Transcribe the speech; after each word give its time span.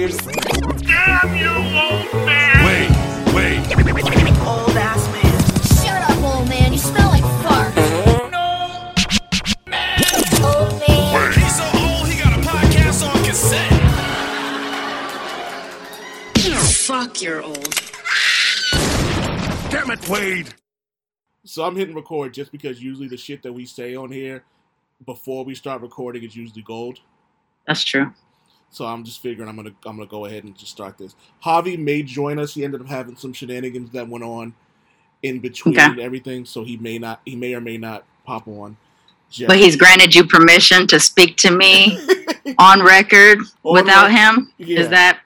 weird. 0.00 0.12
Damn 0.82 1.36
you, 1.36 1.48
old 1.48 2.26
man! 2.26 2.64
Wait, 2.64 2.90
wait. 3.34 3.58
Old 4.46 4.76
ass 4.76 5.06
man. 5.12 5.38
Shut 5.84 6.02
up, 6.10 6.22
old 6.24 6.48
man. 6.48 6.72
You 6.72 6.78
smell 6.78 7.10
like 7.10 7.24
fart. 7.42 7.74
No! 8.30 8.92
Old 10.46 10.72
man. 10.80 11.32
He's 11.32 11.56
so 11.56 11.64
old, 11.74 12.08
he 12.08 12.22
got 12.22 12.32
a 12.32 12.40
podcast 12.48 13.06
on 13.06 13.24
cassette. 13.24 13.70
Fuck, 16.86 17.22
you're 17.22 17.42
old. 17.42 17.74
Damn 19.70 19.90
it, 19.90 20.08
Wade. 20.08 20.54
So 21.44 21.64
I'm 21.64 21.76
hitting 21.76 21.94
record 21.94 22.34
just 22.34 22.52
because 22.52 22.82
usually 22.82 23.08
the 23.08 23.16
shit 23.16 23.42
that 23.42 23.52
we 23.52 23.66
say 23.66 23.94
on 23.96 24.10
here 24.10 24.44
before 25.04 25.44
we 25.44 25.54
start 25.54 25.82
recording 25.82 26.22
is 26.22 26.36
usually 26.36 26.62
gold. 26.62 27.00
That's 27.66 27.82
true. 27.84 28.12
So 28.70 28.84
I'm 28.86 29.02
just 29.04 29.20
figuring 29.20 29.48
I'm 29.48 29.56
gonna 29.56 29.72
I'm 29.84 29.96
gonna 29.96 30.06
go 30.08 30.26
ahead 30.26 30.44
and 30.44 30.56
just 30.56 30.70
start 30.72 30.96
this. 30.96 31.14
Javi 31.44 31.78
may 31.78 32.02
join 32.02 32.38
us. 32.38 32.54
He 32.54 32.64
ended 32.64 32.80
up 32.80 32.86
having 32.86 33.16
some 33.16 33.32
shenanigans 33.32 33.90
that 33.90 34.08
went 34.08 34.24
on 34.24 34.54
in 35.22 35.40
between 35.40 35.78
Okay. 35.78 36.00
everything, 36.02 36.44
so 36.44 36.62
he 36.64 36.76
may 36.76 36.98
not 36.98 37.20
he 37.24 37.34
may 37.36 37.54
or 37.54 37.60
may 37.60 37.76
not 37.78 38.04
pop 38.24 38.46
on. 38.46 38.76
Jeff- 39.30 39.48
But 39.48 39.58
he's 39.58 39.76
granted 39.76 40.14
you 40.14 40.24
permission 40.24 40.86
to 40.88 40.98
speak 41.00 41.36
to 41.38 41.50
me 41.50 41.98
on 42.58 42.82
record 42.82 43.38
On 43.64 43.74
without 43.74 44.08
rec- 44.08 44.16
him. 44.18 44.52
Yeah. 44.58 44.80
Is 44.80 44.88
that 44.90 45.20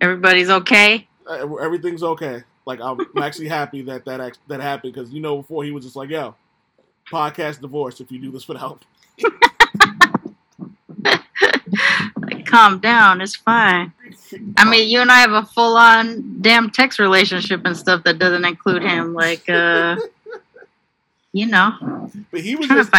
everybody's 0.00 0.50
okay? 0.50 1.06
Uh, 1.28 1.54
everything's 1.56 2.02
okay. 2.02 2.42
Like 2.66 2.80
I'm 2.80 2.98
actually 3.22 3.48
happy 3.48 3.82
that 3.82 4.04
that 4.04 4.20
act- 4.20 4.38
that 4.48 4.60
happened 4.60 4.94
because 4.94 5.10
you 5.10 5.20
know 5.20 5.38
before 5.38 5.64
he 5.64 5.72
was 5.72 5.84
just 5.84 5.96
like, 5.96 6.10
"Yo, 6.10 6.34
podcast 7.10 7.60
divorce 7.60 8.00
if 8.00 8.10
you 8.12 8.18
do 8.20 8.30
this 8.30 8.46
without." 8.48 8.84
Calm 12.46 12.78
down. 12.78 13.20
It's 13.20 13.36
fine. 13.36 13.92
I 14.56 14.68
mean, 14.68 14.88
you 14.88 15.00
and 15.00 15.10
I 15.10 15.20
have 15.20 15.32
a 15.32 15.44
full 15.44 15.76
on 15.76 16.40
damn 16.40 16.70
text 16.70 16.98
relationship 16.98 17.62
and 17.64 17.76
stuff 17.76 18.04
that 18.04 18.18
doesn't 18.18 18.44
include 18.44 18.82
him. 18.82 19.14
Like, 19.14 19.48
uh, 19.48 19.96
you 21.32 21.46
know, 21.46 22.10
but 22.30 22.40
he 22.40 22.56
was 22.56 22.68
just. 22.68 22.92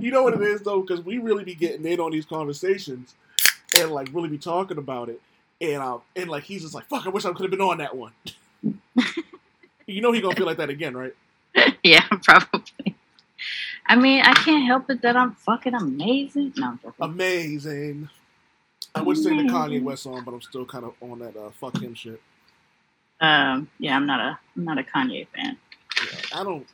You 0.00 0.12
know 0.12 0.22
what 0.22 0.34
it 0.34 0.42
is 0.42 0.60
though, 0.60 0.80
because 0.80 1.04
we 1.04 1.18
really 1.18 1.42
be 1.42 1.56
getting 1.56 1.84
in 1.84 1.98
on 1.98 2.12
these 2.12 2.24
conversations 2.24 3.14
and 3.76 3.90
like 3.90 4.08
really 4.12 4.28
be 4.28 4.38
talking 4.38 4.78
about 4.78 5.08
it, 5.08 5.20
and 5.60 5.82
um, 5.82 6.02
and 6.14 6.30
like 6.30 6.44
he's 6.44 6.62
just 6.62 6.74
like, 6.74 6.86
"Fuck, 6.86 7.06
I 7.06 7.10
wish 7.10 7.24
I 7.24 7.32
could 7.32 7.42
have 7.42 7.50
been 7.50 7.60
on 7.60 7.78
that 7.78 7.96
one." 7.96 8.12
you 9.86 10.00
know 10.00 10.12
he 10.12 10.20
gonna 10.20 10.36
feel 10.36 10.46
like 10.46 10.58
that 10.58 10.70
again, 10.70 10.96
right? 10.96 11.14
Yeah, 11.82 12.06
probably. 12.22 12.94
I 13.86 13.96
mean, 13.96 14.20
I 14.22 14.34
can't 14.34 14.66
help 14.66 14.90
it 14.90 15.00
that 15.02 15.16
I'm 15.16 15.32
fucking 15.32 15.74
amazing. 15.74 16.52
No, 16.56 16.78
I'm. 16.84 16.94
Amazing. 17.00 18.08
I 18.98 19.02
would 19.02 19.16
sing 19.16 19.36
the 19.36 19.52
Kanye 19.52 19.82
West 19.82 20.02
song, 20.02 20.22
but 20.24 20.34
I'm 20.34 20.42
still 20.42 20.64
kind 20.64 20.84
of 20.84 20.94
on 21.00 21.20
that 21.20 21.36
uh, 21.36 21.50
fuck 21.50 21.80
him 21.80 21.94
shit. 21.94 22.20
Um, 23.20 23.68
yeah, 23.78 23.96
I'm 23.96 24.06
not 24.06 24.20
a 24.20 24.38
I'm 24.56 24.64
not 24.64 24.78
a 24.78 24.82
Kanye 24.82 25.26
fan. 25.34 25.56
Yeah, 25.96 26.40
I 26.40 26.44
don't. 26.44 26.66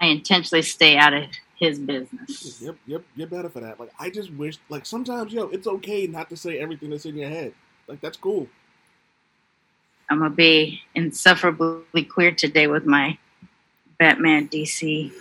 I 0.00 0.06
intentionally 0.06 0.62
stay 0.62 0.96
out 0.96 1.12
of 1.12 1.24
his 1.56 1.78
business. 1.78 2.60
Yep, 2.62 2.76
yep, 2.86 3.02
you're 3.14 3.26
better 3.26 3.50
for 3.50 3.60
that. 3.60 3.78
Like 3.78 3.90
I 3.98 4.08
just 4.10 4.32
wish, 4.32 4.58
like 4.70 4.86
sometimes, 4.86 5.32
yo, 5.32 5.48
it's 5.48 5.66
okay 5.66 6.06
not 6.06 6.30
to 6.30 6.36
say 6.36 6.58
everything 6.58 6.90
that's 6.90 7.04
in 7.04 7.16
your 7.16 7.28
head. 7.28 7.52
Like 7.86 8.00
that's 8.00 8.16
cool. 8.16 8.48
I'm 10.08 10.18
gonna 10.18 10.30
be 10.30 10.80
insufferably 10.94 12.04
queer 12.04 12.32
today 12.32 12.66
with 12.66 12.86
my 12.86 13.18
Batman 13.98 14.48
DC. 14.48 15.12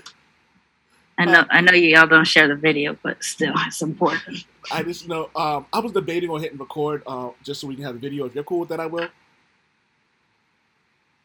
I 1.20 1.26
know 1.26 1.46
I 1.52 1.60
know 1.60 1.74
you 1.74 1.98
all 1.98 2.08
don't 2.08 2.26
share 2.26 2.48
the 2.48 2.56
video, 2.56 2.98
but 3.04 3.22
still, 3.22 3.54
it's 3.68 3.82
important. 3.82 4.46
I 4.72 4.84
just 4.84 5.08
know. 5.08 5.30
Um, 5.36 5.66
I 5.74 5.80
was 5.80 5.92
debating 5.92 6.30
on 6.30 6.42
hitting 6.42 6.58
record, 6.58 7.04
uh, 7.06 7.32
just 7.44 7.60
so 7.60 7.68
we 7.68 7.76
can 7.76 7.84
have 7.84 7.96
a 7.96 8.00
video. 8.00 8.26
If 8.26 8.34
you're 8.36 8.46
cool 8.46 8.62
with 8.62 8.70
that, 8.70 8.80
I 8.80 8.86
will. 8.86 9.10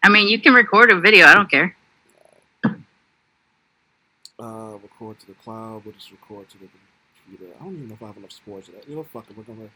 I 0.03 0.09
mean, 0.09 0.29
you 0.29 0.41
can 0.41 0.53
record 0.53 0.91
a 0.91 1.01
video. 1.01 1.27
I 1.27 1.35
don't 1.35 1.49
care. 1.49 1.77
uh, 4.41 4.79
record 4.83 5.21
to 5.21 5.27
the 5.29 5.35
cloud. 5.35 5.83
We'll 5.85 5.95
just 5.95 6.11
record 6.11 6.49
to 6.51 6.59
the 6.59 6.67
computer. 7.25 7.55
I 7.61 7.65
don't 7.65 7.75
even 7.75 7.89
know 7.89 7.95
if 7.95 8.03
I 8.03 8.09
have 8.09 8.17
enough 8.17 8.33
sports. 8.33 8.69
You 8.89 8.97
know, 8.97 9.05
fuck 9.05 9.31
it. 9.31 9.37
We're 9.37 9.45
gonna 9.45 9.71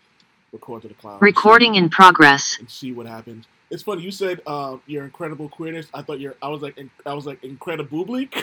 record 0.53 0.83
to 0.83 0.89
the 0.89 0.95
cloud. 0.95 1.21
Recording 1.23 1.75
in 1.77 1.89
progress. 1.89 2.57
and 2.59 2.71
see 2.71 2.93
what 2.93 3.07
happens. 3.07 3.47
It's 3.71 3.83
funny. 3.83 4.03
You 4.03 4.11
said 4.11 4.41
uh, 4.47 4.79
your 4.87 5.05
incredible 5.05 5.49
queerness. 5.51 5.89
I 5.93 6.01
thought 6.03 6.21
you're. 6.21 6.35
I 6.41 6.49
was 6.49 6.63
like. 6.63 6.79
In, 6.79 6.91
I 7.05 7.13
was 7.13 7.27
like 7.27 7.43
incredibly. 7.45 8.31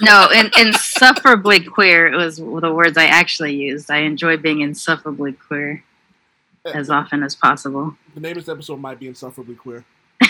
No, 0.00 0.28
in, 0.34 0.50
insufferably 0.58 1.60
queer 1.62 2.10
was 2.16 2.36
the 2.36 2.72
words 2.72 2.96
I 2.96 3.04
actually 3.06 3.54
used. 3.54 3.90
I 3.90 3.98
enjoy 3.98 4.36
being 4.36 4.60
insufferably 4.60 5.32
queer 5.32 5.84
as 6.64 6.88
often 6.90 7.22
as 7.22 7.34
possible. 7.34 7.96
the 8.14 8.20
name 8.20 8.36
of 8.36 8.44
this 8.44 8.52
episode 8.52 8.80
might 8.80 8.98
be 8.98 9.08
insufferably 9.08 9.54
queer. 9.54 9.84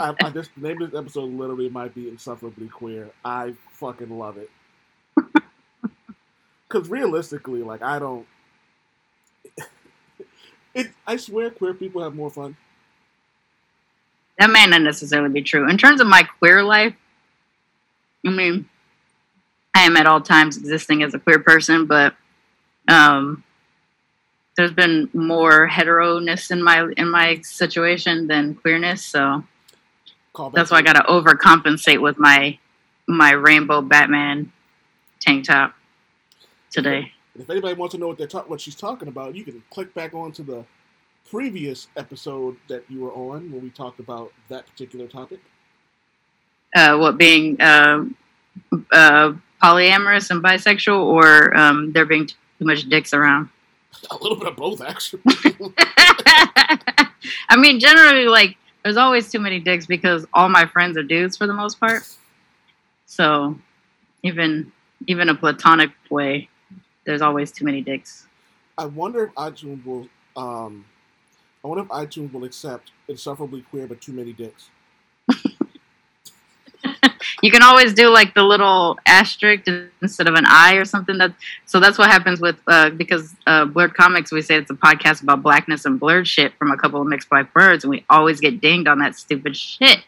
I, 0.00 0.14
I 0.22 0.30
just 0.30 0.50
the 0.56 0.68
name 0.68 0.82
of 0.82 0.90
this 0.90 0.98
episode 0.98 1.32
literally 1.32 1.68
might 1.68 1.94
be 1.94 2.08
insufferably 2.08 2.68
queer. 2.68 3.08
I 3.24 3.54
fucking 3.72 4.10
love 4.10 4.36
it. 4.38 4.50
Because 6.68 6.90
realistically, 6.90 7.62
like 7.62 7.80
I 7.82 7.98
don't. 7.98 8.26
It. 10.78 10.90
I 11.06 11.16
swear, 11.16 11.50
queer 11.50 11.74
people 11.74 12.02
have 12.02 12.14
more 12.14 12.30
fun. 12.30 12.56
that 14.38 14.50
may 14.50 14.66
not 14.66 14.82
necessarily 14.82 15.30
be 15.30 15.42
true. 15.42 15.68
In 15.68 15.76
terms 15.76 16.00
of 16.00 16.06
my 16.06 16.22
queer 16.22 16.62
life, 16.62 16.94
I 18.24 18.30
mean, 18.30 18.68
I 19.74 19.82
am 19.82 19.96
at 19.96 20.06
all 20.06 20.20
times 20.20 20.56
existing 20.56 21.02
as 21.02 21.14
a 21.14 21.18
queer 21.18 21.40
person, 21.40 21.86
but 21.86 22.14
um, 22.88 23.42
there's 24.56 24.72
been 24.72 25.08
more 25.12 25.66
hetero-ness 25.66 26.50
in 26.50 26.62
my 26.62 26.92
in 26.96 27.10
my 27.10 27.40
situation 27.42 28.26
than 28.28 28.54
queerness. 28.54 29.04
So 29.04 29.44
that's 30.54 30.70
why 30.70 30.78
I 30.78 30.82
got 30.82 30.94
to 30.94 31.02
overcompensate 31.02 32.00
with 32.00 32.18
my 32.18 32.58
my 33.06 33.32
rainbow 33.32 33.80
Batman 33.82 34.52
tank 35.20 35.46
top 35.46 35.74
today. 36.70 37.12
If 37.38 37.50
anybody 37.50 37.74
wants 37.74 37.94
to 37.94 38.00
know 38.00 38.08
what 38.08 38.18
they're 38.18 38.26
talk- 38.26 38.48
what 38.48 38.60
she's 38.60 38.74
talking 38.74 39.08
about, 39.08 39.34
you 39.34 39.44
can 39.44 39.62
click 39.70 39.94
back 39.94 40.14
onto 40.14 40.42
the 40.42 40.64
previous 41.30 41.88
episode 41.96 42.56
that 42.68 42.84
you 42.88 43.00
were 43.00 43.12
on 43.12 43.50
when 43.52 43.62
we 43.62 43.70
talked 43.70 44.00
about 44.00 44.32
that 44.48 44.66
particular 44.66 45.06
topic. 45.06 45.40
Uh, 46.74 46.96
what 46.96 47.18
being 47.18 47.60
uh, 47.60 48.04
uh, 48.92 49.32
polyamorous 49.62 50.30
and 50.30 50.42
bisexual, 50.42 50.98
or 50.98 51.56
um, 51.56 51.92
there 51.92 52.04
being 52.04 52.26
too 52.26 52.34
much 52.60 52.88
dicks 52.88 53.12
around. 53.12 53.48
A 54.10 54.16
little 54.16 54.36
bit 54.36 54.48
of 54.48 54.56
both, 54.56 54.80
actually. 54.82 55.20
I 57.48 57.56
mean, 57.56 57.80
generally, 57.80 58.26
like, 58.26 58.56
there's 58.82 58.96
always 58.96 59.30
too 59.30 59.40
many 59.40 59.60
dicks 59.60 59.86
because 59.86 60.26
all 60.32 60.48
my 60.48 60.66
friends 60.66 60.96
are 60.96 61.02
dudes 61.02 61.36
for 61.36 61.46
the 61.46 61.54
most 61.54 61.80
part. 61.80 62.08
So, 63.06 63.58
even 64.22 64.72
even 65.06 65.28
a 65.28 65.34
platonic 65.34 65.90
way, 66.10 66.48
there's 67.08 67.22
always 67.22 67.50
too 67.50 67.64
many 67.64 67.80
dicks. 67.80 68.26
I 68.76 68.84
wonder 68.84 69.24
if 69.24 69.34
iTunes 69.34 69.84
will. 69.84 70.08
Um, 70.36 70.84
I 71.64 71.68
wonder 71.68 71.82
if 71.84 71.88
iTunes 71.88 72.32
will 72.32 72.44
accept 72.44 72.92
insufferably 73.08 73.62
queer 73.62 73.86
but 73.86 74.02
too 74.02 74.12
many 74.12 74.34
dicks. 74.34 74.68
You 77.42 77.52
can 77.52 77.62
always 77.62 77.94
do 77.94 78.10
like 78.10 78.34
the 78.34 78.42
little 78.42 78.98
asterisk 79.06 79.68
instead 80.02 80.26
of 80.26 80.34
an 80.34 80.44
I 80.46 80.74
or 80.74 80.84
something. 80.84 81.18
That 81.18 81.34
so 81.66 81.78
that's 81.78 81.96
what 81.96 82.10
happens 82.10 82.40
with 82.40 82.56
uh, 82.66 82.90
because 82.90 83.34
uh, 83.46 83.64
Blerd 83.64 83.94
Comixed. 83.94 84.32
We 84.32 84.42
say 84.42 84.56
it's 84.56 84.70
a 84.70 84.74
podcast 84.74 85.22
about 85.22 85.42
blackness 85.42 85.84
and 85.84 86.00
blurred 86.00 86.26
shit 86.26 86.52
from 86.58 86.72
a 86.72 86.76
couple 86.76 87.00
of 87.00 87.06
mixed 87.06 87.30
black 87.30 87.52
birds, 87.54 87.84
and 87.84 87.90
we 87.90 88.04
always 88.10 88.40
get 88.40 88.60
dinged 88.60 88.88
on 88.88 88.98
that 88.98 89.14
stupid 89.16 89.56
shit. 89.56 90.00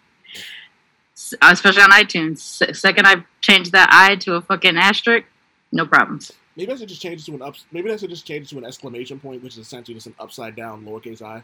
Especially 1.40 1.82
on 1.82 1.90
iTunes. 1.90 2.38
Second, 2.74 3.06
I 3.06 3.24
changed 3.40 3.72
that 3.72 3.90
I 3.92 4.16
to 4.16 4.34
a 4.34 4.40
fucking 4.40 4.76
asterisk, 4.76 5.26
no 5.70 5.86
problems. 5.86 6.32
Maybe 6.56 6.72
I 6.72 6.76
should 6.76 6.88
just 6.88 7.00
change 7.00 7.22
it 7.22 7.24
to 7.26 7.34
an 7.34 7.42
up. 7.42 7.54
Maybe 7.72 7.90
I 7.90 7.96
should 7.96 8.10
just 8.10 8.26
change 8.26 8.46
it 8.46 8.50
to 8.50 8.58
an 8.58 8.64
exclamation 8.64 9.20
point, 9.20 9.42
which 9.42 9.54
is 9.54 9.66
essentially 9.66 9.94
just 9.94 10.06
an 10.06 10.14
upside 10.18 10.56
down 10.56 10.84
lowercase 10.84 11.22
i. 11.22 11.42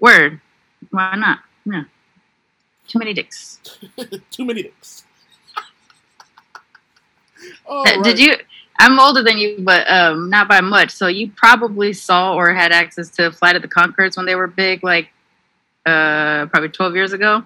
Word. 0.00 0.40
Why 0.90 1.16
not? 1.16 1.40
Yeah. 1.64 1.84
Too 2.86 2.98
many 2.98 3.12
dicks. 3.12 3.60
too 4.30 4.44
many 4.44 4.62
dicks. 4.64 5.04
Uh, 7.68 7.84
Did 8.02 8.04
right. 8.04 8.18
you? 8.18 8.36
I'm 8.80 8.98
older 8.98 9.22
than 9.22 9.38
you, 9.38 9.56
but 9.60 9.88
um, 9.90 10.30
not 10.30 10.48
by 10.48 10.60
much. 10.60 10.90
So 10.90 11.06
you 11.06 11.30
probably 11.36 11.92
saw 11.92 12.34
or 12.34 12.52
had 12.52 12.72
access 12.72 13.10
to 13.10 13.30
Flight 13.30 13.56
of 13.56 13.62
the 13.62 13.68
Conchords 13.68 14.16
when 14.16 14.26
they 14.26 14.34
were 14.34 14.46
big, 14.46 14.82
like 14.82 15.10
uh, 15.86 16.46
probably 16.46 16.68
12 16.68 16.94
years 16.94 17.12
ago. 17.12 17.44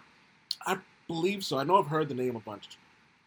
I 0.67 0.79
believe 1.07 1.45
so? 1.45 1.59
I 1.59 1.65
know 1.65 1.77
I've 1.79 1.87
heard 1.87 2.09
the 2.09 2.15
name 2.15 2.37
a 2.37 2.41
bunch. 2.41 2.79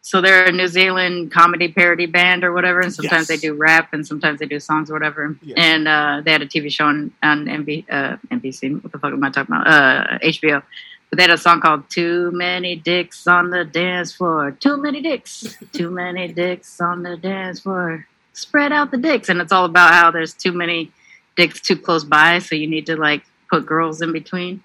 So 0.06 0.20
they're 0.20 0.44
a 0.44 0.52
New 0.52 0.68
Zealand 0.68 1.32
comedy 1.32 1.66
parody 1.66 2.06
band 2.06 2.44
or 2.44 2.52
whatever, 2.52 2.78
and 2.78 2.94
sometimes 2.94 3.28
Yes. 3.28 3.40
they 3.40 3.48
do 3.48 3.54
rap 3.54 3.92
and 3.92 4.06
sometimes 4.06 4.38
they 4.38 4.46
do 4.46 4.60
songs 4.60 4.88
or 4.88 4.92
whatever. 4.92 5.36
Yes. 5.42 5.56
And 5.58 5.88
uh, 5.88 6.22
they 6.24 6.30
had 6.30 6.42
a 6.42 6.46
TV 6.46 6.70
show 6.70 6.86
on, 6.86 7.10
on 7.24 7.46
MB, 7.46 7.86
uh, 7.90 8.16
NBC. 8.30 8.80
What 8.84 8.92
the 8.92 9.00
fuck 9.00 9.12
am 9.12 9.24
I 9.24 9.30
talking 9.30 9.52
about? 9.52 9.66
Uh, 9.66 10.18
HBO. 10.22 10.62
But 11.10 11.16
they 11.16 11.22
had 11.24 11.32
a 11.32 11.36
song 11.36 11.60
called 11.60 11.90
"Too 11.90 12.30
Many 12.30 12.76
Dicks 12.76 13.26
on 13.26 13.50
the 13.50 13.64
Dance 13.64 14.12
Floor." 14.12 14.52
Too 14.52 14.76
many 14.76 15.00
dicks. 15.02 15.56
Too 15.72 15.90
many 15.90 16.28
dicks 16.28 16.80
on 16.80 17.02
the 17.02 17.16
dance 17.16 17.58
floor. 17.58 18.06
Spread 18.32 18.70
out 18.70 18.92
the 18.92 18.98
dicks, 18.98 19.28
and 19.28 19.40
it's 19.40 19.50
all 19.50 19.64
about 19.64 19.92
how 19.92 20.12
there's 20.12 20.34
too 20.34 20.52
many 20.52 20.92
dicks 21.34 21.60
too 21.60 21.76
close 21.76 22.04
by, 22.04 22.38
so 22.38 22.54
you 22.54 22.68
need 22.68 22.86
to 22.86 22.94
like 22.96 23.24
put 23.50 23.66
girls 23.66 24.00
in 24.02 24.12
between. 24.12 24.62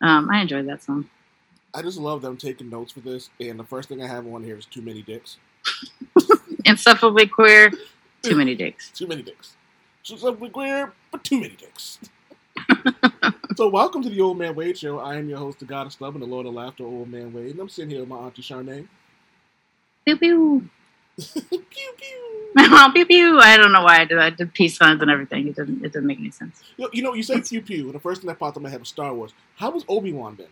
Um, 0.00 0.30
I 0.30 0.40
enjoyed 0.40 0.66
that 0.68 0.82
song. 0.82 1.04
I 1.78 1.82
just 1.82 1.96
love 1.96 2.22
them 2.22 2.36
taking 2.36 2.70
notes 2.70 2.90
for 2.90 2.98
this, 2.98 3.30
and 3.38 3.56
the 3.56 3.62
first 3.62 3.88
thing 3.88 4.02
I 4.02 4.08
have 4.08 4.26
on 4.26 4.42
here 4.42 4.58
is 4.58 4.66
too 4.66 4.82
many 4.82 5.00
dicks. 5.00 5.36
Insufferably 6.64 7.28
queer, 7.28 7.70
too 8.20 8.34
many 8.34 8.54
dicks. 8.56 8.90
Too 8.90 9.06
many 9.06 9.22
dicks. 9.22 9.54
Something 10.02 10.50
queer, 10.50 10.92
but 11.12 11.22
too 11.22 11.40
many 11.40 11.54
dicks. 11.54 12.00
so 13.56 13.68
welcome 13.68 14.02
to 14.02 14.08
the 14.08 14.20
Old 14.20 14.38
Man 14.38 14.56
Wade 14.56 14.76
Show. 14.76 14.98
I 14.98 15.18
am 15.18 15.28
your 15.28 15.38
host, 15.38 15.60
the 15.60 15.66
God 15.66 15.86
of 15.86 15.92
Stub 15.92 16.14
and 16.14 16.22
the 16.22 16.26
Lord 16.26 16.46
of 16.46 16.54
Laughter, 16.54 16.82
Old 16.82 17.10
Man 17.10 17.32
Wade, 17.32 17.52
and 17.52 17.60
I'm 17.60 17.68
sitting 17.68 17.90
here 17.90 18.00
with 18.00 18.08
my 18.08 18.16
auntie 18.16 18.42
Charmaine. 18.42 18.88
Pew 20.04 20.16
pew. 20.16 20.68
pew 21.16 21.42
pew. 21.50 22.92
pew 22.92 23.06
pew. 23.06 23.38
I 23.38 23.56
don't 23.56 23.70
know 23.70 23.84
why 23.84 24.00
I 24.00 24.04
did. 24.04 24.18
I 24.18 24.30
did 24.30 24.52
peace 24.52 24.76
signs 24.76 25.00
and 25.00 25.12
everything. 25.12 25.46
It 25.46 25.54
didn't. 25.54 25.84
It 25.84 25.92
didn't 25.92 26.08
make 26.08 26.18
any 26.18 26.32
sense. 26.32 26.60
You 26.76 26.86
know, 26.86 26.90
you 26.92 27.02
know, 27.02 27.14
you 27.14 27.22
say 27.22 27.40
pew 27.40 27.62
pew, 27.62 27.84
and 27.84 27.94
the 27.94 28.00
first 28.00 28.22
thing 28.22 28.26
that 28.26 28.40
popped 28.40 28.56
in 28.56 28.64
my 28.64 28.68
head 28.68 28.80
was 28.80 28.88
Star 28.88 29.14
Wars. 29.14 29.32
How 29.54 29.70
was 29.70 29.84
Obi 29.88 30.12
Wan 30.12 30.34
been? 30.34 30.48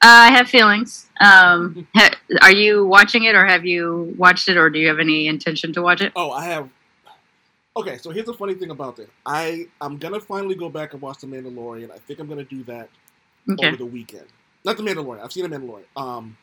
Uh, 0.00 0.06
I 0.06 0.30
have 0.30 0.48
feelings. 0.48 1.06
Um, 1.20 1.86
ha- 1.94 2.14
are 2.42 2.52
you 2.52 2.86
watching 2.86 3.24
it, 3.24 3.34
or 3.34 3.44
have 3.44 3.66
you 3.66 4.14
watched 4.16 4.48
it, 4.48 4.56
or 4.56 4.70
do 4.70 4.78
you 4.78 4.86
have 4.88 5.00
any 5.00 5.26
intention 5.26 5.72
to 5.72 5.82
watch 5.82 6.00
it? 6.00 6.12
Oh, 6.14 6.30
I 6.30 6.44
have. 6.44 6.68
Okay, 7.76 7.96
so 7.98 8.10
here's 8.10 8.26
the 8.26 8.34
funny 8.34 8.54
thing 8.54 8.70
about 8.70 8.96
this. 8.96 9.08
I 9.26 9.66
I'm 9.80 9.98
gonna 9.98 10.20
finally 10.20 10.54
go 10.54 10.68
back 10.68 10.92
and 10.92 11.02
watch 11.02 11.18
The 11.18 11.26
Mandalorian. 11.26 11.90
I 11.90 11.98
think 11.98 12.20
I'm 12.20 12.28
gonna 12.28 12.44
do 12.44 12.62
that 12.64 12.88
Okay. 13.50 13.68
over 13.68 13.76
the 13.76 13.86
weekend. 13.86 14.26
Not 14.64 14.76
The 14.76 14.82
Mandalorian. 14.84 15.22
I've 15.22 15.32
seen 15.32 15.48
The 15.48 15.56
Mandalorian. 15.56 15.84
Um, 15.96 16.36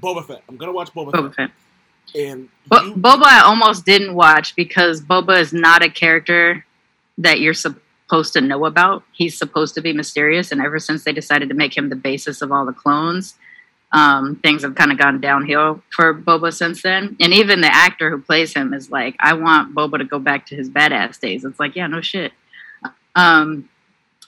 Boba 0.00 0.26
Fett. 0.26 0.42
I'm 0.48 0.56
gonna 0.56 0.72
watch 0.72 0.92
Boba, 0.92 1.12
Boba 1.12 1.34
Fett. 1.34 1.50
Fett. 2.12 2.20
And 2.20 2.48
Bo- 2.66 2.82
you, 2.82 2.94
Boba, 2.94 3.22
I 3.24 3.40
almost 3.44 3.84
didn't 3.86 4.14
watch 4.14 4.54
because 4.56 5.00
Boba 5.00 5.40
is 5.40 5.52
not 5.52 5.82
a 5.82 5.88
character 5.88 6.64
that 7.18 7.38
you're 7.40 7.54
supposed 7.54 7.80
to 8.10 8.40
know 8.40 8.64
about. 8.66 9.02
He's 9.12 9.36
supposed 9.36 9.74
to 9.74 9.80
be 9.80 9.92
mysterious, 9.92 10.52
and 10.52 10.60
ever 10.60 10.78
since 10.78 11.04
they 11.04 11.12
decided 11.12 11.48
to 11.48 11.54
make 11.54 11.76
him 11.76 11.88
the 11.88 11.96
basis 11.96 12.42
of 12.42 12.52
all 12.52 12.64
the 12.64 12.72
clones, 12.72 13.34
um, 13.92 14.36
things 14.36 14.62
have 14.62 14.74
kind 14.74 14.92
of 14.92 14.98
gone 14.98 15.20
downhill 15.20 15.82
for 15.90 16.14
Boba 16.14 16.52
since 16.52 16.82
then. 16.82 17.16
And 17.20 17.32
even 17.32 17.60
the 17.60 17.74
actor 17.74 18.10
who 18.10 18.20
plays 18.20 18.54
him 18.54 18.74
is 18.74 18.90
like, 18.90 19.16
I 19.20 19.34
want 19.34 19.74
Boba 19.74 19.98
to 19.98 20.04
go 20.04 20.18
back 20.18 20.46
to 20.46 20.56
his 20.56 20.68
badass 20.68 21.20
days. 21.20 21.44
It's 21.44 21.60
like, 21.60 21.76
yeah, 21.76 21.86
no 21.86 22.00
shit. 22.00 22.32
Um, 23.14 23.68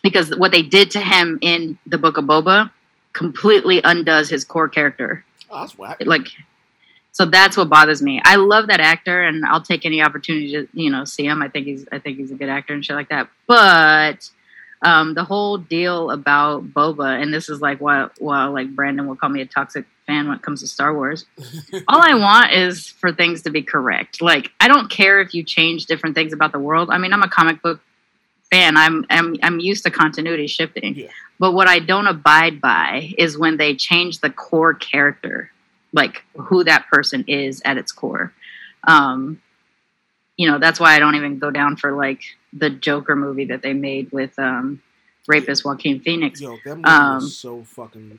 because 0.03 0.37
what 0.37 0.53
they 0.53 0.63
did 0.63 0.93
to 0.93 1.01
him 1.01 1.39
in 1.41 1.79
the 1.87 1.99
Book 1.99 2.17
of 2.17 2.25
Boba 2.25 2.71
completely 3.13 3.81
undoes 3.83 4.29
his 4.29 4.45
core 4.45 4.69
character 4.69 5.25
oh, 5.51 5.61
that's 5.61 5.79
whack. 5.79 5.99
like 6.05 6.29
so 7.17 7.25
that's 7.25 7.57
what 7.57 7.71
bothers 7.71 8.03
me. 8.03 8.21
I 8.23 8.37
love 8.37 8.67
that 8.67 8.79
actor 8.79 9.23
and 9.23 9.43
i'll 9.47 9.63
take 9.63 9.87
any 9.87 10.03
opportunity 10.03 10.53
to 10.53 10.69
you 10.75 10.91
know 10.91 11.07
see 11.07 11.25
him. 11.25 11.41
I 11.41 11.49
think 11.49 11.65
he's 11.65 11.87
i 11.91 11.99
think 11.99 12.19
he's 12.19 12.31
a 12.31 12.35
good 12.35 12.51
actor 12.51 12.75
and 12.75 12.85
shit 12.85 12.95
like 12.95 13.09
that. 13.09 13.31
But 13.47 14.31
um 14.83 15.15
the 15.15 15.25
whole 15.25 15.57
deal 15.57 16.11
about 16.11 16.75
boba 16.75 17.23
and 17.23 17.33
this 17.33 17.49
is 17.49 17.63
like 17.63 17.81
why 17.81 18.09
well 18.21 18.53
like 18.53 18.69
brandon 18.77 19.07
will 19.07 19.17
call 19.17 19.31
me 19.31 19.41
a 19.41 19.47
toxic 19.47 19.87
fan 20.07 20.29
when 20.29 20.37
it 20.37 20.43
comes 20.43 20.61
to 20.61 20.67
star 20.67 20.93
wars. 20.93 21.25
All 21.89 22.03
i 22.03 22.13
want 22.13 22.53
is 22.53 22.87
for 22.87 23.15
things 23.15 23.41
to 23.43 23.51
be 23.51 23.63
correct. 23.63 24.21
Like 24.21 24.53
i 24.61 24.69
don't 24.69 24.91
care 24.91 25.23
if 25.23 25.33
you 25.33 25.43
change 25.43 25.87
different 25.87 26.15
things 26.15 26.35
about 26.35 26.53
the 26.53 26.59
world. 26.59 26.91
I 26.91 26.99
mean 26.99 27.15
i'm 27.15 27.23
a 27.23 27.31
comic 27.31 27.63
book 27.63 27.81
fan. 28.51 28.77
I'm 28.77 29.07
i'm, 29.09 29.37
I'm 29.43 29.59
used 29.59 29.85
to 29.85 29.91
continuity 29.91 30.49
shifting. 30.49 30.95
Yeah. 30.95 31.09
but 31.39 31.53
what 31.53 31.67
i 31.67 31.79
don't 31.79 32.09
abide 32.09 32.61
by 32.61 33.15
is 33.17 33.39
when 33.39 33.57
they 33.57 33.75
change 33.75 34.21
the 34.21 34.29
core 34.29 34.75
character 34.75 35.51
like 35.97 36.23
who 36.37 36.63
that 36.63 36.87
person 36.93 37.25
is 37.27 37.61
at 37.65 37.77
its 37.79 37.91
core 37.91 38.33
um 38.87 39.41
you 40.37 40.49
know 40.49 40.59
that's 40.59 40.79
why 40.79 40.95
i 40.95 40.99
don't 41.01 41.17
even 41.17 41.39
go 41.39 41.51
down 41.51 41.77
for 41.77 41.91
like 41.97 42.21
the 42.53 42.71
joker 42.71 43.17
movie 43.17 43.47
that 43.47 43.63
they 43.63 43.73
made 43.73 44.13
with 44.13 44.39
um 44.39 44.81
rapist 45.27 45.65
joaquin 45.65 45.99
phoenix 46.01 46.41
Yo, 46.41 46.57
that 46.65 46.77
movie 46.77 46.85
Um, 46.85 47.15
was 47.17 47.37
so 47.37 47.63
fucking. 47.65 48.19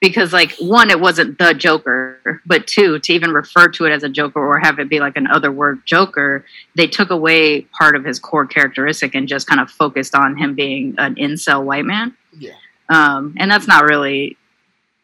because 0.00 0.32
like 0.32 0.52
one 0.58 0.90
it 0.90 1.00
wasn't 1.00 1.38
the 1.38 1.54
joker 1.54 2.42
but 2.44 2.66
two 2.66 2.98
to 2.98 3.12
even 3.12 3.30
refer 3.30 3.68
to 3.68 3.84
it 3.86 3.92
as 3.92 4.02
a 4.02 4.08
joker 4.08 4.40
or 4.44 4.58
have 4.58 4.78
it 4.78 4.88
be 4.90 5.00
like 5.00 5.16
an 5.16 5.26
other 5.28 5.50
word 5.52 5.80
joker 5.86 6.44
they 6.74 6.86
took 6.88 7.10
away 7.10 7.62
part 7.78 7.94
of 7.96 8.04
his 8.04 8.18
core 8.18 8.46
characteristic 8.46 9.14
and 9.14 9.28
just 9.28 9.46
kind 9.46 9.60
of 9.60 9.70
focused 9.70 10.14
on 10.14 10.36
him 10.36 10.54
being 10.54 10.94
an 10.98 11.14
incel 11.14 11.62
white 11.64 11.84
man 11.86 12.14
Yeah. 12.38 12.52
um, 12.88 13.34
and 13.38 13.50
that's 13.50 13.68
not 13.68 13.84
really 13.84 14.36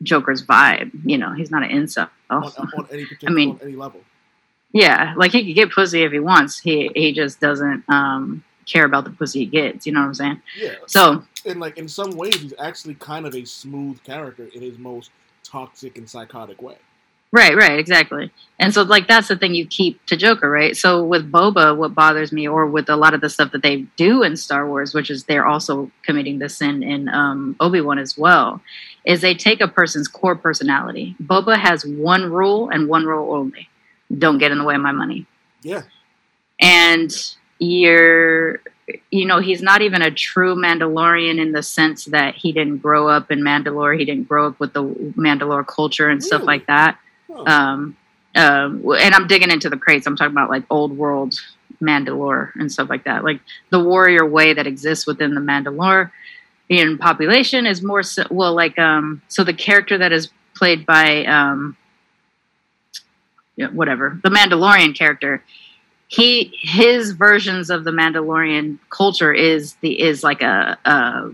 joker's 0.03 0.45
vibe 0.45 0.91
you 1.05 1.19
know 1.19 1.33
he's 1.33 1.51
not 1.51 1.63
an 1.63 1.71
incel 1.71 2.09
On, 2.31 2.43
on 2.45 2.87
any 2.93 3.05
particular, 3.05 3.27
I 3.31 3.35
mean- 3.35 3.59
any 3.63 3.77
level. 3.77 4.01
yeah 4.73 5.15
like 5.17 5.33
he 5.33 5.45
could 5.47 5.55
get 5.55 5.71
pussy 5.73 6.03
if 6.03 6.13
he 6.13 6.19
wants 6.21 6.59
he 6.59 6.91
he 6.95 7.13
just 7.13 7.41
doesn't 7.41 7.85
um 7.89 8.45
care 8.67 8.85
about 8.85 9.05
the 9.05 9.11
pussy 9.11 9.41
he 9.41 9.47
gets 9.47 9.87
you 9.87 9.93
know 9.93 10.01
what 10.01 10.07
i'm 10.07 10.15
saying 10.15 10.43
Yeah. 10.61 10.75
so 10.87 11.25
and 11.47 11.61
like 11.61 11.79
in 11.79 11.89
some 11.89 12.11
ways, 12.17 12.35
he's 12.37 12.53
actually 12.59 12.95
kind 12.95 13.25
of 13.27 13.35
a 13.35 13.45
smooth 13.45 14.03
character 14.03 14.49
in 14.55 14.61
his 14.61 14.77
most 14.77 15.11
toxic 15.45 15.97
and 15.97 16.11
psychotic 16.11 16.61
way. 16.61 16.77
Right, 17.31 17.55
right, 17.57 17.79
exactly. 17.79 18.31
And 18.59 18.75
so, 18.75 18.83
like, 18.83 19.07
that's 19.07 19.29
the 19.29 19.37
thing 19.37 19.55
you 19.55 19.67
keep 19.67 20.05
to 20.07 20.17
Joker, 20.17 20.51
right? 20.51 20.77
So, 20.77 21.05
with 21.05 21.31
Boba, 21.31 21.77
what 21.77 21.95
bothers 21.95 22.33
me, 22.33 22.49
or 22.49 22.67
with 22.67 22.89
a 22.91 22.97
lot 22.97 23.15
of 23.15 23.21
the 23.21 23.29
stuff 23.31 23.53
that 23.53 23.63
they 23.63 23.83
do 23.97 24.23
in 24.25 24.35
Star 24.37 24.67
Wars, 24.69 24.95
which 24.95 25.11
is 25.11 25.25
they're 25.25 25.47
also 25.47 25.91
committing 26.03 26.39
the 26.39 26.49
sin 26.49 26.83
in 26.83 27.09
um, 27.11 27.55
Obi 27.61 27.81
Wan 27.81 27.99
as 27.99 28.19
well, 28.19 28.61
is 29.09 29.21
they 29.21 29.35
take 29.35 29.61
a 29.61 29.67
person's 29.67 30.07
core 30.07 30.37
personality. 30.37 31.17
Boba 31.21 31.59
has 31.59 31.85
one 31.85 32.31
rule 32.31 32.69
and 32.69 32.89
one 32.89 33.07
rule 33.07 33.35
only 33.35 33.69
don't 34.17 34.39
get 34.39 34.53
in 34.53 34.59
the 34.59 34.65
way 34.65 34.77
of 34.77 34.81
my 34.81 34.93
money. 34.93 35.27
Yeah. 35.63 35.83
And 36.61 37.11
you're, 37.59 38.61
you 39.11 39.27
know, 39.27 39.41
he's 39.41 39.63
not 39.63 39.83
even 39.83 40.03
a 40.03 40.11
true 40.11 40.55
Mandalorian 40.55 41.41
in 41.41 41.53
the 41.53 41.63
sense 41.63 42.05
that 42.07 42.37
he 42.37 42.53
didn't 42.53 42.79
grow 42.79 43.09
up 43.09 43.31
in 43.31 43.41
Mandalore, 43.41 43.99
he 43.99 44.05
didn't 44.05 44.29
grow 44.29 44.47
up 44.47 44.61
with 44.61 44.73
the 44.73 44.85
Mandalore 44.85 45.67
culture 45.67 46.09
and 46.09 46.23
stuff 46.23 46.43
like 46.45 46.67
that 46.67 46.99
Huh. 47.31 47.45
um, 47.47 47.97
um, 48.35 48.85
and 48.99 49.15
I'm 49.15 49.27
digging 49.27 49.51
into 49.51 49.69
the 49.71 49.77
crates. 49.77 50.07
I'm 50.07 50.17
talking 50.17 50.33
about 50.33 50.51
like 50.51 50.65
old 50.71 50.97
world 50.97 51.35
Mandalore 51.81 52.53
and 52.55 52.71
stuff 52.71 52.89
like 52.89 53.05
that. 53.05 53.25
Like 53.25 53.41
the 53.71 53.83
warrior 53.83 54.25
way 54.25 54.55
that 54.55 54.67
exists 54.67 55.07
within 55.07 55.35
the 55.35 55.41
Mandalore 55.41 56.11
in 56.69 56.99
population 56.99 57.67
is 57.67 57.83
more 57.83 58.03
so, 58.03 58.25
well, 58.31 58.55
like 58.55 58.79
um, 58.79 59.23
so 59.29 59.45
the 59.45 59.55
character 59.55 59.99
that 59.99 60.13
is 60.13 60.31
played 60.55 60.85
by 60.85 61.25
um, 61.25 61.77
whatever 63.73 64.19
the 64.23 64.31
Mandalorian 64.31 64.97
character. 64.97 65.43
He 66.11 66.53
his 66.63 67.13
versions 67.13 67.69
of 67.69 67.85
the 67.85 67.91
Mandalorian 67.91 68.79
culture 68.91 69.33
is 69.33 69.75
the 69.83 70.01
is 70.01 70.23
like 70.23 70.43
a, 70.43 70.79
a 70.85 71.31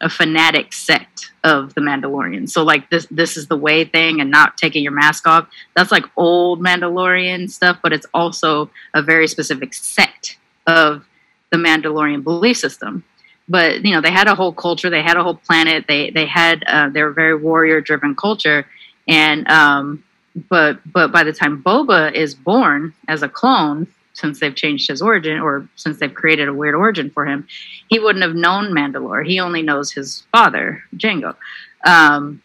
a 0.00 0.08
fanatic 0.08 0.72
sect 0.72 1.32
of 1.42 1.74
the 1.74 1.80
Mandalorian. 1.80 2.48
So 2.48 2.62
like 2.62 2.90
this 2.90 3.06
this 3.10 3.36
is 3.36 3.48
the 3.48 3.56
way 3.56 3.84
thing 3.84 4.20
and 4.20 4.30
not 4.30 4.56
taking 4.56 4.82
your 4.82 4.92
mask 4.92 5.26
off. 5.26 5.48
That's 5.74 5.90
like 5.90 6.04
old 6.16 6.60
Mandalorian 6.60 7.50
stuff, 7.50 7.78
but 7.82 7.92
it's 7.92 8.06
also 8.14 8.70
a 8.92 9.02
very 9.02 9.26
specific 9.26 9.74
sect 9.74 10.38
of 10.66 11.04
the 11.50 11.58
Mandalorian 11.58 12.22
belief 12.22 12.58
system. 12.58 13.04
But 13.48 13.84
you 13.84 13.92
know, 13.92 14.00
they 14.00 14.10
had 14.10 14.26
a 14.26 14.34
whole 14.34 14.52
culture, 14.52 14.90
they 14.90 15.02
had 15.02 15.16
a 15.16 15.22
whole 15.22 15.36
planet, 15.36 15.84
they 15.86 16.10
they 16.10 16.26
had 16.26 16.64
uh, 16.64 16.88
they 16.88 17.02
very 17.02 17.36
warrior 17.36 17.80
driven 17.80 18.14
culture, 18.14 18.66
and 19.06 19.46
um, 19.48 20.02
but 20.48 20.80
but 20.90 21.12
by 21.12 21.24
the 21.24 21.32
time 21.32 21.62
Boba 21.62 22.12
is 22.12 22.34
born 22.34 22.94
as 23.06 23.22
a 23.22 23.28
clone, 23.28 23.86
since 24.14 24.40
they've 24.40 24.54
changed 24.54 24.88
his 24.88 25.02
origin 25.02 25.40
or 25.40 25.68
since 25.76 25.98
they've 25.98 26.14
created 26.14 26.48
a 26.48 26.54
weird 26.54 26.74
origin 26.74 27.10
for 27.10 27.26
him, 27.26 27.46
he 27.88 27.98
wouldn't 27.98 28.24
have 28.24 28.34
known 28.34 28.72
Mandalore. 28.72 29.26
He 29.26 29.40
only 29.40 29.62
knows 29.62 29.92
his 29.92 30.24
father, 30.32 30.82
jango 30.96 31.36
Um, 31.84 32.42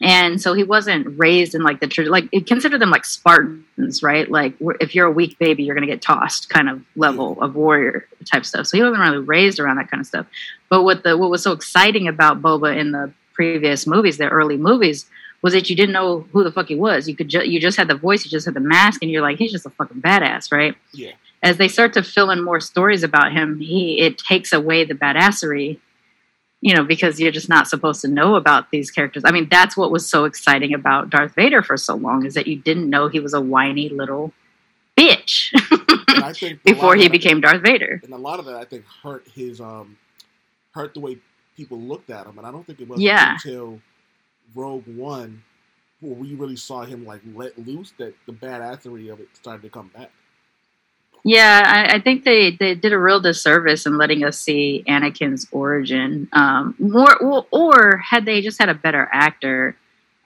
and 0.00 0.40
so 0.40 0.52
he 0.54 0.62
wasn't 0.62 1.18
raised 1.18 1.54
in 1.54 1.62
like 1.62 1.80
the 1.80 1.88
church, 1.88 2.06
like 2.06 2.30
consider 2.46 2.78
them 2.78 2.90
like 2.90 3.04
Spartans, 3.04 4.02
right? 4.02 4.30
Like 4.30 4.54
if 4.80 4.94
you're 4.94 5.06
a 5.06 5.12
weak 5.12 5.38
baby, 5.38 5.64
you're 5.64 5.74
going 5.74 5.86
to 5.86 5.92
get 5.92 6.02
tossed 6.02 6.48
kind 6.48 6.68
of 6.68 6.80
level 6.94 7.40
of 7.42 7.56
warrior 7.56 8.06
type 8.24 8.44
stuff. 8.44 8.66
So 8.66 8.76
he 8.76 8.82
wasn't 8.82 9.00
really 9.00 9.18
raised 9.18 9.58
around 9.58 9.76
that 9.76 9.90
kind 9.90 10.00
of 10.00 10.06
stuff. 10.06 10.26
But 10.68 10.84
what 10.84 11.02
the 11.02 11.16
what 11.16 11.30
was 11.30 11.42
so 11.42 11.52
exciting 11.52 12.06
about 12.06 12.40
Boba 12.40 12.76
in 12.76 12.92
the 12.92 13.12
previous 13.32 13.86
movies, 13.86 14.18
the 14.18 14.28
early 14.28 14.56
movies, 14.56 15.06
was 15.42 15.52
that 15.52 15.68
you 15.68 15.74
didn't 15.74 15.92
know 15.92 16.20
who 16.32 16.44
the 16.44 16.52
fuck 16.52 16.68
he 16.68 16.76
was. 16.76 17.08
You 17.08 17.16
could 17.16 17.28
ju- 17.28 17.48
you 17.48 17.60
just 17.60 17.76
had 17.76 17.88
the 17.88 17.94
voice, 17.94 18.24
you 18.24 18.30
just 18.30 18.46
had 18.46 18.54
the 18.54 18.60
mask, 18.60 19.02
and 19.02 19.10
you're 19.10 19.22
like, 19.22 19.38
he's 19.38 19.52
just 19.52 19.66
a 19.66 19.70
fucking 19.70 20.00
badass, 20.00 20.52
right? 20.52 20.74
Yeah. 20.92 21.12
As 21.42 21.56
they 21.56 21.68
start 21.68 21.92
to 21.94 22.02
fill 22.02 22.30
in 22.30 22.42
more 22.42 22.60
stories 22.60 23.02
about 23.02 23.32
him, 23.32 23.58
he 23.60 24.00
it 24.00 24.18
takes 24.18 24.52
away 24.52 24.84
the 24.84 24.94
badassery, 24.94 25.78
you 26.60 26.74
know, 26.74 26.82
because 26.84 27.20
you're 27.20 27.30
just 27.32 27.48
not 27.48 27.68
supposed 27.68 28.00
to 28.02 28.08
know 28.08 28.34
about 28.34 28.70
these 28.70 28.90
characters. 28.90 29.22
I 29.24 29.30
mean, 29.30 29.48
that's 29.50 29.76
what 29.76 29.90
was 29.92 30.08
so 30.08 30.24
exciting 30.24 30.74
about 30.74 31.08
Darth 31.10 31.34
Vader 31.34 31.62
for 31.62 31.76
so 31.76 31.94
long 31.94 32.26
is 32.26 32.34
that 32.34 32.46
you 32.46 32.56
didn't 32.56 32.90
know 32.90 33.08
he 33.08 33.20
was 33.20 33.32
a 33.34 33.40
whiny 33.40 33.88
little 33.88 34.32
bitch 34.96 35.52
And 36.08 36.24
I 36.24 36.32
think 36.32 36.54
a 36.54 36.54
lot 36.54 36.64
before 36.64 36.96
he 36.96 37.04
that- 37.04 37.12
became 37.12 37.40
Darth 37.40 37.62
Vader. 37.62 38.00
and 38.02 38.12
a 38.12 38.16
lot 38.16 38.40
of 38.40 38.46
that 38.46 38.56
I 38.56 38.64
think 38.64 38.84
hurt 39.02 39.26
his 39.32 39.60
um 39.60 39.96
hurt 40.72 40.94
the 40.94 41.00
way 41.00 41.18
people 41.56 41.78
looked 41.80 42.10
at 42.10 42.26
him, 42.26 42.38
and 42.38 42.46
I 42.46 42.50
don't 42.52 42.64
think 42.66 42.80
it 42.80 42.88
was 42.88 43.00
Yeah. 43.00 43.34
until 43.34 43.80
Rogue 44.54 44.84
One 44.86 45.42
where 46.00 46.14
we 46.14 46.34
really 46.34 46.56
saw 46.56 46.82
him 46.84 47.04
like 47.04 47.20
let 47.34 47.58
loose 47.58 47.92
that 47.98 48.14
the 48.26 48.32
badassery 48.32 49.12
of 49.12 49.18
it 49.20 49.28
started 49.34 49.62
to 49.62 49.68
come 49.68 49.90
back. 49.96 50.10
Yeah, 51.24 51.62
I, 51.64 51.96
I 51.96 52.00
think 52.00 52.24
they, 52.24 52.52
they 52.52 52.74
did 52.74 52.92
a 52.92 52.98
real 52.98 53.20
disservice 53.20 53.86
in 53.86 53.98
letting 53.98 54.24
us 54.24 54.38
see 54.38 54.84
Anakin's 54.88 55.46
origin. 55.50 56.28
Um, 56.32 56.74
more, 56.78 57.16
or, 57.16 57.46
or 57.50 57.96
had 57.98 58.24
they 58.24 58.40
just 58.40 58.58
had 58.58 58.68
a 58.68 58.74
better 58.74 59.08
actor, 59.12 59.76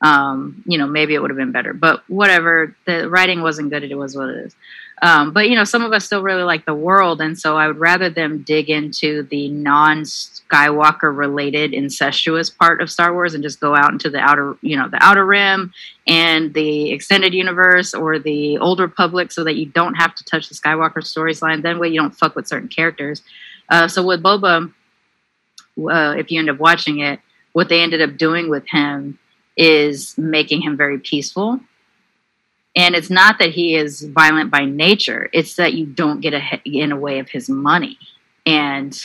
um, 0.03 0.63
you 0.67 0.79
know, 0.79 0.87
maybe 0.87 1.15
it 1.15 1.23
would 1.23 1.31
have 1.31 1.37
been 1.37 1.53
better. 1.53 1.73
But 1.73 2.03
whatever, 2.09 2.75
the 2.87 3.09
writing 3.09 3.41
wasn't 3.43 3.71
good. 3.71 3.85
It 3.85 3.95
was 3.95 4.17
what 4.17 4.31
it 4.31 4.47
is. 4.47 4.57
Um, 5.01 5.33
but 5.33 5.49
you 5.49 5.57
know, 5.57 5.65
some 5.65 5.83
of 5.83 5.93
us 5.93 6.05
still 6.05 6.23
really 6.23 6.45
like 6.45 6.65
the 6.65 6.75
world, 6.75 7.21
and 7.21 7.37
so 7.37 7.57
I 7.57 7.67
would 7.67 7.79
rather 7.79 8.09
them 8.09 8.43
dig 8.43 8.71
into 8.71 9.25
the 9.25 9.49
non-Skywalker 9.49 11.17
related 11.17 11.75
incestuous 11.75 12.51
part 12.51 12.81
of 12.81 12.89
Star 12.89 13.13
Wars 13.13 13.35
and 13.35 13.43
just 13.43 13.59
go 13.59 13.75
out 13.75 13.93
into 13.93 14.11
the 14.11 14.21
outer, 14.21 14.57
you 14.61 14.77
know, 14.77 14.89
the 14.89 15.03
outer 15.05 15.27
rim 15.27 15.73
and 16.07 16.55
the 16.55 16.93
extended 16.93 17.35
universe 17.35 17.95
or 17.95 18.21
the 18.21 18.59
old 18.59 18.79
Republic, 18.79 19.33
so 19.33 19.43
that 19.43 19.57
you 19.57 19.67
don't 19.67 19.95
have 19.95 20.15
to 20.15 20.25
touch 20.25 20.49
the 20.49 20.55
Skywalker 20.55 20.99
storyline. 20.99 21.63
Then 21.63 21.81
way 21.81 21.89
you 21.89 22.01
don't 22.01 22.15
fuck 22.15 22.37
with 22.37 22.47
certain 22.47 22.69
characters. 22.69 23.23
Uh, 23.69 23.89
so 23.89 24.05
with 24.07 24.23
Boba, 24.23 24.73
uh, 25.81 26.15
if 26.17 26.31
you 26.31 26.39
end 26.39 26.51
up 26.51 26.59
watching 26.59 27.01
it, 27.01 27.19
what 27.55 27.69
they 27.69 27.81
ended 27.81 28.03
up 28.03 28.17
doing 28.17 28.49
with 28.49 28.69
him 28.69 29.19
is 29.57 30.17
making 30.17 30.63
him 30.63 30.77
very 30.77 30.99
peaceful. 30.99 31.61
And 32.75 32.95
it's 32.95 33.11
not 33.11 33.39
that 33.39 33.51
he 33.51 33.75
is 33.75 34.03
violent 34.03 34.51
by 34.51 34.65
nature 34.65 35.29
it's 35.33 35.57
that 35.57 35.75
you 35.75 35.85
don't 35.85 36.21
get 36.21 36.33
a, 36.33 36.61
in 36.65 36.91
a 36.93 36.97
way 36.97 37.19
of 37.19 37.29
his 37.29 37.49
money. 37.49 37.99
And 38.47 38.99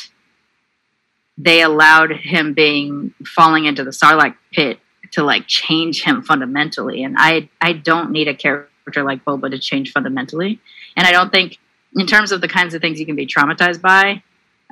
they 1.37 1.61
allowed 1.61 2.11
him 2.11 2.53
being 2.53 3.13
falling 3.25 3.65
into 3.65 3.83
the 3.83 3.91
sarlacc 3.91 4.35
pit 4.51 4.79
to 5.11 5.23
like 5.23 5.47
change 5.47 6.03
him 6.03 6.21
fundamentally. 6.23 7.03
And 7.03 7.15
i 7.17 7.49
i 7.61 7.73
don't 7.73 8.11
need 8.11 8.27
a 8.27 8.33
character 8.33 9.03
like 9.03 9.25
boba 9.25 9.51
to 9.51 9.59
change 9.59 9.91
fundamentally. 9.91 10.59
And 10.95 11.05
i 11.05 11.11
don't 11.11 11.31
think 11.31 11.57
in 11.95 12.07
terms 12.07 12.31
of 12.31 12.41
the 12.41 12.47
kinds 12.47 12.73
of 12.73 12.81
things 12.81 12.99
you 12.99 13.05
can 13.05 13.15
be 13.15 13.25
traumatized 13.25 13.81
by 13.81 14.21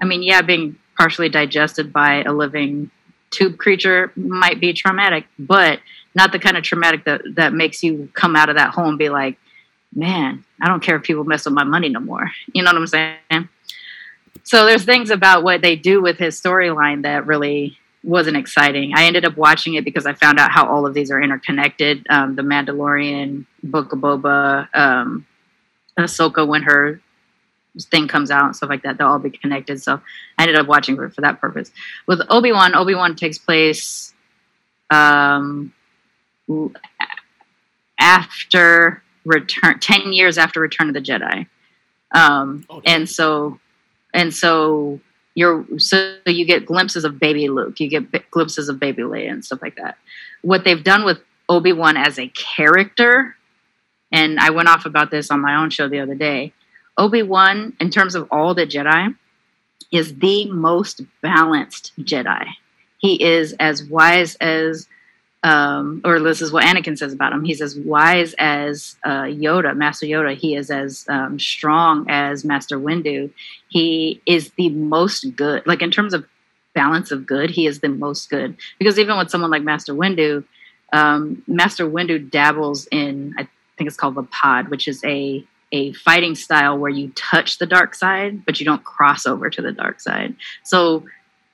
i 0.01 0.05
mean 0.05 0.21
yeah 0.21 0.41
being 0.41 0.77
partially 0.97 1.29
digested 1.29 1.91
by 1.91 2.23
a 2.23 2.31
living 2.31 2.91
tube 3.31 3.57
creature 3.57 4.11
might 4.15 4.59
be 4.59 4.71
traumatic 4.73 5.25
but 5.37 5.79
not 6.15 6.31
the 6.31 6.39
kind 6.39 6.57
of 6.57 6.63
traumatic 6.63 7.03
that 7.03 7.21
that 7.35 7.53
makes 7.53 7.83
you 7.83 8.09
come 8.13 8.35
out 8.35 8.49
of 8.49 8.55
that 8.55 8.73
hole 8.73 8.87
and 8.87 8.97
be 8.97 9.09
like, 9.09 9.37
man, 9.93 10.43
I 10.61 10.67
don't 10.67 10.81
care 10.81 10.95
if 10.95 11.03
people 11.03 11.25
mess 11.25 11.45
with 11.45 11.53
my 11.53 11.65
money 11.65 11.89
no 11.89 11.99
more. 11.99 12.31
You 12.53 12.63
know 12.63 12.71
what 12.71 12.77
I'm 12.77 12.87
saying? 12.87 13.49
So 14.43 14.65
there's 14.65 14.85
things 14.85 15.09
about 15.09 15.43
what 15.43 15.61
they 15.61 15.75
do 15.75 16.01
with 16.01 16.17
his 16.17 16.39
storyline 16.39 17.03
that 17.03 17.25
really 17.25 17.77
wasn't 18.03 18.37
exciting. 18.37 18.93
I 18.95 19.05
ended 19.05 19.25
up 19.25 19.35
watching 19.35 19.73
it 19.73 19.83
because 19.83 20.05
I 20.05 20.13
found 20.13 20.39
out 20.39 20.51
how 20.51 20.67
all 20.69 20.85
of 20.85 20.93
these 20.93 21.11
are 21.11 21.21
interconnected. 21.21 22.05
Um, 22.09 22.35
the 22.35 22.43
Mandalorian, 22.43 23.45
Book 23.63 23.91
of 23.91 23.99
Boba, 23.99 24.67
um, 24.73 25.25
Ahsoka 25.99 26.47
when 26.47 26.63
her 26.63 27.01
thing 27.79 28.07
comes 28.07 28.31
out 28.31 28.45
and 28.45 28.55
stuff 28.55 28.69
like 28.69 28.83
that, 28.83 28.97
they'll 28.97 29.07
all 29.07 29.19
be 29.19 29.29
connected. 29.29 29.81
So 29.81 29.99
I 30.37 30.43
ended 30.43 30.57
up 30.57 30.67
watching 30.67 31.01
it 31.01 31.13
for 31.13 31.21
that 31.21 31.41
purpose. 31.41 31.71
With 32.07 32.21
Obi 32.29 32.51
Wan, 32.51 32.73
Obi 32.75 32.95
Wan 32.95 33.15
takes 33.15 33.37
place 33.37 34.13
um, 34.91 35.73
after 37.99 39.01
return 39.25 39.79
10 39.79 40.13
years 40.13 40.37
after 40.37 40.59
return 40.59 40.87
of 40.87 40.93
the 40.93 41.01
jedi 41.01 41.47
um, 42.13 42.65
Okay. 42.69 42.93
and 42.93 43.09
so 43.09 43.59
and 44.13 44.33
so 44.33 44.99
you're 45.33 45.65
so 45.79 46.17
you 46.27 46.45
get 46.45 46.65
glimpses 46.65 47.03
of 47.03 47.19
baby 47.19 47.49
luke 47.49 47.79
you 47.79 47.89
get 47.89 48.29
glimpses 48.29 48.69
of 48.69 48.79
baby 48.79 49.01
leia 49.01 49.31
and 49.31 49.43
stuff 49.43 49.61
like 49.61 49.75
that 49.77 49.97
what 50.43 50.63
they've 50.63 50.83
done 50.83 51.03
with 51.03 51.19
obi-wan 51.49 51.97
as 51.97 52.19
a 52.19 52.27
character 52.29 53.35
and 54.11 54.39
i 54.39 54.51
went 54.51 54.69
off 54.69 54.85
about 54.85 55.09
this 55.09 55.31
on 55.31 55.41
my 55.41 55.55
own 55.55 55.69
show 55.71 55.87
the 55.89 55.99
other 55.99 56.15
day 56.15 56.53
obi-wan 56.97 57.75
in 57.79 57.89
terms 57.89 58.15
of 58.15 58.27
all 58.31 58.53
the 58.53 58.65
jedi 58.65 59.15
is 59.91 60.15
the 60.15 60.49
most 60.51 61.01
balanced 61.21 61.91
jedi 61.99 62.45
he 62.97 63.21
is 63.23 63.53
as 63.59 63.83
wise 63.83 64.35
as 64.35 64.87
um, 65.45 66.01
or 66.03 66.19
this 66.19 66.41
is 66.41 66.51
what 66.51 66.63
Anakin 66.63 66.97
says 66.97 67.13
about 67.13 67.31
him. 67.31 67.43
He's 67.43 67.61
as 67.61 67.77
wise 67.77 68.33
as 68.39 68.95
uh, 69.03 69.25
Yoda, 69.25 69.77
Master 69.77 70.07
Yoda. 70.07 70.35
He 70.35 70.55
is 70.55 70.71
as 70.71 71.05
um, 71.07 71.37
strong 71.37 72.07
as 72.09 72.43
Master 72.43 72.79
Windu. 72.79 73.31
He 73.69 74.19
is 74.25 74.49
the 74.57 74.69
most 74.69 75.35
good. 75.35 75.61
Like 75.67 75.83
in 75.83 75.91
terms 75.91 76.15
of 76.15 76.25
balance 76.73 77.11
of 77.11 77.27
good, 77.27 77.51
he 77.51 77.67
is 77.67 77.81
the 77.81 77.89
most 77.89 78.27
good. 78.31 78.57
Because 78.79 78.97
even 78.97 79.19
with 79.19 79.29
someone 79.29 79.51
like 79.51 79.61
Master 79.61 79.93
Windu, 79.93 80.43
um, 80.93 81.43
Master 81.45 81.87
Windu 81.87 82.27
dabbles 82.31 82.87
in, 82.87 83.35
I 83.37 83.47
think 83.77 83.87
it's 83.87 83.97
called 83.97 84.15
Vaapad, 84.15 84.69
which 84.69 84.87
is 84.87 85.03
a 85.05 85.45
a 85.71 85.93
fighting 85.93 86.35
style 86.35 86.77
where 86.77 86.91
you 86.91 87.11
touch 87.15 87.57
the 87.57 87.65
dark 87.65 87.95
side, 87.95 88.45
but 88.45 88.59
you 88.59 88.65
don't 88.65 88.83
cross 88.83 89.25
over 89.25 89.49
to 89.49 89.61
the 89.61 89.71
dark 89.71 89.99
side. 89.99 90.35
So 90.63 91.03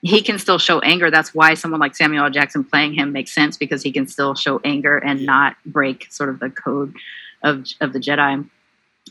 he 0.01 0.21
can 0.21 0.39
still 0.39 0.57
show 0.57 0.79
anger. 0.79 1.11
That's 1.11 1.33
why 1.33 1.53
someone 1.53 1.79
like 1.79 1.95
Samuel 1.95 2.25
L. 2.25 2.31
Jackson 2.31 2.63
playing 2.63 2.93
him 2.93 3.11
makes 3.11 3.33
sense 3.33 3.57
because 3.57 3.83
he 3.83 3.91
can 3.91 4.07
still 4.07 4.35
show 4.35 4.59
anger 4.63 4.97
and 4.97 5.25
not 5.25 5.55
break 5.65 6.11
sort 6.11 6.29
of 6.29 6.39
the 6.39 6.49
code 6.49 6.95
of 7.43 7.65
of 7.79 7.93
the 7.93 7.99
Jedi. 7.99 8.49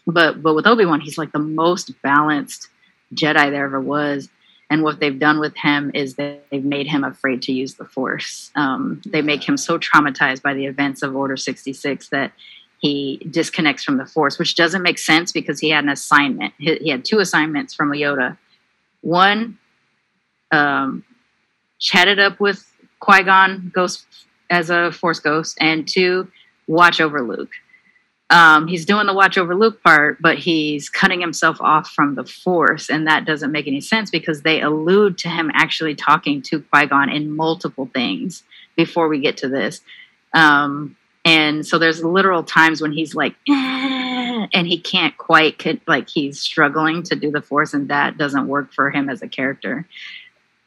But 0.07 0.43
but 0.43 0.55
with 0.55 0.67
Obi 0.67 0.85
Wan, 0.85 1.01
he's 1.01 1.19
like 1.19 1.33
the 1.33 1.39
most 1.39 2.01
balanced 2.03 2.69
Jedi 3.15 3.51
there 3.51 3.65
ever 3.65 3.81
was. 3.81 4.29
And 4.69 4.85
what 4.85 5.01
they've 5.01 5.19
done 5.19 5.41
with 5.41 5.57
him 5.57 5.91
is 5.95 6.15
they've 6.15 6.65
made 6.65 6.87
him 6.87 7.03
afraid 7.03 7.43
to 7.43 7.53
use 7.53 7.75
the 7.75 7.85
Force. 7.85 8.53
Um, 8.55 9.03
they 9.05 9.21
make 9.21 9.43
him 9.43 9.57
so 9.57 9.79
traumatized 9.79 10.43
by 10.43 10.55
the 10.55 10.67
events 10.67 11.03
of 11.03 11.17
Order 11.17 11.37
sixty 11.37 11.73
six 11.73 12.09
that 12.11 12.33
he 12.81 13.19
disconnects 13.31 13.85
from 13.85 13.99
the 13.99 14.07
Force, 14.07 14.39
which 14.39 14.57
doesn't 14.57 14.83
make 14.83 14.99
sense 14.99 15.33
because 15.33 15.61
he 15.61 15.71
had 15.71 15.85
an 15.85 15.91
assignment. 15.91 16.55
He, 16.59 16.77
he 16.77 16.89
had 16.89 17.05
two 17.05 17.19
assignments 17.21 17.75
from 17.75 17.93
Yoda. 17.93 18.39
One 19.03 19.59
um, 20.51 21.05
chatted 21.79 22.19
up 22.19 22.41
with 22.41 22.67
Qui 22.99 23.23
Gon 23.23 23.71
Ghost 23.75 24.07
as 24.49 24.71
a 24.71 24.91
Force 24.93 25.21
Ghost, 25.21 25.59
and 25.61 25.87
two, 25.87 26.29
watch 26.67 27.01
over 27.01 27.23
Luke. 27.23 27.53
Um, 28.31 28.67
he's 28.67 28.87
doing 28.87 29.07
the 29.07 29.13
watch 29.13 29.37
over 29.37 29.55
Luke 29.55 29.83
part, 29.83 30.19
but 30.21 30.39
he's 30.39 30.89
cutting 30.89 31.21
himself 31.21 31.61
off 31.61 31.91
from 31.91 32.15
the 32.15 32.25
Force, 32.25 32.89
and 32.89 33.07
that 33.07 33.27
doesn't 33.27 33.53
make 33.53 33.67
any 33.67 33.81
sense 33.81 34.11
because 34.11 34.43
they 34.43 34.63
allude 34.63 35.19
to 35.19 35.29
him 35.29 35.51
actually 35.53 35.95
talking 35.95 36.41
to 36.43 36.61
Qui 36.61 36.87
Gon 36.87 37.11
in 37.11 37.37
multiple 37.37 37.91
things 37.93 38.43
before 38.77 39.09
we 39.09 39.21
get 39.21 39.37
to 39.39 39.49
this. 39.49 39.83
Um, 40.33 40.97
and 41.25 41.67
so 41.67 41.79
there's 41.79 42.03
literal 42.03 42.43
times 42.43 42.81
when 42.81 42.93
he's 42.93 43.15
like, 43.15 43.35
"Eh," 43.49 44.47
and 44.53 44.67
he 44.67 44.79
can't 44.79 45.17
quite 45.17 45.63
like 45.87 46.09
he's 46.09 46.41
struggling 46.41 47.03
to 47.05 47.17
do 47.17 47.31
the 47.31 47.43
Force, 47.43 47.75
and 47.75 47.89
that 47.89 48.17
doesn't 48.17 48.49
work 48.49 48.73
for 48.73 48.91
him 48.91 49.09
as 49.09 49.23
a 49.23 49.29
character. 49.29 49.87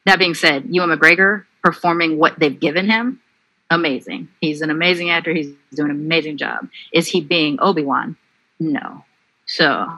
That 0.06 0.18
being 0.18 0.34
said, 0.34 0.66
Ewan 0.68 0.90
McGregor 0.90 1.44
performing 1.62 2.18
what 2.18 2.38
they've 2.38 2.58
given 2.58 2.90
him, 2.90 3.20
amazing. 3.70 4.28
He's 4.40 4.60
an 4.60 4.70
amazing 4.70 5.10
actor. 5.10 5.32
He's 5.32 5.52
doing 5.74 5.90
an 5.90 5.96
amazing 5.96 6.36
job. 6.36 6.68
Is 6.92 7.08
he 7.08 7.20
being 7.20 7.58
Obi 7.60 7.82
Wan? 7.82 8.16
No. 8.60 9.04
So 9.46 9.88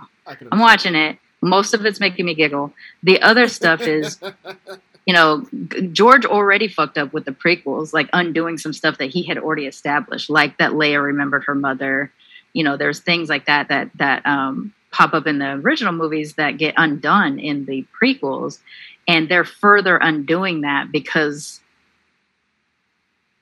I'm 0.51 0.59
watching 0.59 0.95
it. 0.95 1.19
Most 1.43 1.75
of 1.75 1.85
it's 1.85 2.01
making 2.01 2.25
me 2.25 2.35
giggle. 2.35 2.73
The 3.03 3.21
other 3.23 3.49
stuff 3.49 3.83
is, 3.83 4.19
you 5.07 5.15
know, 5.15 5.47
George 5.93 6.27
already 6.27 6.67
fucked 6.67 6.99
up 6.99 7.13
with 7.13 7.25
the 7.25 7.33
prequels, 7.33 7.93
like 7.93 8.11
undoing 8.13 8.59
some 8.59 8.73
stuff 8.73 8.99
that 8.99 9.11
he 9.11 9.23
had 9.23 9.39
already 9.39 9.67
established, 9.67 10.29
like 10.29 10.59
that 10.59 10.73
Leia 10.73 11.03
remembered 11.03 11.45
her 11.45 11.55
mother. 11.55 12.13
You 12.53 12.65
know, 12.65 12.77
there's 12.77 12.99
things 12.99 13.29
like 13.29 13.47
that 13.47 13.69
that 13.69 13.91
that 13.95 14.27
um, 14.27 14.75
pop 14.91 15.15
up 15.15 15.29
in 15.29 15.39
the 15.39 15.53
original 15.53 15.93
movies 15.93 16.35
that 16.35 16.59
get 16.59 16.75
undone 16.77 17.39
in 17.39 17.67
the 17.67 17.87
prequels, 18.03 18.59
and 19.07 19.29
they're 19.29 19.45
further 19.45 19.97
undoing 19.97 20.63
that 20.63 20.91
because 20.91 21.61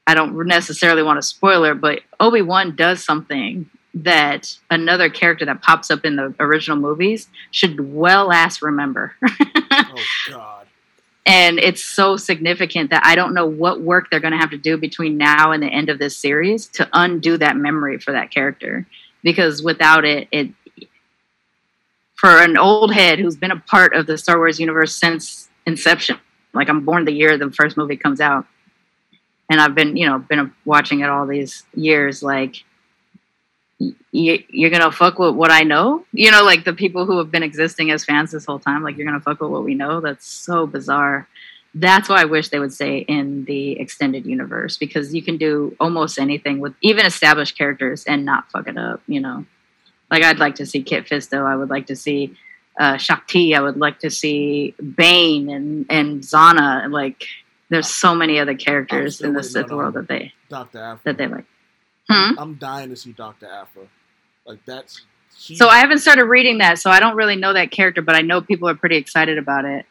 I 0.07 0.15
don't 0.15 0.47
necessarily 0.47 1.03
want 1.03 1.17
to 1.17 1.23
spoiler, 1.23 1.75
but 1.75 2.01
Obi 2.21 2.43
Wan 2.43 2.77
does 2.77 3.03
something 3.03 3.71
that 3.95 4.55
another 4.71 5.09
character 5.09 5.47
that 5.47 5.63
pops 5.63 5.91
up 5.91 6.05
in 6.05 6.17
the 6.17 6.35
original 6.41 6.77
movies 6.77 7.29
should 7.53 7.95
well 7.95 8.33
ass 8.33 8.61
remember. 8.61 9.15
oh 9.73 9.95
God. 10.29 10.64
And 11.27 11.59
it's 11.59 11.83
so 11.83 12.17
significant 12.17 12.91
that 12.91 13.03
I 13.05 13.15
don't 13.15 13.33
know 13.33 13.47
what 13.47 13.81
work 13.81 14.11
they're 14.11 14.21
going 14.21 14.33
to 14.33 14.39
have 14.39 14.51
to 14.51 14.59
do 14.59 14.77
between 14.77 15.17
now 15.17 15.53
and 15.53 15.63
the 15.63 15.69
end 15.69 15.89
of 15.89 15.99
this 15.99 16.17
series 16.17 16.67
to 16.69 16.89
undo 16.93 17.39
that 17.39 17.57
memory 17.57 17.99
for 17.99 18.13
that 18.13 18.31
character. 18.31 18.87
Because 19.23 19.63
without 19.63 20.05
it, 20.05 20.29
it 20.31 20.51
for 22.15 22.29
an 22.29 22.59
old 22.59 22.93
head 22.93 23.19
who's 23.19 23.37
been 23.37 23.51
a 23.51 23.61
part 23.61 23.95
of 23.95 24.07
the 24.07 24.19
Star 24.19 24.37
Wars 24.37 24.61
universe 24.61 24.95
since 24.95 25.49
inception, 25.67 26.19
like 26.53 26.69
I'm 26.69 26.85
born 26.85 27.07
the 27.07 27.13
year 27.13 27.39
the 27.39 27.51
first 27.51 27.79
movie 27.79 27.97
comes 27.97 28.21
out, 28.21 28.47
and 29.49 29.63
I've 29.63 29.75
been 29.75 29.97
you 29.97 30.07
know 30.07 30.19
been 30.19 30.53
watching 30.67 31.01
it 31.01 31.09
all 31.09 31.27
these 31.27 31.65
years, 31.75 32.23
like. 32.23 32.65
You, 33.79 34.43
you're 34.49 34.71
gonna 34.71 34.93
fuck 34.93 35.19
with 35.19 35.35
what 35.35 35.51
I 35.51 35.63
know, 35.63 36.05
you 36.13 36.31
know, 36.31 36.45
like 36.45 36.65
the 36.65 36.73
people 36.73 37.07
who 37.07 37.19
have 37.19 37.31
been 37.31 37.43
existing 37.43 37.91
as 37.91 38.05
fans 38.05 38.31
this 38.31 38.45
whole 38.47 38.59
time. 38.61 38.83
Like 38.83 38.97
you're 38.97 39.07
gonna 39.07 39.21
fuck 39.21 39.41
with 39.41 39.51
what 39.51 39.65
we 39.65 39.75
know. 39.75 40.01
That's 40.01 40.27
so 40.27 40.67
bizarre. 40.67 41.27
That's 41.75 42.09
why 42.09 42.23
I 42.23 42.25
wish 42.25 42.51
they 42.51 42.61
would 42.61 42.73
say 42.73 42.99
in 42.99 43.45
the 43.47 43.73
extended 43.81 44.27
universe 44.27 44.77
because 44.77 45.13
you 45.13 45.23
can 45.23 45.37
do 45.39 45.75
almost 45.81 46.19
anything 46.21 46.61
with 46.61 46.73
even 46.83 47.05
established 47.05 47.59
characters 47.59 48.05
and 48.05 48.25
not 48.25 48.49
fuck 48.53 48.69
it 48.69 48.79
up. 48.79 49.03
You 49.09 49.21
know, 49.21 49.45
Like 50.11 50.23
I'd 50.23 50.39
like 50.39 50.55
to 50.57 50.67
see 50.67 50.83
Kit 50.85 51.07
Fisto. 51.07 51.45
I 51.45 51.57
would 51.57 51.71
like 51.71 51.87
to 51.89 51.97
see 51.97 52.37
uh, 52.79 52.97
Shaak 52.97 53.27
Ti. 53.27 53.57
I 53.57 53.61
would 53.61 53.77
like 53.77 53.99
to 54.01 54.11
see 54.11 54.75
Bane 54.97 55.49
and 55.49 55.87
and 55.91 56.21
Zannah. 56.23 56.89
Like 56.91 57.27
there's 57.71 57.89
so 57.89 58.15
many 58.15 58.39
other 58.39 58.55
characters 58.55 59.21
in 59.21 59.33
the 59.33 59.43
Sith 59.43 59.73
world 59.73 59.95
that 59.95 60.07
they 60.07 60.33
Afro. 60.79 61.01
that 61.05 61.19
they 61.19 61.27
like. 61.27 61.45
Hmm? 62.11 62.39
I'm 62.39 62.55
dying 62.55 62.91
to 62.91 62.97
see 62.97 63.13
Doctor 63.13 63.47
Aphra. 63.47 63.85
Like 64.47 64.59
that's. 64.67 65.03
So 65.37 65.69
I 65.69 65.79
haven't 65.79 65.99
started 65.99 66.27
reading 66.27 66.59
that, 66.59 66.79
so 66.79 66.91
I 66.91 67.01
don't 67.01 67.17
really 67.17 67.35
know 67.35 67.53
that 67.55 67.71
character, 67.73 68.03
but 68.03 68.15
I 68.15 68.21
know 68.21 68.41
people 68.41 68.69
are 68.69 68.75
pretty 68.75 68.97
excited 68.97 69.37
about 69.37 69.65
it. 69.65 69.85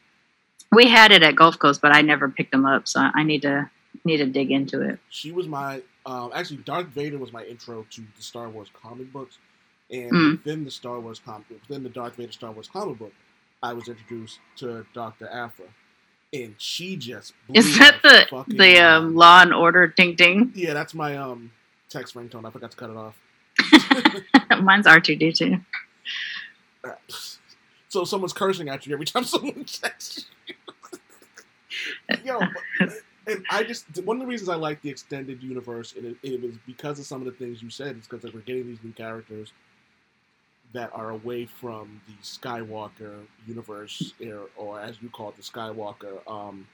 We 0.72 0.88
had 0.88 1.12
it 1.12 1.22
at 1.22 1.36
Gulf 1.36 1.60
Coast, 1.60 1.82
but 1.82 1.94
I 1.94 2.02
never 2.02 2.30
picked 2.30 2.52
them 2.52 2.66
up, 2.66 2.88
so 2.88 3.02
I 3.14 3.24
need 3.24 3.42
to 3.42 3.70
need 4.06 4.18
to 4.18 4.26
dig 4.26 4.52
into 4.52 4.82
it. 4.82 5.00
she 5.10 5.32
was 5.32 5.48
my 5.48 5.82
um, 6.06 6.32
actually 6.34 6.58
Darth 6.58 6.88
Vader 6.88 7.18
was 7.18 7.32
my 7.34 7.44
intro 7.44 7.86
to 7.92 8.02
the 8.02 8.22
Star 8.24 8.50
Wars 8.50 8.70
comic 8.82 9.12
books, 9.12 9.38
and 9.92 10.12
Mm. 10.12 10.32
within 10.38 10.64
the 10.66 10.72
Star 10.72 11.00
Wars 11.00 11.20
comic 11.24 11.46
within 11.50 11.84
the 11.84 11.90
Darth 11.90 12.16
Vader 12.16 12.32
Star 12.32 12.52
Wars 12.52 12.68
comic 12.72 12.98
book, 13.00 13.14
I 13.62 13.74
was 13.74 13.88
introduced 13.88 14.40
to 14.58 14.86
Doctor 14.94 15.28
Aphra, 15.30 15.66
and 16.34 16.56
she 16.58 16.96
just 16.96 17.34
blew 17.48 17.60
Is 17.60 17.78
that 17.80 18.02
the 18.02 18.46
the 18.48 18.80
um. 18.80 19.16
Law 19.16 19.42
and 19.42 19.54
Order 19.54 19.88
Ding 19.88 20.16
Ding? 20.16 20.52
yeah 20.56 20.74
that's 20.74 20.94
my 20.94 21.18
um 21.18 21.52
text 21.94 22.16
ringtone. 22.16 22.46
I 22.46 22.50
forgot 22.52 22.72
to 22.72 22.78
cut 22.78 22.90
it 22.90 22.98
off. 22.98 23.16
Mine's 24.62 24.88
R 24.88 25.00
two 25.00 25.16
D 25.16 25.32
two. 25.32 25.58
So 27.90 28.06
someone's 28.06 28.34
cursing 28.34 28.70
at 28.70 28.88
you 28.88 28.94
every 28.94 29.06
time 29.06 29.24
someone 29.34 29.66
texts 29.66 30.26
you. 30.48 30.56
Yo, 32.26 32.40
but- 32.80 32.94
and 33.28 33.46
I 33.52 33.64
just 33.64 33.86
one 34.04 34.18
of 34.18 34.22
the 34.22 34.28
reasons 34.28 34.50
I 34.50 34.56
like 34.56 34.82
the 34.82 34.90
extended 34.90 35.44
universe, 35.44 35.94
and 35.96 36.06
it, 36.08 36.18
it 36.24 36.42
was 36.42 36.56
because 36.66 36.98
of 37.00 37.06
some 37.06 37.22
of 37.22 37.26
the 37.26 37.32
things 37.32 37.62
you 37.62 37.70
said. 37.70 37.96
It's 37.98 38.08
because 38.08 38.24
like, 38.24 38.34
we're 38.34 38.42
getting 38.42 38.66
these 38.66 38.84
new 38.84 38.92
characters 38.94 39.54
that 40.74 40.90
are 40.94 41.12
away 41.12 41.46
from 41.46 42.02
the 42.08 42.14
Skywalker 42.24 43.20
universe, 43.48 44.14
or, 44.26 44.50
or 44.58 44.80
as 44.80 45.00
you 45.02 45.10
call 45.10 45.30
it, 45.30 45.36
the 45.38 45.44
Skywalker. 45.44 46.18
Um, 46.28 46.68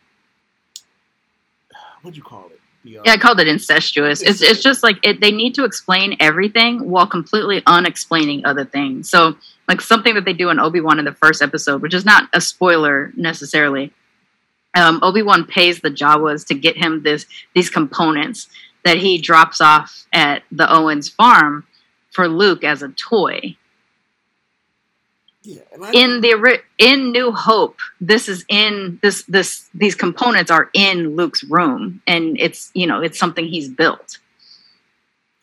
what 2.02 2.14
do 2.14 2.18
you 2.18 2.24
call 2.24 2.48
it? 2.48 2.62
Yeah, 2.84 3.02
I 3.12 3.18
called 3.18 3.40
it 3.40 3.48
incestuous. 3.48 4.22
It's 4.22 4.42
it's 4.42 4.62
just 4.62 4.84
like 4.84 4.98
it, 5.04 5.20
they 5.20 5.32
need 5.32 5.56
to 5.56 5.66
explain 5.66 6.16
everything 6.20 6.90
while 6.90 7.08
completely 7.08 7.62
unexplaining 7.66 8.46
other 8.46 8.64
things. 8.64 9.10
So, 9.10 9.36
like 9.68 9.82
something 9.82 10.16
that 10.16 10.26
they 10.26 10.34
do 10.34 10.50
in 10.50 10.60
Obi 10.60 10.80
Wan 10.80 10.98
in 10.98 11.06
the 11.06 11.14
first 11.14 11.42
episode, 11.42 11.82
which 11.82 11.94
is 11.94 12.06
not 12.06 12.30
a 12.34 12.40
spoiler 12.40 13.12
necessarily. 13.16 13.92
Um, 14.76 15.00
Obi 15.02 15.22
Wan 15.22 15.46
pays 15.46 15.82
the 15.82 15.90
Jawas 15.90 16.46
to 16.48 16.56
get 16.56 16.78
him 16.78 17.04
this 17.04 17.26
these 17.54 17.70
components 17.70 18.48
that 18.86 18.98
he 18.98 19.18
drops 19.18 19.60
off 19.60 20.08
at 20.14 20.44
the 20.52 20.72
Owens 20.74 21.10
farm 21.10 21.68
for 22.12 22.28
Luke 22.28 22.64
as 22.64 22.82
a 22.82 22.90
toy 22.90 23.58
yeah, 25.50 25.62
I, 25.82 25.92
in 25.94 26.22
the 26.22 26.62
in 26.78 27.12
New 27.12 27.32
Hope, 27.32 27.80
this 28.00 28.30
is 28.30 28.46
in 28.50 29.00
this 29.02 29.24
this 29.24 29.68
these 29.74 29.96
components 29.96 30.52
are 30.52 30.70
in 30.74 31.16
Luke's 31.16 31.44
room, 31.44 32.02
and 32.06 32.40
it's 32.40 32.70
you 32.76 32.86
know 32.86 33.02
it's 33.02 33.18
something 33.18 33.46
he's 33.46 33.68
built. 33.68 34.20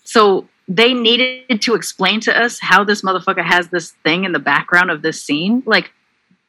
So 0.05 0.49
they 0.69 0.95
needed 0.95 1.61
to 1.63 1.75
explain 1.75 2.21
to 2.21 2.39
us 2.39 2.61
how 2.61 2.85
this 2.85 3.03
motherfucker 3.03 3.45
has 3.45 3.69
this 3.69 3.91
thing 4.05 4.25
in 4.25 4.31
the 4.31 4.39
background 4.39 4.93
of 4.93 5.03
this 5.03 5.21
scene. 5.21 5.65
Like, 5.67 5.91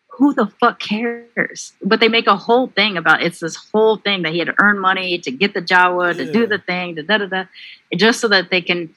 who 0.09 0.35
the 0.35 0.45
fuck 0.59 0.79
cares? 0.79 1.73
But 1.81 1.99
they 1.99 2.09
make 2.09 2.27
a 2.27 2.37
whole 2.37 2.67
thing 2.67 2.95
about 2.95 3.23
it's 3.23 3.39
this 3.39 3.55
whole 3.55 3.97
thing 3.97 4.21
that 4.21 4.33
he 4.33 4.39
had 4.39 4.49
to 4.49 4.55
earn 4.59 4.77
money 4.77 5.17
to 5.17 5.31
get 5.31 5.55
the 5.55 5.61
Jawa 5.63 6.15
to 6.15 6.31
do 6.31 6.45
the 6.45 6.59
thing, 6.59 6.93
da 6.93 7.01
da 7.01 7.17
da 7.17 7.25
da, 7.25 7.43
just 7.95 8.19
so 8.19 8.27
that 8.27 8.51
they 8.51 8.61
can 8.61 8.93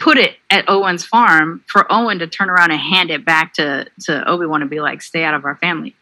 put 0.00 0.16
it 0.16 0.36
at 0.48 0.68
Owen's 0.68 1.04
farm 1.04 1.62
for 1.66 1.86
Owen 1.92 2.18
to 2.18 2.26
turn 2.26 2.50
around 2.50 2.72
and 2.72 2.80
hand 2.80 3.10
it 3.10 3.24
back 3.24 3.52
to 3.54 3.86
to 4.00 4.28
Obi 4.28 4.46
Wan 4.46 4.62
and 4.62 4.70
be 4.70 4.80
like, 4.80 5.02
"Stay 5.02 5.22
out 5.22 5.34
of 5.34 5.44
our 5.44 5.56
family," 5.56 5.94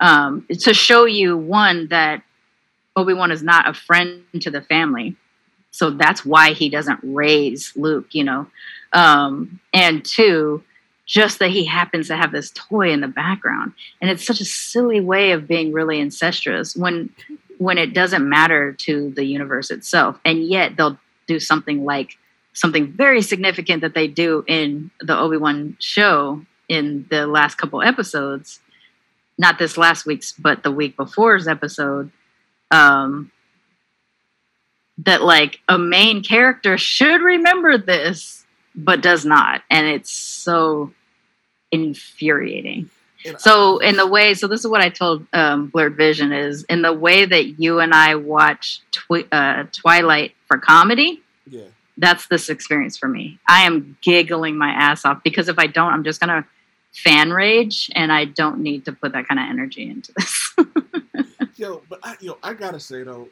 um, 0.00 0.46
to 0.60 0.74
show 0.74 1.04
you 1.04 1.36
one 1.36 1.86
that 1.88 2.22
Obi 2.96 3.14
Wan 3.14 3.30
is 3.30 3.42
not 3.42 3.68
a 3.68 3.74
friend 3.74 4.24
to 4.40 4.50
the 4.50 4.62
family, 4.62 5.14
so 5.70 5.90
that's 5.90 6.24
why 6.24 6.52
he 6.52 6.68
doesn't 6.68 6.98
raise 7.02 7.72
Luke, 7.76 8.08
you 8.12 8.24
know, 8.24 8.46
um, 8.92 9.60
and 9.72 10.04
two, 10.04 10.64
just 11.06 11.38
that 11.38 11.50
he 11.50 11.66
happens 11.66 12.08
to 12.08 12.16
have 12.16 12.32
this 12.32 12.50
toy 12.50 12.90
in 12.90 13.00
the 13.00 13.08
background, 13.08 13.72
and 14.00 14.10
it's 14.10 14.26
such 14.26 14.40
a 14.40 14.46
silly 14.46 15.00
way 15.00 15.32
of 15.32 15.46
being 15.46 15.72
really 15.72 16.00
incestuous 16.00 16.74
when 16.74 17.10
when 17.58 17.78
it 17.78 17.92
doesn't 17.92 18.28
matter 18.28 18.72
to 18.72 19.10
the 19.10 19.24
universe 19.24 19.70
itself, 19.70 20.18
and 20.24 20.42
yet 20.42 20.76
they'll 20.76 20.98
do 21.28 21.38
something 21.38 21.84
like 21.84 22.16
something 22.52 22.92
very 22.92 23.22
significant 23.22 23.82
that 23.82 23.94
they 23.94 24.08
do 24.08 24.44
in 24.46 24.90
the 25.00 25.18
Obi-Wan 25.18 25.76
show 25.80 26.44
in 26.68 27.06
the 27.10 27.26
last 27.26 27.56
couple 27.56 27.82
episodes. 27.82 28.60
Not 29.38 29.58
this 29.58 29.76
last 29.76 30.06
week's 30.06 30.32
but 30.32 30.62
the 30.62 30.70
week 30.70 30.96
before's 30.96 31.48
episode. 31.48 32.10
Um 32.70 33.30
that 34.98 35.22
like 35.22 35.60
a 35.68 35.78
main 35.78 36.22
character 36.22 36.76
should 36.78 37.22
remember 37.22 37.78
this 37.78 38.44
but 38.74 39.02
does 39.02 39.24
not. 39.24 39.62
And 39.70 39.86
it's 39.86 40.10
so 40.10 40.92
infuriating. 41.70 42.90
And 43.24 43.40
so 43.40 43.78
in 43.78 43.96
the 43.96 44.06
way 44.06 44.34
so 44.34 44.48
this 44.48 44.60
is 44.60 44.66
what 44.66 44.80
i 44.80 44.88
told 44.88 45.26
um, 45.32 45.68
blurred 45.68 45.96
vision 45.96 46.32
is 46.32 46.64
in 46.64 46.82
the 46.82 46.92
way 46.92 47.24
that 47.24 47.60
you 47.60 47.78
and 47.78 47.94
i 47.94 48.16
watch 48.16 48.80
twi- 48.90 49.28
uh, 49.30 49.64
twilight 49.70 50.34
for 50.48 50.58
comedy 50.58 51.22
yeah, 51.48 51.62
that's 51.96 52.26
this 52.28 52.48
experience 52.48 52.96
for 52.96 53.08
me. 53.08 53.38
I 53.48 53.62
am 53.64 53.96
giggling 54.02 54.56
my 54.56 54.70
ass 54.70 55.04
off 55.04 55.22
because 55.22 55.48
if 55.48 55.58
I 55.58 55.66
don't, 55.66 55.92
I'm 55.92 56.04
just 56.04 56.20
gonna 56.20 56.46
fan 56.92 57.32
rage, 57.32 57.90
and 57.94 58.12
I 58.12 58.26
don't 58.26 58.60
need 58.60 58.84
to 58.84 58.92
put 58.92 59.12
that 59.12 59.26
kind 59.26 59.40
of 59.40 59.48
energy 59.48 59.88
into 59.88 60.12
this. 60.16 60.56
yo, 61.56 61.82
but 61.88 62.00
I, 62.02 62.16
yo, 62.20 62.38
I 62.42 62.54
gotta 62.54 62.80
say 62.80 63.02
though, 63.02 63.28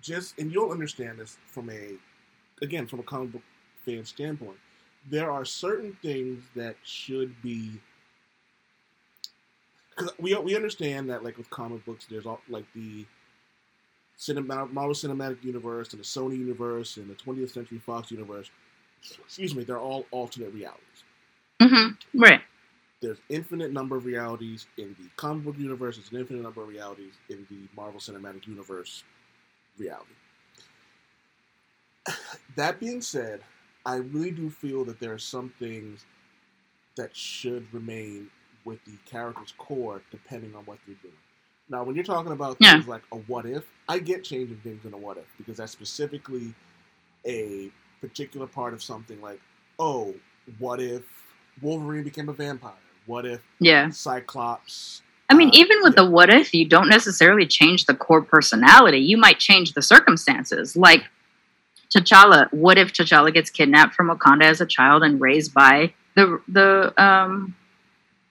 just 0.00 0.38
and 0.38 0.52
you'll 0.52 0.70
understand 0.70 1.18
this 1.18 1.36
from 1.46 1.70
a, 1.70 1.92
again, 2.62 2.86
from 2.86 3.00
a 3.00 3.02
comic 3.02 3.32
book 3.32 3.42
fan 3.84 4.04
standpoint. 4.04 4.56
There 5.10 5.30
are 5.30 5.44
certain 5.44 5.96
things 6.02 6.42
that 6.54 6.76
should 6.84 7.40
be 7.42 7.80
because 9.90 10.12
we 10.18 10.34
we 10.36 10.54
understand 10.54 11.10
that 11.10 11.24
like 11.24 11.36
with 11.38 11.50
comic 11.50 11.84
books, 11.84 12.06
there's 12.08 12.26
all 12.26 12.40
like 12.48 12.64
the 12.74 13.04
cinematic 14.18 14.72
Marvel 14.72 14.94
Cinematic 14.94 15.44
Universe 15.44 15.92
and 15.92 16.00
the 16.00 16.06
Sony 16.06 16.38
Universe 16.38 16.96
and 16.96 17.08
the 17.10 17.14
20th 17.14 17.50
Century 17.52 17.78
Fox 17.78 18.10
Universe. 18.10 18.50
Excuse 19.26 19.54
me, 19.54 19.64
they're 19.64 19.80
all 19.80 20.06
alternate 20.10 20.52
realities. 20.52 21.04
hmm 21.62 21.88
Right. 22.14 22.42
There's 23.00 23.18
infinite 23.28 23.72
number 23.72 23.96
of 23.96 24.04
realities 24.06 24.66
in 24.78 24.96
the 24.98 25.08
comic 25.16 25.44
book 25.44 25.58
universe. 25.58 25.96
There's 25.96 26.10
an 26.12 26.18
infinite 26.18 26.42
number 26.42 26.62
of 26.62 26.68
realities 26.68 27.14
in 27.28 27.46
the 27.50 27.68
Marvel 27.76 28.00
Cinematic 28.00 28.46
Universe 28.46 29.04
reality. 29.78 30.14
That 32.56 32.80
being 32.80 33.02
said, 33.02 33.42
I 33.86 33.96
really 33.96 34.32
do 34.32 34.50
feel 34.50 34.84
that 34.86 35.00
there 35.00 35.12
are 35.12 35.18
some 35.18 35.52
things 35.58 36.04
that 36.96 37.16
should 37.16 37.72
remain 37.72 38.30
with 38.64 38.84
the 38.84 38.96
character's 39.06 39.54
core, 39.58 40.02
depending 40.10 40.54
on 40.54 40.64
what 40.64 40.78
they're 40.86 40.96
doing. 41.02 41.14
Now, 41.70 41.84
when 41.84 41.94
you're 41.94 42.04
talking 42.04 42.32
about 42.32 42.56
Yeah. 42.60 42.72
things 42.74 42.88
like 42.88 43.02
a 43.12 43.16
what 43.16 43.46
if, 43.46 43.64
I 43.88 43.98
get 43.98 44.24
changing 44.24 44.58
things 44.58 44.84
in 44.84 44.92
a 44.92 44.96
what 44.96 45.16
if 45.16 45.24
because 45.38 45.58
that's 45.58 45.72
specifically 45.72 46.54
a 47.26 47.70
particular 48.00 48.46
part 48.46 48.72
of 48.74 48.82
something 48.82 49.20
like, 49.20 49.40
oh, 49.78 50.14
what 50.58 50.80
if 50.80 51.02
Wolverine 51.60 52.04
became 52.04 52.28
a 52.28 52.32
vampire? 52.32 52.72
What 53.06 53.26
if 53.26 53.40
Yeah. 53.58 53.90
Cyclops? 53.90 55.02
I 55.30 55.34
mean, 55.34 55.48
uh, 55.48 55.52
even 55.54 55.78
with 55.82 55.94
yeah. 55.96 56.04
the 56.04 56.10
what 56.10 56.30
if, 56.30 56.54
you 56.54 56.64
don't 56.66 56.88
necessarily 56.88 57.46
change 57.46 57.84
the 57.84 57.94
core 57.94 58.22
personality. 58.22 58.98
You 58.98 59.18
might 59.18 59.38
change 59.38 59.72
the 59.74 59.82
circumstances. 59.82 60.74
Like 60.76 61.04
T'Challa. 61.94 62.50
What 62.52 62.78
if 62.78 62.92
T'Challa 62.92 63.32
gets 63.32 63.50
kidnapped 63.50 63.94
from 63.94 64.08
Wakanda 64.08 64.44
as 64.44 64.60
a 64.60 64.66
child 64.66 65.02
and 65.02 65.20
raised 65.20 65.52
by 65.54 65.92
the 66.16 66.40
the 66.48 66.92
um 67.02 67.54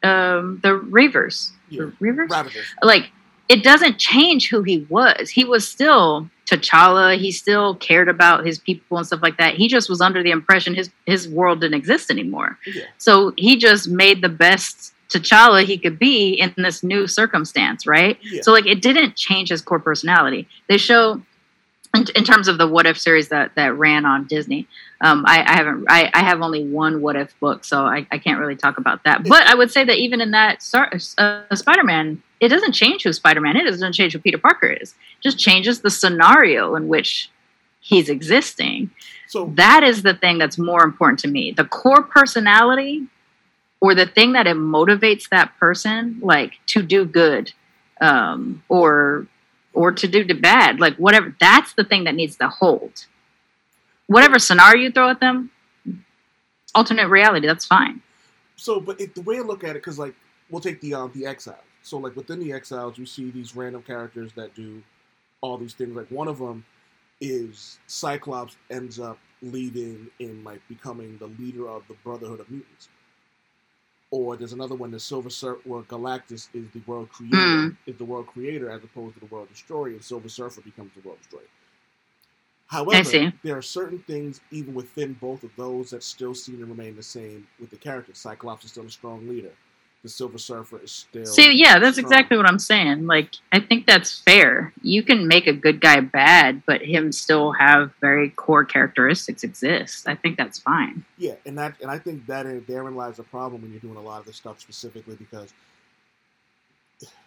um 0.03 0.59
the 0.63 0.79
Reavers? 0.79 1.51
Yeah. 1.69 1.85
The 1.85 1.91
Reavers? 2.05 2.29
Ravagers. 2.29 2.65
like 2.81 3.11
it 3.49 3.63
doesn't 3.63 3.97
change 3.97 4.49
who 4.49 4.63
he 4.63 4.85
was. 4.89 5.29
He 5.29 5.43
was 5.43 5.67
still 5.67 6.29
T'Challa. 6.45 7.17
He 7.17 7.31
still 7.31 7.75
cared 7.75 8.09
about 8.09 8.45
his 8.45 8.57
people 8.57 8.97
and 8.97 9.05
stuff 9.05 9.21
like 9.21 9.37
that. 9.37 9.55
He 9.55 9.67
just 9.67 9.89
was 9.89 10.01
under 10.01 10.23
the 10.23 10.31
impression 10.31 10.75
his 10.75 10.89
his 11.05 11.27
world 11.27 11.61
didn't 11.61 11.77
exist 11.77 12.09
anymore. 12.09 12.57
Yeah. 12.65 12.83
So 12.97 13.33
he 13.37 13.57
just 13.57 13.89
made 13.89 14.21
the 14.21 14.29
best 14.29 14.93
T'Challa 15.09 15.63
he 15.63 15.77
could 15.77 15.99
be 15.99 16.33
in 16.33 16.53
this 16.57 16.83
new 16.83 17.07
circumstance, 17.07 17.87
right? 17.87 18.17
Yeah. 18.21 18.41
So 18.41 18.51
like 18.51 18.65
it 18.65 18.81
didn't 18.81 19.15
change 19.15 19.49
his 19.49 19.61
core 19.61 19.79
personality. 19.79 20.47
They 20.67 20.77
show 20.77 21.21
in, 21.95 22.05
in 22.15 22.23
terms 22.23 22.47
of 22.47 22.57
the 22.57 22.67
What 22.67 22.85
If 22.85 22.99
series 22.99 23.29
that 23.29 23.55
that 23.55 23.75
ran 23.75 24.05
on 24.05 24.25
Disney. 24.25 24.67
Um, 24.99 25.25
I, 25.27 25.43
I 25.45 25.55
haven't. 25.55 25.85
I, 25.89 26.09
I 26.13 26.23
have 26.23 26.41
only 26.41 26.67
one 26.67 27.01
What 27.01 27.15
If 27.15 27.39
book, 27.39 27.63
so 27.63 27.85
I, 27.85 28.07
I 28.11 28.17
can't 28.17 28.39
really 28.39 28.55
talk 28.55 28.77
about 28.77 29.03
that. 29.03 29.23
But 29.23 29.47
I 29.47 29.55
would 29.55 29.71
say 29.71 29.83
that 29.83 29.97
even 29.97 30.21
in 30.21 30.31
that 30.31 30.63
uh, 30.73 31.55
Spider-Man, 31.55 32.23
it 32.39 32.49
doesn't 32.49 32.73
change 32.73 33.03
who 33.03 33.13
Spider-Man 33.13 33.57
is. 33.57 33.67
It 33.67 33.71
doesn't 33.71 33.93
change 33.93 34.13
who 34.13 34.19
Peter 34.19 34.37
Parker 34.37 34.67
is. 34.67 34.91
It 34.91 35.23
just 35.23 35.39
changes 35.39 35.81
the 35.81 35.89
scenario 35.89 36.75
in 36.75 36.87
which 36.87 37.29
he's 37.79 38.09
existing. 38.09 38.91
So 39.27 39.51
That 39.55 39.83
is 39.83 40.03
the 40.03 40.13
thing 40.13 40.37
that's 40.37 40.57
more 40.57 40.83
important 40.83 41.19
to 41.19 41.27
me. 41.27 41.51
The 41.51 41.65
core 41.65 42.03
personality 42.03 43.07
or 43.79 43.93
the 43.95 44.05
thing 44.05 44.33
that 44.33 44.47
it 44.47 44.57
motivates 44.57 45.29
that 45.29 45.57
person 45.59 46.19
like 46.21 46.53
to 46.67 46.81
do 46.81 47.05
good 47.05 47.53
um 48.01 48.63
or 48.69 49.27
or 49.73 49.91
to 49.91 50.07
do 50.07 50.23
the 50.23 50.33
bad 50.33 50.79
like 50.79 50.95
whatever 50.97 51.35
that's 51.39 51.73
the 51.73 51.83
thing 51.83 52.03
that 52.03 52.15
needs 52.15 52.35
to 52.35 52.47
hold 52.47 53.05
whatever 54.07 54.37
scenario 54.39 54.83
you 54.83 54.91
throw 54.91 55.09
at 55.09 55.19
them 55.19 55.49
alternate 56.75 57.07
reality 57.07 57.45
that's 57.47 57.65
fine 57.65 58.01
So, 58.57 58.79
but 58.79 58.99
it, 58.99 59.13
the 59.13 59.21
way 59.21 59.37
I 59.37 59.41
look 59.41 59.63
at 59.63 59.71
it, 59.71 59.81
because 59.83 59.99
like 59.99 60.15
we'll 60.49 60.61
take 60.61 60.81
the 60.81 60.93
um, 60.95 61.11
the 61.13 61.25
Exiles. 61.25 61.59
So, 61.87 61.97
like 61.97 62.15
within 62.17 62.39
the 62.39 62.53
Exiles, 62.53 62.97
you 62.97 63.05
see 63.05 63.31
these 63.31 63.55
random 63.55 63.83
characters 63.83 64.33
that 64.33 64.55
do 64.55 64.83
all 65.41 65.57
these 65.57 65.73
things. 65.73 65.95
Like 65.95 66.09
one 66.11 66.27
of 66.27 66.39
them 66.39 66.65
is 67.21 67.79
Cyclops 67.87 68.57
ends 68.71 68.99
up 68.99 69.19
leading 69.41 70.09
in 70.19 70.43
like 70.43 70.61
becoming 70.67 71.17
the 71.17 71.27
leader 71.27 71.67
of 71.69 71.83
the 71.87 71.95
Brotherhood 72.03 72.41
of 72.41 72.49
Mutants. 72.51 72.89
Or 74.11 74.37
there's 74.37 74.53
another 74.53 74.75
one, 74.75 74.91
the 74.91 74.99
Silver 74.99 75.29
Surfer, 75.29 75.61
where 75.65 75.83
Galactus 75.83 76.49
is 76.53 76.69
the 76.71 76.81
world 76.87 77.09
creator, 77.09 77.37
Hmm. 77.37 77.69
is 77.85 77.97
the 77.97 78.05
world 78.05 78.27
creator 78.27 78.69
as 78.69 78.83
opposed 78.83 79.15
to 79.15 79.19
the 79.21 79.27
world 79.27 79.49
destroyer, 79.49 79.89
and 79.93 80.03
Silver 80.03 80.29
Surfer 80.29 80.61
becomes 80.61 80.91
the 80.95 81.01
world 81.07 81.19
destroyer. 81.19 81.43
However, 82.67 83.25
there 83.43 83.57
are 83.57 83.61
certain 83.61 83.99
things 83.99 84.41
even 84.51 84.73
within 84.73 85.13
both 85.13 85.43
of 85.43 85.55
those 85.57 85.91
that 85.91 86.03
still 86.03 86.35
seem 86.35 86.59
to 86.59 86.65
remain 86.65 86.95
the 86.95 87.03
same 87.03 87.47
with 87.59 87.69
the 87.71 87.77
characters. 87.77 88.17
Cyclops 88.19 88.65
is 88.65 88.71
still 88.71 88.85
a 88.85 88.89
strong 88.89 89.27
leader. 89.27 89.51
The 90.07 90.13
Silver 90.13 90.37
Surfer 90.37 90.79
is 90.81 90.91
still. 90.91 91.25
See, 91.25 91.51
yeah, 91.53 91.79
that's 91.79 91.97
strong. 91.97 92.09
exactly 92.09 92.37
what 92.37 92.47
I'm 92.47 92.59
saying. 92.59 93.07
Like, 93.07 93.35
I 93.51 93.59
think 93.59 93.85
that's 93.87 94.21
fair. 94.21 94.71
You 94.81 95.03
can 95.03 95.27
make 95.27 95.47
a 95.47 95.53
good 95.53 95.81
guy 95.81 95.99
bad, 95.99 96.63
but 96.65 96.81
him 96.81 97.11
still 97.11 97.51
have 97.51 97.91
very 97.99 98.29
core 98.29 98.63
characteristics 98.63 99.43
exist. 99.43 100.07
I 100.07 100.15
think 100.15 100.37
that's 100.37 100.59
fine. 100.59 101.03
Yeah, 101.17 101.35
and 101.45 101.57
that 101.57 101.75
and 101.81 101.91
I 101.91 101.99
think 101.99 102.25
that 102.27 102.45
in, 102.45 102.63
therein 102.69 102.95
lies 102.95 103.17
the 103.17 103.23
problem 103.23 103.61
when 103.61 103.71
you're 103.71 103.81
doing 103.81 103.97
a 103.97 104.01
lot 104.01 104.21
of 104.21 104.25
this 104.25 104.37
stuff 104.37 104.61
specifically 104.61 105.15
because 105.15 105.53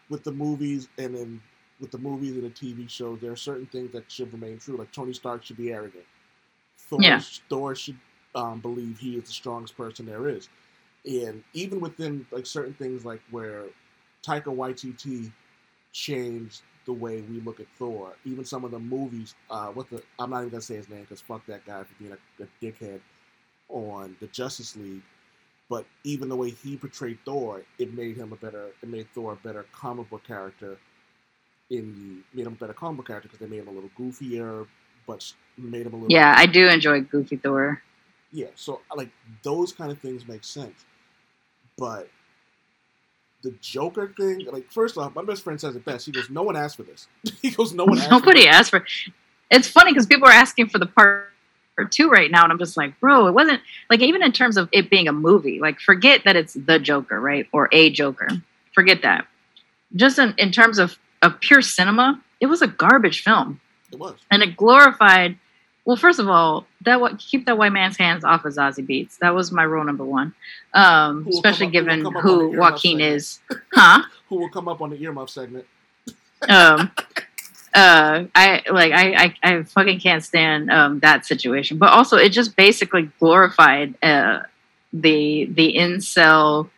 with 0.09 0.25
the 0.25 0.33
movies 0.33 0.89
and 0.97 1.15
then 1.15 1.43
with 1.81 1.91
the 1.91 1.99
movies 1.99 2.33
and 2.33 2.45
the 2.45 2.51
TV 2.51 2.89
shows, 2.89 3.21
there 3.21 3.31
are 3.33 3.37
certain 3.37 3.67
things 3.67 3.93
that 3.93 4.11
should 4.11 4.33
remain 4.33 4.59
true. 4.59 4.79
Like 4.79 4.91
Tony 4.91 5.13
Stark 5.13 5.45
should 5.45 5.59
be 5.59 5.71
arrogant. 5.71 6.05
Thor, 6.79 6.99
Yeah. 7.03 7.21
Thor 7.51 7.75
should 7.75 7.99
um, 8.35 8.61
believe 8.61 8.99
he 8.99 9.17
is 9.17 9.25
the 9.25 9.33
strongest 9.33 9.77
person 9.77 10.07
there 10.07 10.31
is, 10.31 10.49
and 11.07 11.43
even 11.55 11.81
within 11.81 12.27
like 12.33 12.47
certain 12.47 12.75
things 12.75 13.05
like 13.05 13.21
where 13.31 13.65
Taika 14.27 14.45
Waititi 14.47 15.33
changed 15.93 16.63
the 16.87 16.93
way 16.93 17.23
we 17.23 17.41
look 17.41 17.61
at 17.61 17.67
Thor. 17.79 18.15
Even 18.25 18.45
some 18.45 18.65
of 18.65 18.71
the 18.73 18.79
movies, 18.79 19.35
uh, 19.51 19.69
what 19.69 19.91
the 19.91 20.03
I'm 20.19 20.31
not 20.31 20.41
even 20.41 20.51
gonna 20.51 20.63
say 20.63 20.77
his 20.77 20.89
name 20.89 21.03
because 21.03 21.21
fuck 21.21 21.47
that 21.47 21.67
guy 21.67 21.83
for 21.85 21.95
being 21.99 22.13
a, 22.13 22.45
a 22.45 22.47
dickhead 22.63 23.01
on 23.69 24.17
the 24.21 24.27
Justice 24.29 24.77
League. 24.77 25.03
But 25.71 25.87
even 26.05 26.29
the 26.29 26.37
way 26.37 26.51
he 26.51 26.77
portrayed 26.77 27.19
Thor, 27.25 27.63
it 27.79 27.95
made 27.95 28.17
him 28.17 28.33
a 28.33 28.37
better. 28.37 28.69
It 28.83 28.89
made 28.89 29.09
Thor 29.15 29.35
a 29.35 29.37
better 29.49 29.67
comic 29.73 30.11
book 30.11 30.25
character. 30.27 30.79
In 31.71 32.23
the 32.35 32.39
made 32.39 32.47
him 32.47 32.55
a 32.55 32.57
better 32.57 32.75
comic 32.75 32.99
book 32.99 33.07
character 33.09 33.29
because 33.29 33.41
they 33.41 33.51
made 33.51 33.63
him 33.63 33.69
a 33.69 33.73
little 33.73 33.91
goofier, 33.99 34.67
but 35.07 35.33
made 35.59 35.87
him 35.87 35.95
a 35.95 35.99
little 35.99 36.17
Yeah, 36.17 36.35
I 36.37 36.47
do 36.47 36.69
enjoy 36.69 37.03
Goofy 37.03 37.37
Thor. 37.37 37.83
yeah, 38.33 38.49
so 38.57 38.83
like 38.97 39.11
those 39.43 39.73
kind 39.73 39.93
of 39.93 39.99
things 40.01 40.29
make 40.29 40.45
sense. 40.45 40.85
But 41.81 42.09
the 43.43 43.53
Joker 43.63 44.13
thing, 44.17 44.47
like 44.53 44.71
first 44.71 44.99
off, 44.99 45.15
my 45.15 45.25
best 45.25 45.43
friend 45.43 45.59
says 45.61 45.75
it 45.75 45.85
best. 45.85 46.05
He 46.07 46.13
goes, 46.13 46.29
"No 46.31 46.43
one 46.43 46.57
asked 46.57 46.77
for 46.77 46.83
this." 46.83 47.09
he 47.43 47.51
goes, 47.51 47.73
"No 47.73 47.87
one 47.87 47.99
asked." 47.99 48.11
Nobody 48.11 48.43
for 48.43 48.47
this. 48.49 48.55
asked 48.55 48.71
for. 48.71 48.85
It's 49.51 49.67
funny 49.67 49.93
because 49.93 50.07
people 50.07 50.29
are 50.29 50.33
asking 50.33 50.69
for 50.69 50.79
the 50.79 50.87
part 50.87 51.29
two 51.91 52.11
right 52.11 52.31
now, 52.31 52.43
and 52.43 52.53
I'm 52.53 52.59
just 52.59 52.77
like, 52.77 53.01
bro, 53.01 53.27
it 53.27 53.33
wasn't 53.33 53.63
like 53.89 54.01
even 54.01 54.23
in 54.23 54.33
terms 54.33 54.59
of 54.59 54.69
it 54.73 54.91
being 54.91 55.09
a 55.09 55.13
movie. 55.13 55.59
Like, 55.59 55.81
forget 55.81 56.23
that 56.27 56.37
it's 56.37 56.53
the 56.53 56.79
Joker, 56.79 57.19
right, 57.19 57.49
or 57.53 57.71
a 57.73 57.89
Joker. 57.91 58.29
Forget 58.75 59.01
that. 59.03 59.27
Just 59.97 60.19
in, 60.19 60.35
in 60.37 60.53
terms 60.53 60.79
of 60.79 60.99
of 61.23 61.41
pure 61.41 61.63
cinema, 61.63 62.21
it 62.41 62.47
was 62.47 62.61
a 62.63 62.67
garbage 62.67 63.23
film, 63.23 63.61
It 63.91 63.99
was. 63.99 64.17
and 64.31 64.43
it 64.43 64.57
glorified. 64.57 65.39
Well, 65.91 65.97
first 65.97 66.21
of 66.21 66.29
all, 66.29 66.67
that 66.83 67.01
wa- 67.01 67.15
keep 67.19 67.47
that 67.47 67.59
white 67.59 67.73
man's 67.73 67.97
hands 67.97 68.23
off 68.23 68.45
of 68.45 68.55
Zazie 68.55 68.87
Beetz. 68.89 69.19
That 69.19 69.35
was 69.35 69.51
my 69.51 69.65
rule 69.65 69.83
number 69.83 70.05
one. 70.05 70.33
Um, 70.73 71.25
Who 71.25 71.31
especially 71.31 71.67
up- 71.67 71.73
given 71.73 72.07
on 72.07 72.13
who 72.23 72.57
Joaquin 72.57 72.99
segment? 72.99 73.03
is, 73.17 73.41
huh? 73.75 74.03
Who 74.29 74.37
will 74.37 74.51
come 74.51 74.69
up 74.69 74.81
on 74.81 74.91
the 74.91 74.97
earmuff 74.99 75.31
segment? 75.31 75.67
um 76.49 76.93
uh 77.75 78.25
i 78.35 78.63
like 78.71 78.93
I, 78.93 79.15
I 79.25 79.35
i 79.43 79.63
fucking 79.65 79.99
can't 80.01 80.25
stand 80.25 80.71
um 80.71 81.01
that 81.01 81.27
situation 81.27 81.77
but 81.77 81.91
also 81.91 82.17
it 82.17 82.31
just 82.31 82.57
basically 82.57 83.11
glorified 83.19 83.95
uh 84.03 84.45
the 84.93 85.47
the 85.53 85.75
incel 85.77 86.71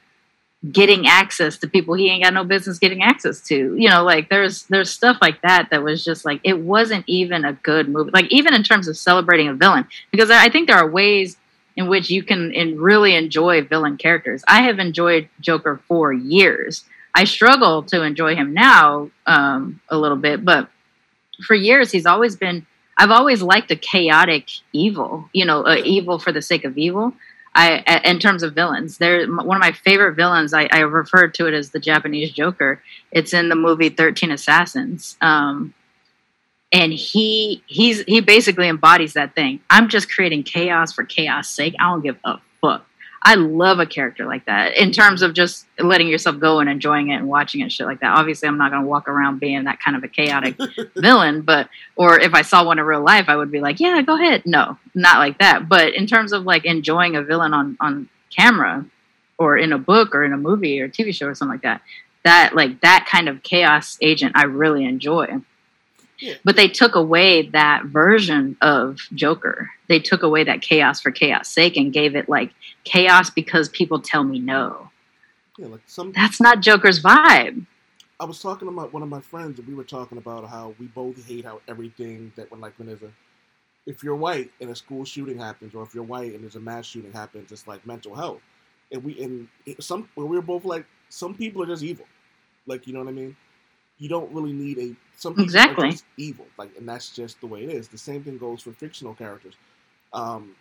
getting 0.70 1.09
access 1.09 1.57
to 1.59 1.66
people 1.66 1.94
he 1.94 2.09
ain't 2.09 2.22
got 2.22 2.33
no 2.33 2.44
business 2.44 2.79
getting 2.79 3.03
access 3.03 3.40
to 3.40 3.75
you 3.77 3.88
know 3.88 4.05
like 4.05 4.29
there's 4.29 4.62
there's 4.64 4.90
stuff 4.90 5.16
like 5.20 5.42
that 5.42 5.68
that 5.70 5.83
was 5.83 6.05
just 6.05 6.25
like 6.25 6.40
it 6.44 6.61
wasn't 6.61 7.05
even 7.09 7.44
a 7.44 7.53
good 7.53 7.88
movie 7.88 8.12
like 8.12 8.31
even 8.31 8.55
in 8.55 8.62
terms 8.62 8.87
of 8.87 8.96
celebrating 8.96 9.48
a 9.48 9.55
villain 9.55 9.85
because 10.12 10.31
i 10.31 10.48
think 10.48 10.68
there 10.68 10.77
are 10.77 10.88
ways 10.88 11.37
in 11.75 11.88
which 11.88 12.11
you 12.11 12.22
can 12.22 12.53
in 12.53 12.79
really 12.79 13.16
enjoy 13.16 13.61
villain 13.61 13.96
characters 13.96 14.44
i 14.46 14.62
have 14.62 14.79
enjoyed 14.79 15.29
joker 15.40 15.81
for 15.88 16.12
years 16.12 16.85
I 17.14 17.25
struggle 17.25 17.83
to 17.85 18.03
enjoy 18.03 18.35
him 18.37 18.55
now 18.55 19.11
um, 19.27 19.81
a 19.88 19.98
little 19.98 20.16
bit, 20.16 20.44
but 20.44 20.68
for 21.46 21.55
years 21.55 21.90
he's 21.90 22.07
always 22.07 22.37
been. 22.37 22.66
I've 22.96 23.11
always 23.11 23.42
liked 23.42 23.70
a 23.70 23.77
chaotic 23.77 24.51
evil, 24.72 25.29
you 25.33 25.46
know, 25.46 25.66
evil 25.77 26.18
for 26.18 26.31
the 26.31 26.42
sake 26.42 26.64
of 26.64 26.77
evil. 26.77 27.14
In 27.55 28.19
terms 28.19 28.43
of 28.43 28.55
villains, 28.55 28.97
they're 28.97 29.27
one 29.27 29.57
of 29.57 29.61
my 29.61 29.73
favorite 29.73 30.15
villains. 30.15 30.55
I, 30.55 30.69
I 30.73 30.81
refer 30.81 31.29
to 31.29 31.47
it 31.47 31.53
as 31.53 31.71
the 31.71 31.81
Japanese 31.81 32.33
Joker. 32.33 32.83
It's 33.11 33.35
in 33.35 33.51
the 33.51 33.55
movie 33.55 33.91
Thirteen 33.91 34.31
Assassins, 34.31 35.19
um, 35.21 35.75
and 36.73 36.95
he 36.95 37.62
he's 37.67 38.05
he 38.05 38.21
basically 38.21 38.69
embodies 38.69 39.12
that 39.12 39.35
thing. 39.35 39.61
I'm 39.69 39.91
just 39.91 40.11
creating 40.11 40.45
chaos 40.45 40.95
for 40.95 41.05
chaos 41.05 41.51
sake. 41.51 41.75
I 41.79 41.91
don't 41.91 42.01
give 42.01 42.17
a. 42.25 42.38
I 43.25 43.37
love 43.37 43.79
a 43.79 43.87
character 43.87 44.27
like 44.27 44.47
that 44.47 44.77
in 44.77 44.91
terms 44.91 45.23
of 45.23 45.33
just 45.33 45.67
letting 45.79 46.09
yourself 46.09 46.41
go 46.41 46.59
and 46.59 46.69
enjoying 46.69 47.11
it 47.11 47.17
and 47.17 47.29
watching 47.29 47.61
it, 47.61 47.71
shit 47.71 47.87
like 47.87 48.01
that. 48.01 48.19
Obviously, 48.19 48.49
I'm 48.49 48.59
not 48.59 48.73
going 48.73 48.83
to 48.83 48.89
walk 48.89 49.09
around 49.09 49.39
being 49.39 49.65
that 49.65 49.79
kind 49.79 49.97
of 49.97 50.03
a 50.03 50.09
chaotic 50.09 50.57
villain, 50.97 51.43
but 51.43 51.69
or 51.95 52.19
if 52.19 52.35
I 52.35 52.43
saw 52.43 52.65
one 52.65 52.81
in 52.81 52.85
real 52.85 53.03
life, 53.03 53.27
I 53.29 53.37
would 53.37 53.53
be 53.53 53.61
like, 53.61 53.79
yeah, 53.79 54.03
go 54.03 54.17
ahead. 54.17 54.43
No, 54.45 54.77
not 54.95 55.19
like 55.19 55.39
that. 55.39 55.69
But 55.69 55.95
in 55.95 56.07
terms 56.07 56.33
of 56.33 56.43
like 56.43 56.65
enjoying 56.65 57.15
a 57.15 57.23
villain 57.23 57.55
on 57.55 57.77
on 57.81 58.09
camera 58.37 58.85
or 59.39 59.57
in 59.57 59.73
a 59.73 59.79
book 59.79 60.15
or 60.15 60.25
in 60.25 60.33
a 60.33 60.37
movie 60.37 60.81
or 60.81 60.89
TV 60.89 61.15
show 61.15 61.29
or 61.29 61.35
something 61.35 61.55
like 61.55 61.63
that, 61.63 61.83
that 62.25 62.57
like 62.57 62.81
that 62.81 63.07
kind 63.09 63.29
of 63.29 63.45
chaos 63.45 63.99
agent, 64.01 64.33
I 64.35 64.45
really 64.45 64.85
enjoy. 64.85 65.41
Yeah. 66.23 66.35
But 66.45 66.55
they 66.55 66.69
took 66.69 66.95
away 66.95 67.49
that 67.49 67.87
version 67.87 68.57
of 68.63 69.01
Joker. 69.13 69.69
They 69.89 69.99
took 69.99 70.23
away 70.23 70.45
that 70.45 70.63
chaos 70.63 71.01
for 71.01 71.11
chaos 71.11 71.49
sake 71.49 71.77
and 71.77 71.93
gave 71.93 72.15
it 72.15 72.29
like 72.29 72.53
chaos 72.85 73.29
because 73.29 73.69
people 73.69 74.01
tell 74.01 74.23
me 74.23 74.39
no. 74.39 74.89
Yeah, 75.59 75.67
like 75.67 75.81
some. 75.87 76.13
That's 76.13 76.41
not 76.41 76.61
Joker's 76.61 77.03
vibe. 77.03 77.67
I 78.21 78.25
was 78.25 78.41
talking 78.41 78.69
about 78.69 78.93
one 78.93 79.03
of 79.03 79.09
my 79.09 79.21
friends, 79.21 79.59
and 79.59 79.67
we 79.67 79.75
were 79.75 79.83
talking 79.83 80.17
about 80.17 80.49
how 80.49 80.77
we 80.79 80.87
both 80.87 81.27
hate 81.27 81.45
how 81.45 81.61
everything 81.67 82.33
that 82.37 82.49
when 82.53 82.61
like 82.61 82.79
when 82.79 82.87
there's 82.87 83.03
a 83.03 83.11
if 83.85 84.05
you're 84.05 84.15
white 84.15 84.53
and 84.61 84.71
a 84.71 84.77
school 84.77 85.05
shooting 85.05 85.37
happens, 85.37 85.75
or 85.75 85.83
if 85.83 85.93
you're 85.93 86.05
white 86.05 86.35
and 86.35 86.45
there's 86.45 86.55
a 86.55 86.61
mass 86.61 86.87
shooting 86.87 87.11
happens, 87.11 87.51
it's 87.51 87.67
like 87.67 87.85
mental 87.85 88.15
health. 88.15 88.41
And 88.93 89.03
we 89.03 89.21
and 89.21 89.49
some 89.81 90.09
we 90.15 90.23
were 90.25 90.41
both 90.41 90.65
like 90.65 90.87
some 91.09 91.35
people 91.35 91.65
are 91.65 91.67
just 91.67 91.83
evil, 91.83 92.07
like 92.69 92.87
you 92.87 92.93
know 92.93 93.01
what 93.01 93.09
I 93.09 93.13
mean. 93.13 93.37
You 94.03 94.11
don't 94.11 94.33
really 94.33 94.53
need 94.55 94.79
a 94.81 94.97
some 95.17 95.35
people 95.35 95.45
Exactly. 95.45 95.91
evil, 96.19 96.47
like 96.59 96.77
and 96.79 96.88
that's 96.88 97.11
just 97.15 97.41
the 97.41 97.49
way 97.49 97.65
it 97.65 97.71
is. 97.71 97.88
The 97.88 97.99
same 97.99 98.25
thing 98.25 98.38
goes 98.38 98.62
for 98.62 98.73
fictional 98.73 99.15
characters. 99.15 99.55
Um, 100.12 100.57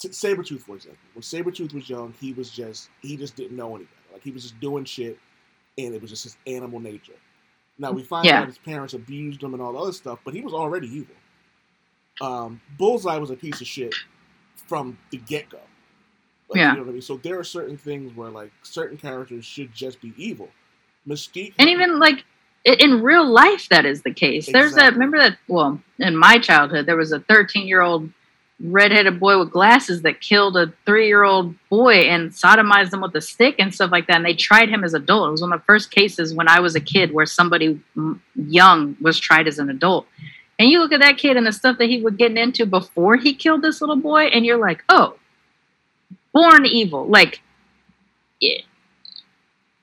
t- 0.00 0.08
Sabretooth, 0.10 0.62
for 0.62 0.76
example, 0.76 0.98
when 1.14 1.22
Sabretooth 1.22 1.74
was 1.74 1.88
young, 1.90 2.14
he 2.20 2.32
was 2.34 2.50
just 2.50 2.90
he 3.02 3.16
just 3.16 3.36
didn't 3.36 3.56
know 3.56 3.76
anything. 3.76 3.98
Like 4.12 4.22
he 4.22 4.32
was 4.32 4.44
just 4.44 4.60
doing 4.60 4.84
shit, 4.86 5.18
and 5.78 5.94
it 5.94 6.02
was 6.02 6.10
just 6.10 6.24
his 6.24 6.38
animal 6.46 6.80
nature. 6.80 7.14
Now 7.78 7.92
we 7.92 8.04
find 8.04 8.26
Yeah. 8.26 8.40
out 8.42 8.48
his 8.48 8.58
parents 8.58 8.94
abused 8.94 9.42
him 9.42 9.54
and 9.54 9.62
all 9.62 9.72
the 9.74 9.80
other 9.80 9.92
stuff, 9.92 10.20
but 10.24 10.34
he 10.34 10.42
was 10.42 10.54
already 10.54 10.88
evil. 10.88 11.16
Um, 12.22 12.60
Bullseye 12.78 13.18
was 13.18 13.30
a 13.30 13.36
piece 13.36 13.60
of 13.60 13.66
shit 13.68 13.94
from 14.68 14.98
the 15.10 15.18
get 15.18 15.50
go. 15.50 15.60
Like, 16.50 16.58
Yeah. 16.60 16.70
You 16.72 16.78
know 16.78 16.82
what 16.84 16.90
I 16.90 16.92
mean? 16.94 17.02
So 17.02 17.18
there 17.18 17.38
are 17.38 17.44
certain 17.44 17.76
things 17.78 18.16
where 18.16 18.30
like 18.30 18.52
certain 18.62 18.98
characters 18.98 19.44
should 19.44 19.72
just 19.74 20.00
be 20.00 20.14
evil. 20.16 20.50
Mystique 21.08 21.54
and 21.58 21.68
even 21.68 21.98
like 21.98 22.24
in 22.64 23.02
real 23.02 23.26
life 23.26 23.68
that 23.68 23.84
is 23.84 24.02
the 24.02 24.12
case. 24.12 24.50
There's 24.50 24.74
that 24.74 24.92
remember 24.94 25.18
that 25.18 25.38
well 25.48 25.80
in 25.98 26.16
my 26.16 26.38
childhood 26.38 26.86
there 26.86 26.96
was 26.96 27.12
a 27.12 27.20
13 27.20 27.66
year 27.66 27.82
old 27.82 28.10
redheaded 28.60 29.18
boy 29.18 29.38
with 29.38 29.50
glasses 29.50 30.02
that 30.02 30.20
killed 30.20 30.56
a 30.56 30.72
three 30.86 31.08
year 31.08 31.24
old 31.24 31.54
boy 31.68 31.94
and 32.02 32.30
sodomized 32.30 32.92
him 32.92 33.00
with 33.00 33.14
a 33.16 33.20
stick 33.20 33.56
and 33.58 33.74
stuff 33.74 33.90
like 33.90 34.06
that 34.06 34.16
and 34.16 34.24
they 34.24 34.34
tried 34.34 34.68
him 34.68 34.84
as 34.84 34.94
adult. 34.94 35.28
It 35.28 35.32
was 35.32 35.42
one 35.42 35.52
of 35.52 35.60
the 35.60 35.64
first 35.64 35.90
cases 35.90 36.34
when 36.34 36.48
i 36.48 36.60
was 36.60 36.74
a 36.74 36.80
kid 36.80 37.12
where 37.12 37.26
somebody 37.26 37.80
young 38.34 38.96
was 39.00 39.18
tried 39.18 39.48
as 39.48 39.58
an 39.58 39.70
adult. 39.70 40.06
And 40.58 40.70
you 40.70 40.78
look 40.78 40.92
at 40.92 41.00
that 41.00 41.18
kid 41.18 41.36
and 41.36 41.46
the 41.46 41.52
stuff 41.52 41.78
that 41.78 41.88
he 41.88 42.00
was 42.00 42.14
getting 42.14 42.36
into 42.36 42.64
before 42.64 43.16
he 43.16 43.34
killed 43.34 43.60
this 43.60 43.80
little 43.80 43.96
boy 43.96 44.26
and 44.26 44.46
you're 44.46 44.58
like 44.58 44.84
oh 44.88 45.16
born 46.32 46.66
evil. 46.66 47.06
Like 47.06 47.40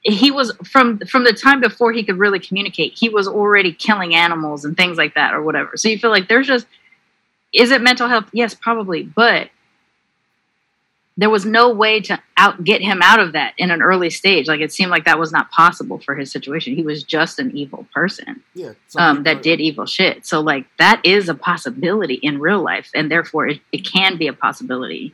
he 0.04 0.32
was 0.32 0.52
from 0.64 1.00
from 1.00 1.24
the 1.24 1.34
time 1.34 1.62
before 1.62 1.92
he 1.92 2.04
could 2.04 2.18
really 2.18 2.40
communicate 2.40 2.98
he 2.98 3.10
was 3.10 3.28
already 3.28 3.72
killing 3.72 4.16
animals 4.16 4.66
and 4.66 4.76
things 4.76 4.98
like 4.98 5.14
that 5.16 5.34
or 5.34 5.42
whatever. 5.42 5.78
So 5.78 5.90
you 5.90 6.00
feel 6.00 6.10
like 6.10 6.28
there's 6.28 6.48
just 6.48 6.66
is 7.54 7.72
it 7.72 7.82
mental 7.82 8.08
health? 8.08 8.26
Yes 8.32 8.54
probably 8.54 9.04
but 9.04 9.50
there 11.18 11.30
was 11.30 11.46
no 11.46 11.70
way 11.70 12.00
to 12.00 12.20
out 12.38 12.64
get 12.64 12.82
him 12.82 13.02
out 13.04 13.20
of 13.20 13.34
that 13.34 13.54
in 13.58 13.70
an 13.70 13.82
early 13.82 14.10
stage. 14.10 14.48
Like 14.48 14.62
it 14.62 14.74
seemed 14.74 14.90
like 14.90 15.06
that 15.06 15.20
was 15.20 15.32
not 15.32 15.52
possible 15.52 16.00
for 16.00 16.16
his 16.16 16.32
situation. 16.32 16.76
He 16.76 16.84
was 16.84 17.04
just 17.04 17.38
an 17.38 17.56
evil 17.56 17.86
person 17.94 18.42
Yeah, 18.56 18.74
um, 18.98 19.24
that 19.24 19.44
did 19.44 19.60
evil 19.60 19.86
shit. 19.86 20.26
So 20.26 20.42
like 20.42 20.66
that 20.80 21.02
is 21.06 21.30
a 21.30 21.36
possibility 21.36 22.16
in 22.16 22.40
real 22.40 22.64
life 22.64 22.90
and 22.96 23.12
therefore 23.12 23.50
it, 23.50 23.62
it 23.72 23.86
can 23.86 24.18
be 24.18 24.28
a 24.28 24.34
possibility 24.34 25.14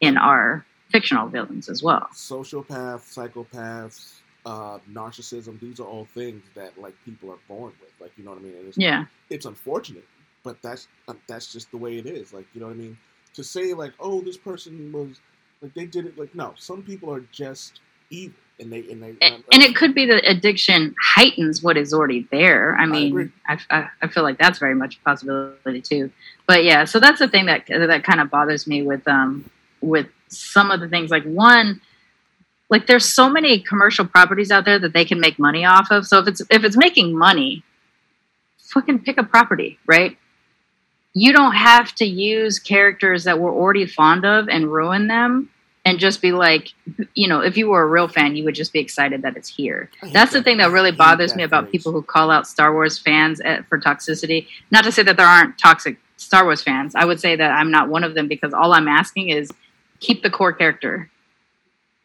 in 0.00 0.16
our 0.16 0.64
fictional 0.90 1.28
villains 1.28 1.68
as 1.68 1.82
well 1.82 2.08
sociopaths, 2.12 3.14
psychopaths, 3.14 4.14
uh, 4.46 4.78
narcissism. 4.90 5.60
These 5.60 5.80
are 5.80 5.86
all 5.86 6.06
things 6.06 6.42
that 6.54 6.78
like 6.80 6.94
people 7.04 7.30
are 7.30 7.38
born 7.46 7.72
with. 7.80 7.92
Like 8.00 8.12
you 8.16 8.24
know 8.24 8.30
what 8.30 8.40
I 8.40 8.42
mean? 8.42 8.54
It's, 8.66 8.78
yeah 8.78 9.04
it's 9.30 9.46
unfortunate, 9.46 10.04
but 10.42 10.60
that's 10.62 10.88
uh, 11.06 11.14
that's 11.26 11.52
just 11.52 11.70
the 11.70 11.76
way 11.76 11.98
it 11.98 12.06
is. 12.06 12.32
Like 12.32 12.46
you 12.54 12.60
know 12.60 12.66
what 12.66 12.74
I 12.74 12.78
mean? 12.78 12.98
To 13.34 13.44
say 13.44 13.74
like, 13.74 13.92
oh, 14.00 14.20
this 14.20 14.36
person 14.36 14.92
was 14.92 15.20
like 15.62 15.74
they 15.74 15.86
did 15.86 16.06
it. 16.06 16.18
Like 16.18 16.34
no, 16.34 16.54
some 16.56 16.82
people 16.82 17.12
are 17.12 17.24
just 17.32 17.80
evil, 18.10 18.38
and 18.58 18.72
they 18.72 18.80
and 18.90 19.02
they 19.02 19.14
and, 19.20 19.44
and 19.52 19.62
it 19.62 19.76
could 19.76 19.94
be 19.94 20.06
that 20.06 20.28
addiction 20.28 20.94
heightens 21.02 21.62
what 21.62 21.76
is 21.76 21.92
already 21.92 22.26
there. 22.30 22.76
I 22.76 22.86
mean, 22.86 23.32
I, 23.46 23.58
I, 23.70 23.88
I 24.02 24.08
feel 24.08 24.22
like 24.22 24.38
that's 24.38 24.58
very 24.58 24.74
much 24.74 24.96
a 24.96 25.00
possibility 25.00 25.80
too. 25.80 26.10
But 26.46 26.64
yeah, 26.64 26.84
so 26.84 27.00
that's 27.00 27.18
the 27.18 27.28
thing 27.28 27.46
that 27.46 27.66
that 27.66 28.04
kind 28.04 28.20
of 28.20 28.30
bothers 28.30 28.66
me 28.66 28.82
with 28.82 29.06
um 29.06 29.48
with 29.80 30.06
some 30.30 30.70
of 30.70 30.80
the 30.80 30.88
things. 30.88 31.10
Like 31.10 31.24
one, 31.24 31.80
like 32.70 32.86
there's 32.86 33.04
so 33.04 33.28
many 33.28 33.60
commercial 33.60 34.06
properties 34.06 34.50
out 34.50 34.64
there 34.64 34.78
that 34.78 34.92
they 34.92 35.04
can 35.04 35.20
make 35.20 35.38
money 35.38 35.64
off 35.64 35.90
of. 35.90 36.06
So 36.06 36.18
if 36.18 36.28
it's 36.28 36.42
if 36.50 36.64
it's 36.64 36.76
making 36.76 37.16
money, 37.16 37.62
fucking 38.58 39.00
pick 39.00 39.18
a 39.18 39.24
property, 39.24 39.78
right? 39.86 40.16
You 41.14 41.32
don't 41.32 41.54
have 41.54 41.94
to 41.96 42.04
use 42.04 42.58
characters 42.58 43.24
that 43.24 43.38
we're 43.38 43.52
already 43.52 43.86
fond 43.86 44.24
of 44.24 44.48
and 44.48 44.70
ruin 44.70 45.08
them 45.08 45.50
and 45.84 45.98
just 45.98 46.20
be 46.20 46.32
like, 46.32 46.74
you 47.14 47.28
know, 47.28 47.40
if 47.40 47.56
you 47.56 47.68
were 47.68 47.82
a 47.82 47.86
real 47.86 48.08
fan, 48.08 48.36
you 48.36 48.44
would 48.44 48.54
just 48.54 48.74
be 48.74 48.78
excited 48.78 49.22
that 49.22 49.36
it's 49.36 49.48
here. 49.48 49.90
That's 50.12 50.34
the 50.34 50.42
thing 50.42 50.58
that 50.58 50.70
really 50.70 50.92
bothers 50.92 51.32
that 51.32 51.38
me 51.38 51.44
about 51.44 51.64
phrase. 51.64 51.72
people 51.72 51.92
who 51.92 52.02
call 52.02 52.30
out 52.30 52.46
Star 52.46 52.74
Wars 52.74 52.98
fans 52.98 53.40
at, 53.40 53.66
for 53.68 53.80
toxicity. 53.80 54.46
Not 54.70 54.84
to 54.84 54.92
say 54.92 55.02
that 55.02 55.16
there 55.16 55.26
aren't 55.26 55.58
toxic 55.58 55.96
Star 56.18 56.44
Wars 56.44 56.62
fans. 56.62 56.94
I 56.94 57.06
would 57.06 57.20
say 57.20 57.36
that 57.36 57.52
I'm 57.52 57.70
not 57.70 57.88
one 57.88 58.04
of 58.04 58.12
them 58.14 58.28
because 58.28 58.52
all 58.52 58.74
I'm 58.74 58.86
asking 58.86 59.30
is 59.30 59.50
keep 60.00 60.22
the 60.22 60.30
core 60.30 60.52
character. 60.52 61.10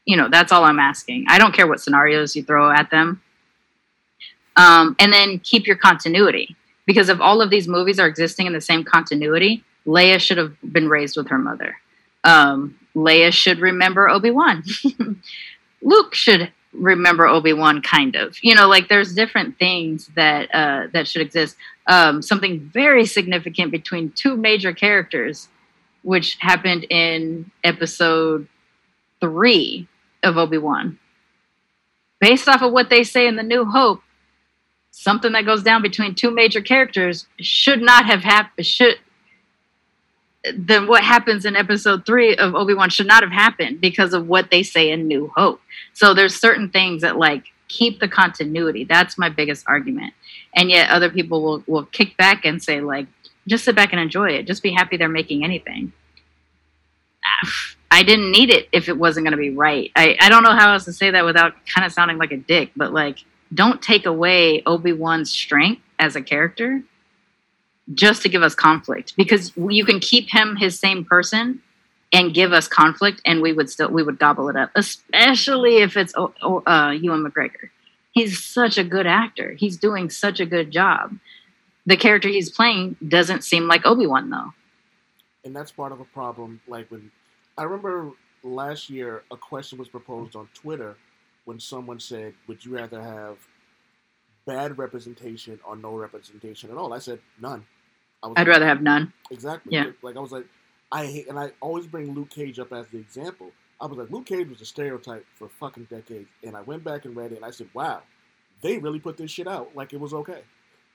You 0.06 0.18
know, 0.18 0.30
that's 0.30 0.52
all 0.52 0.64
I'm 0.64 0.80
asking. 0.80 1.26
I 1.30 1.38
don't 1.38 1.54
care 1.54 1.68
what 1.68 1.80
scenarios 1.80 2.36
you 2.36 2.44
throw 2.44 2.72
at 2.72 2.90
them. 2.90 3.22
Um, 4.56 4.96
and 5.00 5.12
then 5.12 5.40
keep 5.40 5.66
your 5.66 5.78
continuity. 5.78 6.56
Because 6.86 7.10
if 7.10 7.22
all 7.22 7.42
of 7.42 7.50
these 7.50 7.68
movies 7.68 8.00
are 8.00 8.08
existing 8.08 8.46
in 8.46 8.54
the 8.54 8.62
same 8.62 8.84
continuity, 8.84 9.64
Leia 9.86 10.20
should 10.20 10.38
have 10.38 10.56
been 10.62 10.90
raised 10.90 11.16
with 11.16 11.30
her 11.30 11.38
mother. 11.38 11.78
Um, 12.24 12.78
Leia 12.96 13.32
should 13.32 13.60
remember 13.60 14.10
Obi 14.10 14.32
Wan. 14.32 14.64
Luke 15.82 16.14
should 16.14 16.52
remember 16.74 17.28
Obi 17.28 17.54
Wan, 17.54 17.82
kind 17.82 18.16
of. 18.16 18.38
You 18.42 18.56
know, 18.56 18.68
like 18.68 18.90
there's 18.90 19.14
different 19.14 19.58
things 19.58 20.10
that 20.16 20.54
uh, 20.54 20.88
that 20.94 21.08
should 21.08 21.22
exist. 21.22 21.56
Um, 21.88 22.22
something 22.22 22.60
very 22.60 23.06
significant 23.06 23.72
between 23.72 24.12
two 24.12 24.38
major 24.38 24.74
characters, 24.74 25.50
which 26.04 26.38
happened 26.40 26.86
in 26.90 27.52
Episode 27.64 28.48
three 29.20 29.88
of 30.22 30.38
Obi 30.38 30.58
Wan. 30.58 31.00
Based 32.20 32.48
off 32.48 32.62
of 32.62 32.72
what 32.72 32.90
they 32.90 33.04
say 33.04 33.28
in 33.28 33.36
The 33.36 33.44
New 33.44 33.66
Hope, 33.66 34.02
something 34.92 35.32
that 35.32 35.46
goes 35.46 35.64
down 35.64 35.82
between 35.82 36.16
two 36.16 36.32
major 36.32 36.62
characters 36.62 37.28
should 37.40 37.82
not 37.82 38.06
have 38.06 38.24
happened. 38.24 38.66
Should 38.66 39.00
then 40.56 40.88
what 40.88 41.04
happens 41.04 41.46
in 41.46 41.56
episode 41.56 42.06
three 42.06 42.36
of 42.36 42.54
Obi-Wan 42.54 42.90
should 42.90 43.08
not 43.08 43.24
have 43.24 43.32
happened 43.32 43.80
because 43.80 44.14
of 44.14 44.28
what 44.28 44.52
they 44.52 44.62
say 44.62 44.92
in 44.92 45.08
New 45.08 45.32
Hope. 45.36 45.62
So 45.94 46.14
there's 46.14 46.36
certain 46.36 46.70
things 46.70 47.02
that 47.02 47.18
like 47.18 47.46
keep 47.70 48.00
the 48.00 48.10
continuity. 48.10 48.84
That's 48.84 49.18
my 49.18 49.30
biggest 49.30 49.66
argument. 49.68 50.14
And 50.54 50.70
yet 50.70 50.90
other 50.90 51.10
people 51.10 51.42
will, 51.42 51.64
will 51.66 51.86
kick 51.86 52.18
back 52.18 52.46
and 52.46 52.62
say 52.62 52.82
like, 52.82 53.08
just 53.48 53.66
sit 53.66 53.76
back 53.76 53.92
and 53.94 54.02
enjoy 54.02 54.32
it. 54.32 54.48
Just 54.48 54.64
be 54.64 54.72
happy 54.72 54.98
they're 54.98 55.10
making 55.10 55.44
anything. 55.44 55.92
I 57.92 58.04
didn't 58.04 58.32
need 58.32 58.50
it 58.50 58.68
if 58.72 58.90
it 58.90 58.98
wasn't 58.98 59.26
going 59.26 59.32
to 59.32 59.38
be 59.38 59.52
right. 59.52 59.92
I, 59.96 60.18
I 60.20 60.30
don't 60.30 60.44
know 60.44 60.56
how 60.56 60.74
else 60.74 60.86
to 60.86 60.94
say 60.94 61.12
that 61.12 61.26
without 61.26 61.54
kind 61.68 61.86
of 61.86 61.92
sounding 61.92 62.18
like 62.18 62.32
a 62.32 62.38
dick, 62.38 62.72
but 62.76 62.92
like, 62.92 63.20
don't 63.54 63.82
take 63.82 64.06
away 64.06 64.64
Obi-Wan's 64.66 65.32
strength 65.32 65.82
as 66.00 66.16
a 66.16 66.22
character 66.22 66.82
just 67.94 68.22
to 68.24 68.30
give 68.30 68.44
us 68.44 68.56
conflict 68.56 69.16
because 69.16 69.52
you 69.58 69.86
can 69.86 70.00
keep 70.00 70.30
him 70.30 70.56
his 70.56 70.80
same 70.80 71.04
person 71.04 71.62
and 72.12 72.34
give 72.34 72.54
us 72.54 72.68
conflict 72.68 73.22
and 73.26 73.42
we 73.42 73.52
would 73.52 73.70
still 73.70 73.90
we 73.90 74.04
would 74.04 74.18
gobble 74.18 74.48
it 74.48 74.56
up 74.56 74.70
especially 74.76 75.78
if 75.78 75.98
it's 75.98 76.14
oh, 76.16 76.34
oh, 76.42 76.64
uh, 76.66 76.92
Ewan 76.92 77.26
McGregor 77.26 77.70
he's 78.12 78.42
such 78.42 78.78
a 78.78 78.84
good 78.84 79.06
actor 79.06 79.52
he's 79.54 79.78
doing 79.78 80.10
such 80.10 80.40
a 80.40 80.46
good 80.46 80.72
job 80.72 81.18
the 81.86 81.98
character 81.98 82.30
he's 82.30 82.50
playing 82.50 82.96
doesn't 83.08 83.44
seem 83.44 83.68
like 83.68 83.86
Obi-Wan 83.86 84.30
though 84.30 84.54
and 85.44 85.56
that's 85.56 85.72
part 85.72 85.92
of 85.92 86.00
a 86.00 86.06
problem. 86.06 86.62
Like 86.68 86.90
when 86.90 87.12
I 87.58 87.64
remember 87.64 88.12
last 88.44 88.90
year, 88.90 89.24
a 89.32 89.38
question 89.38 89.78
was 89.78 89.88
proposed 89.88 90.36
on 90.36 90.48
Twitter 90.54 90.96
when 91.46 91.60
someone 91.60 92.00
said, 92.00 92.34
"Would 92.48 92.64
you 92.66 92.76
rather 92.76 93.02
have 93.02 93.38
bad 94.46 94.78
representation 94.78 95.60
or 95.66 95.76
no 95.76 95.96
representation 95.96 96.70
at 96.72 96.78
all?" 96.78 96.94
I 96.94 97.00
said 97.00 97.20
none. 97.40 97.66
I 98.22 98.28
I'd 98.28 98.38
like, 98.38 98.48
rather 98.48 98.66
have 98.66 98.82
none 98.82 99.12
exactly. 99.32 99.74
Yeah. 99.74 99.92
Like 100.02 100.16
I 100.16 100.20
was 100.20 100.32
like, 100.32 100.46
I 100.92 101.06
hate, 101.06 101.28
and 101.28 101.38
I 101.38 101.52
always 101.60 101.88
bring 101.88 102.14
Luke 102.14 102.30
Cage 102.30 102.60
up 102.60 102.72
as 102.72 102.88
the 102.88 102.98
example. 102.98 103.52
I 103.82 103.86
was 103.86 103.98
like, 103.98 104.10
Luke 104.10 104.26
Cage 104.26 104.48
was 104.48 104.62
a 104.62 104.66
stereotype 104.66 105.26
for 105.36 105.50
fucking 105.50 105.88
decades, 105.90 106.30
and 106.44 106.56
I 106.56 106.62
went 106.62 106.86
back 106.86 107.04
and 107.04 107.16
read 107.18 107.34
it, 107.34 107.38
and 107.38 107.44
I 107.44 107.50
said, 107.50 107.68
wow, 107.74 108.02
they 108.62 108.78
really 108.78 109.00
put 109.00 109.18
this 109.18 109.30
shit 109.30 109.48
out 109.48 109.76
like 109.76 109.92
it 109.92 110.00
was 110.00 110.14
okay. 110.14 110.44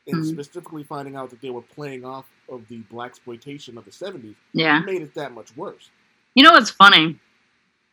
And 0.09 0.25
Mhm. 0.25 0.29
specifically 0.29 0.83
finding 0.85 1.17
out 1.17 1.31
that 1.31 1.41
they 1.43 1.51
were 1.51 1.63
playing 1.63 2.05
off 2.05 2.25
of 2.49 2.67
the 2.69 2.81
blaxploitation 2.93 3.77
of 3.77 3.85
the 3.85 3.93
'70s 3.93 4.35
yeah 4.55 4.81
made 4.81 5.03
it 5.03 5.15
that 5.15 5.33
much 5.33 5.55
worse. 5.57 5.91
You 6.35 6.43
know 6.45 6.53
what's 6.53 6.71
funny? 6.71 7.19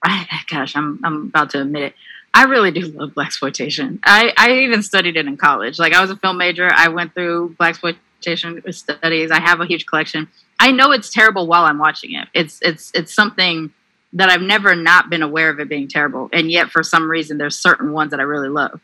I, 0.04 0.26
gosh, 0.50 0.76
I'm 0.76 1.00
I'm 1.04 1.24
about 1.28 1.50
to 1.52 1.62
admit 1.62 1.84
it. 1.84 1.94
I 2.34 2.44
really 2.46 2.72
do 2.72 2.88
love 2.88 3.12
blaxploitation. 3.12 4.00
I 4.04 4.34
I 4.38 4.52
even 4.60 4.82
studied 4.84 5.18
it 5.18 5.26
in 5.26 5.38
college. 5.38 5.78
Like 5.80 5.94
I 5.94 6.02
was 6.02 6.12
a 6.12 6.16
film 6.18 6.38
major. 6.38 6.70
I 6.74 6.88
went 6.90 7.14
through 7.14 7.56
blaxploitation 7.60 8.74
studies. 8.74 9.32
I 9.32 9.40
have 9.40 9.60
a 9.62 9.66
huge 9.66 9.86
collection. 9.86 10.28
I 10.60 10.72
know 10.72 10.92
it's 10.92 11.10
terrible 11.10 11.48
while 11.48 11.66
I'm 11.66 11.80
watching 11.80 12.14
it. 12.14 12.28
It's 12.34 12.60
it's 12.62 12.92
it's 12.94 13.14
something 13.14 13.72
that 14.14 14.30
I've 14.30 14.42
never 14.42 14.76
not 14.76 15.10
been 15.10 15.22
aware 15.22 15.50
of 15.50 15.60
it 15.60 15.68
being 15.68 15.88
terrible, 15.90 16.30
and 16.32 16.50
yet 16.52 16.70
for 16.70 16.84
some 16.84 17.10
reason 17.10 17.38
there's 17.38 17.58
certain 17.60 17.92
ones 17.92 18.12
that 18.12 18.20
I 18.20 18.24
really 18.24 18.50
love. 18.50 18.80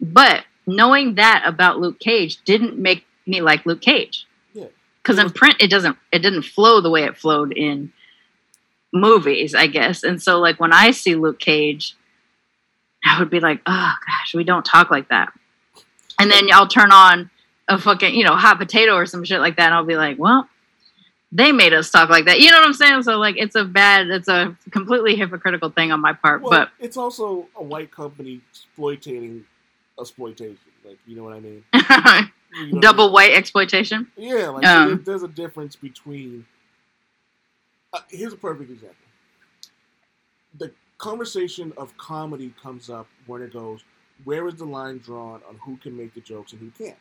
But 0.00 0.44
knowing 0.66 1.16
that 1.16 1.44
about 1.46 1.78
Luke 1.78 1.98
Cage 1.98 2.42
didn't 2.44 2.78
make 2.78 3.04
me 3.26 3.40
like 3.40 3.66
Luke 3.66 3.80
Cage. 3.80 4.26
Yeah. 4.52 4.66
Because 5.02 5.18
in 5.18 5.30
print 5.30 5.56
it 5.60 5.70
doesn't 5.70 5.96
it 6.12 6.20
didn't 6.20 6.42
flow 6.42 6.80
the 6.80 6.90
way 6.90 7.04
it 7.04 7.16
flowed 7.16 7.52
in 7.52 7.92
movies, 8.92 9.54
I 9.54 9.66
guess. 9.66 10.02
And 10.02 10.22
so 10.22 10.38
like 10.38 10.60
when 10.60 10.72
I 10.72 10.92
see 10.92 11.14
Luke 11.14 11.38
Cage, 11.38 11.96
I 13.04 13.18
would 13.18 13.30
be 13.30 13.40
like, 13.40 13.60
oh 13.66 13.94
gosh, 14.06 14.34
we 14.34 14.44
don't 14.44 14.64
talk 14.64 14.90
like 14.90 15.08
that. 15.08 15.32
And 16.18 16.30
then 16.30 16.48
I'll 16.52 16.68
turn 16.68 16.92
on 16.92 17.30
a 17.68 17.78
fucking, 17.78 18.14
you 18.14 18.24
know, 18.24 18.36
hot 18.36 18.58
potato 18.58 18.94
or 18.94 19.06
some 19.06 19.24
shit 19.24 19.40
like 19.40 19.56
that, 19.56 19.66
and 19.66 19.74
I'll 19.74 19.84
be 19.84 19.96
like, 19.96 20.18
well, 20.18 20.48
they 21.32 21.50
made 21.50 21.72
us 21.72 21.90
talk 21.90 22.08
like 22.08 22.26
that. 22.26 22.38
You 22.38 22.50
know 22.52 22.58
what 22.58 22.66
I'm 22.66 22.74
saying? 22.74 23.02
So 23.02 23.18
like 23.18 23.36
it's 23.36 23.56
a 23.56 23.64
bad, 23.64 24.08
it's 24.08 24.28
a 24.28 24.56
completely 24.70 25.16
hypocritical 25.16 25.70
thing 25.70 25.90
on 25.90 26.00
my 26.00 26.12
part. 26.12 26.42
Well, 26.42 26.50
but 26.50 26.70
it's 26.78 26.96
also 26.96 27.48
a 27.56 27.62
white 27.62 27.90
company 27.90 28.40
exploiting 28.50 29.44
exploitation. 30.00 30.58
Like 30.84 30.98
you 31.06 31.16
know 31.16 31.24
what 31.24 31.34
I 31.34 31.40
mean? 31.40 31.64
You 32.56 32.66
know 32.66 32.74
what 32.76 32.78
I 32.78 32.80
double 32.82 33.04
mean? 33.06 33.12
white 33.14 33.32
exploitation. 33.32 34.06
Yeah, 34.16 34.48
like 34.50 34.64
Um, 34.64 34.88
there- 34.88 34.96
there's 34.98 35.22
a 35.24 35.28
difference 35.28 35.74
between. 35.74 36.46
Uh, 37.92 37.98
here's 38.08 38.32
a 38.32 38.36
perfect 38.36 38.70
example. 38.70 38.96
The 40.58 40.70
conversation 40.98 41.72
of 41.76 41.96
comedy 41.96 42.54
comes 42.62 42.88
up 42.90 43.08
when 43.26 43.42
it 43.42 43.52
goes, 43.52 43.80
where 44.22 44.46
is 44.46 44.54
the 44.54 44.64
line 44.66 44.98
drawn 44.98 45.40
on 45.48 45.56
who 45.64 45.76
can 45.78 45.96
make 45.96 46.14
the 46.14 46.20
jokes 46.20 46.52
and 46.52 46.60
who 46.60 46.70
can't? 46.84 46.98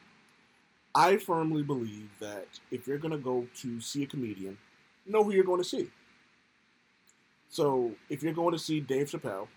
I 0.95 1.17
firmly 1.17 1.61
believe 1.61 2.09
that 2.19 2.47
if 2.71 2.87
you're 2.87 2.97
going 2.97 3.11
to 3.11 3.17
go 3.19 3.47
to 3.57 3.79
see 3.79 4.01
a 4.03 4.07
comedian, 4.07 4.57
know 5.05 5.23
who 5.23 5.31
you're 5.33 5.43
going 5.43 5.61
to 5.61 5.67
see. 5.67 5.87
So 7.49 7.91
if 8.09 8.23
you're 8.23 8.33
going 8.33 8.53
to 8.53 8.59
see 8.59 8.79
Dave 8.79 9.07
Chappelle, 9.11 9.47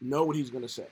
know 0.00 0.24
what 0.24 0.36
he's 0.36 0.50
going 0.50 0.62
to 0.64 0.68
say. 0.68 0.86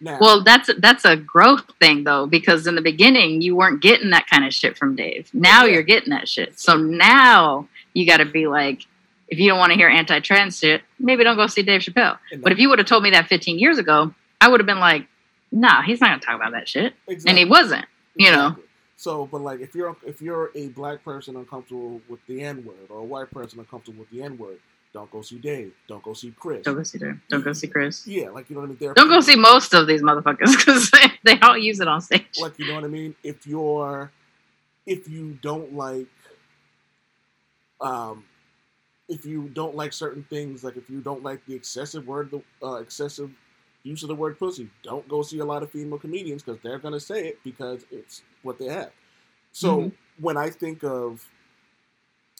Now, 0.00 0.18
Well, 0.20 0.44
that's 0.44 0.70
that's 0.78 1.04
a 1.04 1.16
growth 1.16 1.64
thing 1.80 2.04
though, 2.04 2.26
because 2.26 2.66
in 2.66 2.74
the 2.74 2.82
beginning 2.82 3.42
you 3.42 3.56
weren't 3.56 3.82
getting 3.82 4.10
that 4.10 4.26
kind 4.28 4.44
of 4.44 4.54
shit 4.54 4.76
from 4.78 4.94
Dave. 4.96 5.28
Now 5.32 5.64
Yeah. 5.64 5.74
you're 5.74 5.82
getting 5.82 6.10
that 6.10 6.28
shit. 6.28 6.58
So 6.58 6.76
now 6.76 7.68
you 7.94 8.06
got 8.06 8.18
to 8.18 8.24
be 8.24 8.46
like, 8.46 8.86
if 9.28 9.38
you 9.38 9.48
don't 9.48 9.58
want 9.58 9.72
to 9.72 9.76
hear 9.76 9.88
anti-trans 9.88 10.58
shit, 10.58 10.82
maybe 10.98 11.24
don't 11.24 11.36
go 11.36 11.46
see 11.46 11.62
Dave 11.62 11.80
Chappelle. 11.82 12.18
But 12.38 12.52
if 12.52 12.58
you 12.58 12.68
would 12.68 12.78
have 12.78 12.86
told 12.88 13.02
me 13.02 13.10
that 13.10 13.28
15 13.28 13.58
years 13.58 13.78
ago, 13.78 14.14
I 14.40 14.48
would 14.48 14.60
have 14.60 14.66
been 14.66 14.78
like, 14.80 15.06
nah, 15.50 15.82
he's 15.82 16.00
not 16.00 16.10
gonna 16.10 16.20
talk 16.20 16.36
about 16.36 16.52
that 16.52 16.68
shit, 16.68 16.94
and 17.26 17.36
he 17.36 17.44
wasn't. 17.44 17.84
You 18.14 18.30
know. 18.32 18.56
So, 18.96 19.26
but 19.26 19.42
like, 19.42 19.60
if 19.60 19.74
you're 19.74 19.96
if 20.06 20.20
you're 20.20 20.50
a 20.56 20.68
black 20.68 21.04
person 21.04 21.36
uncomfortable 21.36 22.00
with 22.08 22.24
the 22.26 22.42
N 22.42 22.64
word, 22.64 22.88
or 22.88 22.98
a 22.98 23.04
white 23.04 23.30
person 23.30 23.58
uncomfortable 23.60 24.00
with 24.00 24.10
the 24.10 24.22
N 24.22 24.36
word, 24.38 24.58
don't 24.92 25.10
go 25.10 25.20
see 25.22 25.38
Dave. 25.38 25.72
Don't 25.86 26.02
go 26.02 26.14
see 26.14 26.30
Chris. 26.32 26.64
Don't 26.64 26.76
go 26.76 26.82
see 26.82 26.98
Dave. 26.98 27.20
Don't 27.28 27.44
go 27.44 27.52
see 27.52 27.66
Chris. 27.66 28.06
Yeah, 28.06 28.30
like 28.30 28.48
you 28.48 28.56
know 28.56 28.62
what 28.62 28.70
I 28.70 28.84
mean. 28.84 28.94
Don't 28.94 29.08
go 29.08 29.20
see 29.20 29.36
most 29.36 29.74
of 29.74 29.86
these 29.86 30.02
motherfuckers 30.02 30.56
because 30.56 30.90
they, 31.24 31.36
don't 31.36 31.60
use 31.62 31.80
it 31.80 31.88
on 31.88 32.00
stage. 32.00 32.24
like 32.40 32.58
you 32.58 32.66
know 32.66 32.74
what 32.74 32.84
I 32.84 32.88
mean. 32.88 33.14
If 33.22 33.46
you're 33.46 34.10
if 34.86 35.08
you 35.08 35.38
don't 35.42 35.74
like 35.74 36.06
um 37.80 38.24
if 39.08 39.24
you 39.24 39.48
don't 39.48 39.74
like 39.74 39.92
certain 39.92 40.22
things, 40.28 40.62
like 40.64 40.76
if 40.76 40.90
you 40.90 41.00
don't 41.00 41.22
like 41.22 41.44
the 41.46 41.54
excessive 41.54 42.06
word, 42.06 42.30
uh, 42.62 42.74
excessive 42.74 43.30
use 43.82 44.02
of 44.02 44.08
the 44.08 44.14
word 44.14 44.38
pussy, 44.38 44.68
don't 44.82 45.06
go 45.08 45.22
see 45.22 45.38
a 45.38 45.44
lot 45.44 45.62
of 45.62 45.70
female 45.70 45.98
comedians 45.98 46.42
because 46.42 46.60
they're 46.62 46.78
gonna 46.78 47.00
say 47.00 47.28
it 47.28 47.38
because 47.44 47.84
it's 47.90 48.22
what 48.42 48.58
they 48.58 48.66
have. 48.66 48.90
So 49.52 49.78
Mhm. 49.82 49.92
when 50.20 50.36
I 50.36 50.50
think 50.50 50.82
of, 50.84 51.26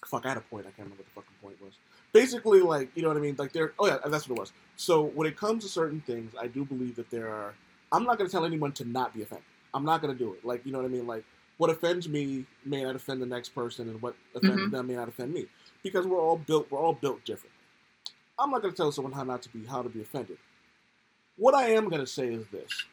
fuck, 0.04 0.26
I 0.26 0.30
had 0.30 0.36
a 0.38 0.42
point. 0.42 0.66
I 0.66 0.70
can't 0.70 0.88
remember 0.90 1.04
what 1.04 1.06
the 1.06 1.20
fucking 1.22 1.36
point 1.40 1.62
was. 1.62 1.72
Basically, 2.12 2.60
like 2.60 2.90
you 2.96 3.02
know 3.02 3.08
what 3.08 3.18
I 3.18 3.20
mean. 3.20 3.36
Like 3.38 3.52
there. 3.52 3.72
Oh 3.78 3.86
yeah, 3.86 3.98
that's 4.06 4.28
what 4.28 4.36
it 4.36 4.40
was. 4.40 4.52
So 4.76 5.02
when 5.02 5.28
it 5.28 5.36
comes 5.36 5.64
to 5.64 5.70
certain 5.70 6.00
things, 6.02 6.34
I 6.40 6.48
do 6.48 6.64
believe 6.64 6.96
that 6.96 7.10
there 7.10 7.28
are. 7.28 7.54
I'm 7.92 8.04
not 8.04 8.18
gonna 8.18 8.30
tell 8.30 8.46
anyone 8.46 8.72
to 8.74 8.84
not 8.86 9.14
be 9.14 9.22
offended. 9.22 9.44
I'm 9.74 9.84
not 9.84 10.00
gonna 10.02 10.14
do 10.14 10.34
it. 10.34 10.44
Like 10.44 10.66
you 10.66 10.72
know 10.72 10.78
what 10.78 10.86
I 10.86 10.90
mean. 10.90 11.06
Like 11.06 11.24
what 11.58 11.70
offends 11.70 12.08
me 12.08 12.46
may 12.64 12.84
not 12.84 12.96
offend 12.96 13.22
the 13.22 13.26
next 13.26 13.50
person, 13.50 13.88
and 13.90 14.02
what 14.02 14.16
offends 14.34 14.68
Mhm. 14.68 14.70
them 14.72 14.86
may 14.88 14.94
not 14.96 15.08
offend 15.08 15.34
me, 15.34 15.46
because 15.82 16.06
we're 16.06 16.20
all 16.20 16.38
built. 16.38 16.70
We're 16.70 16.80
all 16.80 16.94
built 16.94 17.24
different. 17.24 17.54
I'm 18.38 18.50
not 18.50 18.62
gonna 18.62 18.74
tell 18.74 18.92
someone 18.92 19.12
how 19.12 19.24
not 19.24 19.42
to 19.42 19.50
be 19.50 19.66
how 19.66 19.82
to 19.82 19.88
be 19.90 20.00
offended. 20.02 20.38
What 21.36 21.54
I 21.54 21.70
am 21.70 21.88
gonna 21.90 22.06
say 22.06 22.28
is 22.34 22.46
this: 22.48 22.84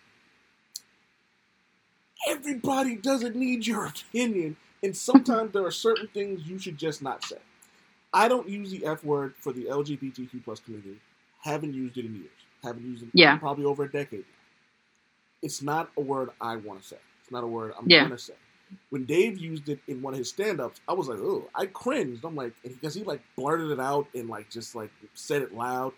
everybody 2.27 2.95
doesn't 2.97 3.35
need 3.35 3.67
your 3.67 3.85
opinion, 4.11 4.57
and 4.83 4.95
sometimes 4.95 5.53
there 5.53 5.65
are 5.65 5.71
certain 5.71 6.07
things 6.07 6.47
you 6.47 6.59
should 6.59 6.77
just 6.77 7.01
not 7.01 7.23
say. 7.23 7.37
I 8.15 8.29
don't 8.29 8.49
use 8.49 8.71
the 8.71 8.85
F 8.87 9.05
word 9.05 9.35
for 9.39 9.53
the 9.53 9.65
LGBTQ 9.65 10.45
plus 10.45 10.61
community. 10.61 10.97
Haven't 11.43 11.75
used 11.75 11.97
it 11.99 12.07
in 12.07 12.15
years. 12.15 12.31
Haven't 12.63 12.85
used 12.85 13.03
it 13.03 13.09
Yeah. 13.13 13.33
in 13.33 13.39
probably 13.39 13.65
over 13.65 13.85
a 13.85 13.91
decade. 13.91 14.25
It's 15.43 15.63
not 15.63 15.91
a 15.97 16.01
word 16.01 16.31
I 16.41 16.57
want 16.57 16.81
to 16.81 16.87
say. 16.87 16.97
It's 17.23 17.31
not 17.31 17.45
a 17.45 17.47
word 17.47 17.73
I'm 17.79 17.91
Yeah. 17.91 18.01
going 18.01 18.11
to 18.11 18.19
say. 18.19 18.35
When 18.91 19.05
Dave 19.05 19.39
used 19.39 19.69
it 19.69 19.79
in 19.87 20.01
one 20.03 20.13
of 20.13 20.19
his 20.19 20.29
stand-ups, 20.29 20.81
I 20.87 20.93
was 20.93 21.09
like, 21.09 21.19
"Oh!" 21.19 21.49
I 21.55 21.67
cringed. 21.67 22.25
I'm 22.25 22.35
like, 22.35 22.53
because 22.63 22.95
he 22.95 23.03
like 23.03 23.21
blurted 23.37 23.71
it 23.71 23.79
out 23.81 24.07
and 24.15 24.29
like 24.29 24.49
just 24.51 24.75
like 24.75 24.91
said 25.15 25.41
it 25.43 25.55
loud. 25.55 25.93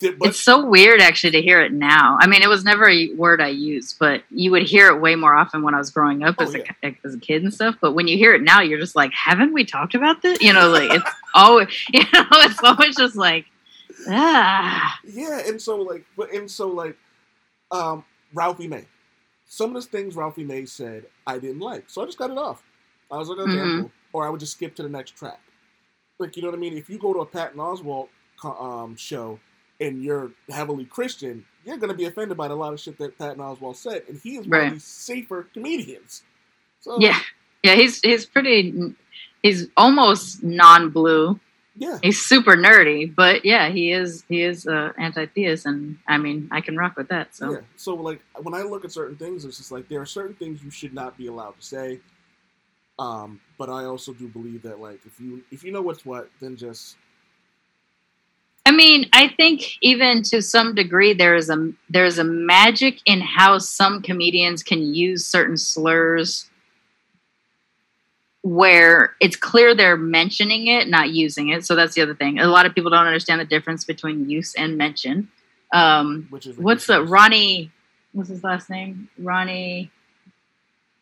Did- 0.00 0.18
But 0.18 0.28
it's 0.28 0.40
so 0.40 0.64
weird 0.64 1.00
actually 1.00 1.32
to 1.32 1.42
hear 1.42 1.60
it 1.60 1.72
now. 1.72 2.16
I 2.20 2.26
mean, 2.28 2.42
it 2.42 2.48
was 2.48 2.64
never 2.64 2.88
a 2.88 3.12
word 3.14 3.40
I 3.40 3.48
used, 3.48 3.98
but 3.98 4.22
you 4.30 4.50
would 4.52 4.62
hear 4.62 4.88
it 4.88 5.00
way 5.00 5.14
more 5.16 5.34
often 5.34 5.62
when 5.62 5.74
I 5.74 5.78
was 5.78 5.90
growing 5.90 6.22
up 6.22 6.36
Oh, 6.38 6.44
as, 6.44 6.54
yeah. 6.54 6.62
a, 6.84 6.96
as 7.04 7.14
a 7.14 7.18
kid 7.18 7.42
and 7.42 7.52
stuff. 7.52 7.76
But 7.80 7.92
when 7.92 8.06
you 8.06 8.16
hear 8.16 8.32
it 8.34 8.42
now, 8.42 8.60
you're 8.60 8.78
just 8.78 8.94
like, 8.94 9.12
haven't 9.12 9.52
we 9.52 9.64
talked 9.64 9.94
about 9.94 10.22
this? 10.22 10.40
You 10.40 10.52
know, 10.52 10.68
like 10.70 10.90
it's 10.92 11.10
always, 11.34 11.68
you 11.92 12.00
know, 12.12 12.26
it's 12.30 12.62
always 12.62 12.96
just 12.96 13.16
like, 13.16 13.46
ah, 14.08 14.98
Yeah, 15.04 15.40
and 15.46 15.60
so 15.60 15.76
like, 15.78 16.04
but 16.16 16.32
and 16.32 16.50
so 16.50 16.68
like, 16.68 16.96
um, 17.70 18.04
Ralphie 18.34 18.68
May. 18.68 18.84
Some 19.46 19.74
of 19.74 19.82
the 19.82 19.88
things 19.88 20.14
Ralphie 20.14 20.44
May 20.44 20.64
said 20.66 21.06
I 21.26 21.38
didn't 21.38 21.60
like, 21.60 21.84
so 21.88 22.02
I 22.02 22.06
just 22.06 22.18
cut 22.18 22.30
it 22.30 22.38
off. 22.38 22.62
I 23.10 23.16
was 23.16 23.28
like, 23.28 23.38
okay, 23.38 23.52
Mhm. 23.52 23.90
or 24.12 24.26
I 24.26 24.30
would 24.30 24.40
just 24.40 24.52
skip 24.52 24.74
to 24.76 24.82
the 24.82 24.88
next 24.88 25.16
track. 25.16 25.40
Like, 26.18 26.36
you 26.36 26.42
know 26.42 26.48
what 26.48 26.56
I 26.56 26.60
mean? 26.60 26.76
If 26.76 26.90
you 26.90 26.98
go 26.98 27.12
to 27.14 27.20
a 27.20 27.26
Patton 27.26 27.58
Oswalt 27.58 28.08
um, 28.44 28.94
show 28.96 29.38
and 29.80 30.02
you're 30.02 30.30
heavily 30.50 30.84
Christian, 30.84 31.44
you're 31.64 31.76
gonna 31.76 31.94
be 31.94 32.04
offended 32.06 32.36
by 32.36 32.46
a 32.46 32.54
lot 32.54 32.72
of 32.72 32.80
shit 32.80 32.98
that 32.98 33.16
Patton 33.18 33.38
Oswalt 33.38 33.76
said, 33.76 34.02
and 34.08 34.18
he 34.20 34.36
is 34.36 34.46
one 34.46 34.50
Right. 34.50 34.66
of 34.68 34.72
these 34.74 34.84
safer 34.84 35.46
comedians. 35.54 36.22
So 36.80 36.98
yeah, 37.00 37.18
yeah. 37.62 37.74
He's 37.74 38.00
he's 38.00 38.26
pretty. 38.26 38.94
He's 39.42 39.68
almost 39.76 40.42
non-blue. 40.42 41.38
yeah, 41.76 41.98
He's 42.02 42.20
super 42.20 42.56
nerdy, 42.56 43.14
but 43.14 43.44
yeah, 43.44 43.68
he 43.70 43.92
is 43.92 44.24
he 44.28 44.42
is 44.42 44.66
uh, 44.66 44.92
anti-theist, 44.98 45.64
and 45.66 45.98
I 46.08 46.18
mean, 46.18 46.48
I 46.50 46.60
can 46.60 46.76
rock 46.76 46.96
with 46.96 47.08
that. 47.08 47.34
So 47.36 47.52
Yeah. 47.52 47.60
So 47.76 47.94
like 47.94 48.20
when 48.36 48.54
I 48.54 48.62
look 48.62 48.84
at 48.84 48.90
certain 48.92 49.16
things, 49.16 49.44
it's 49.44 49.58
just 49.58 49.70
like 49.70 49.88
there 49.88 50.00
are 50.00 50.06
certain 50.06 50.34
things 50.34 50.62
you 50.62 50.70
should 50.70 50.92
not 50.94 51.16
be 51.16 51.26
allowed 51.28 51.54
to 51.60 51.62
say. 51.64 52.00
Um, 52.98 53.40
but 53.58 53.68
I 53.70 53.84
also 53.84 54.12
do 54.12 54.26
believe 54.26 54.62
that 54.62 54.80
like 54.80 55.00
if 55.06 55.20
you 55.20 55.44
if 55.52 55.62
you 55.62 55.70
know 55.70 55.82
what's 55.82 56.04
what, 56.04 56.28
then 56.40 56.56
just 56.56 56.96
I 58.68 58.70
mean, 58.70 59.08
I 59.14 59.28
think 59.28 59.78
even 59.80 60.22
to 60.24 60.42
some 60.42 60.74
degree 60.74 61.14
there 61.14 61.34
is 61.34 61.48
a 61.48 61.72
there's 61.88 62.18
a 62.18 62.24
magic 62.24 63.00
in 63.06 63.22
how 63.22 63.56
some 63.56 64.02
comedians 64.02 64.62
can 64.62 64.94
use 64.94 65.24
certain 65.24 65.56
slurs 65.56 66.50
where 68.42 69.14
it's 69.20 69.36
clear 69.36 69.74
they're 69.74 69.96
mentioning 69.96 70.66
it, 70.66 70.86
not 70.86 71.08
using 71.08 71.48
it. 71.48 71.64
So 71.64 71.76
that's 71.76 71.94
the 71.94 72.02
other 72.02 72.14
thing. 72.14 72.40
A 72.40 72.46
lot 72.46 72.66
of 72.66 72.74
people 72.74 72.90
don't 72.90 73.06
understand 73.06 73.40
the 73.40 73.46
difference 73.46 73.86
between 73.86 74.28
use 74.28 74.54
and 74.54 74.76
mention. 74.76 75.30
Um, 75.72 76.26
which 76.28 76.46
is 76.46 76.58
what's 76.58 76.86
the. 76.88 77.02
Ronnie? 77.02 77.72
What's 78.12 78.28
his 78.28 78.44
last 78.44 78.68
name? 78.68 79.08
Ronnie 79.18 79.90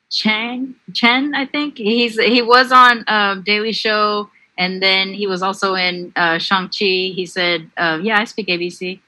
Chang 0.09 0.76
Chen, 0.94 1.35
I 1.35 1.46
think 1.46 1.79
he's 1.79 2.16
he 2.16 2.42
was 2.42 2.70
on 2.70 3.02
uh, 3.09 3.42
Daily 3.44 3.72
Show, 3.72 4.31
and 4.59 4.83
then 4.83 5.12
he 5.12 5.27
was 5.27 5.42
also 5.42 5.75
in 5.75 6.12
uh, 6.16 6.38
Shang 6.38 6.69
Chi. 6.69 7.12
He 7.14 7.27
said, 7.27 7.71
uh, 7.77 7.99
"Yeah, 8.03 8.19
I 8.19 8.25
speak 8.25 8.49
ABC." 8.49 9.01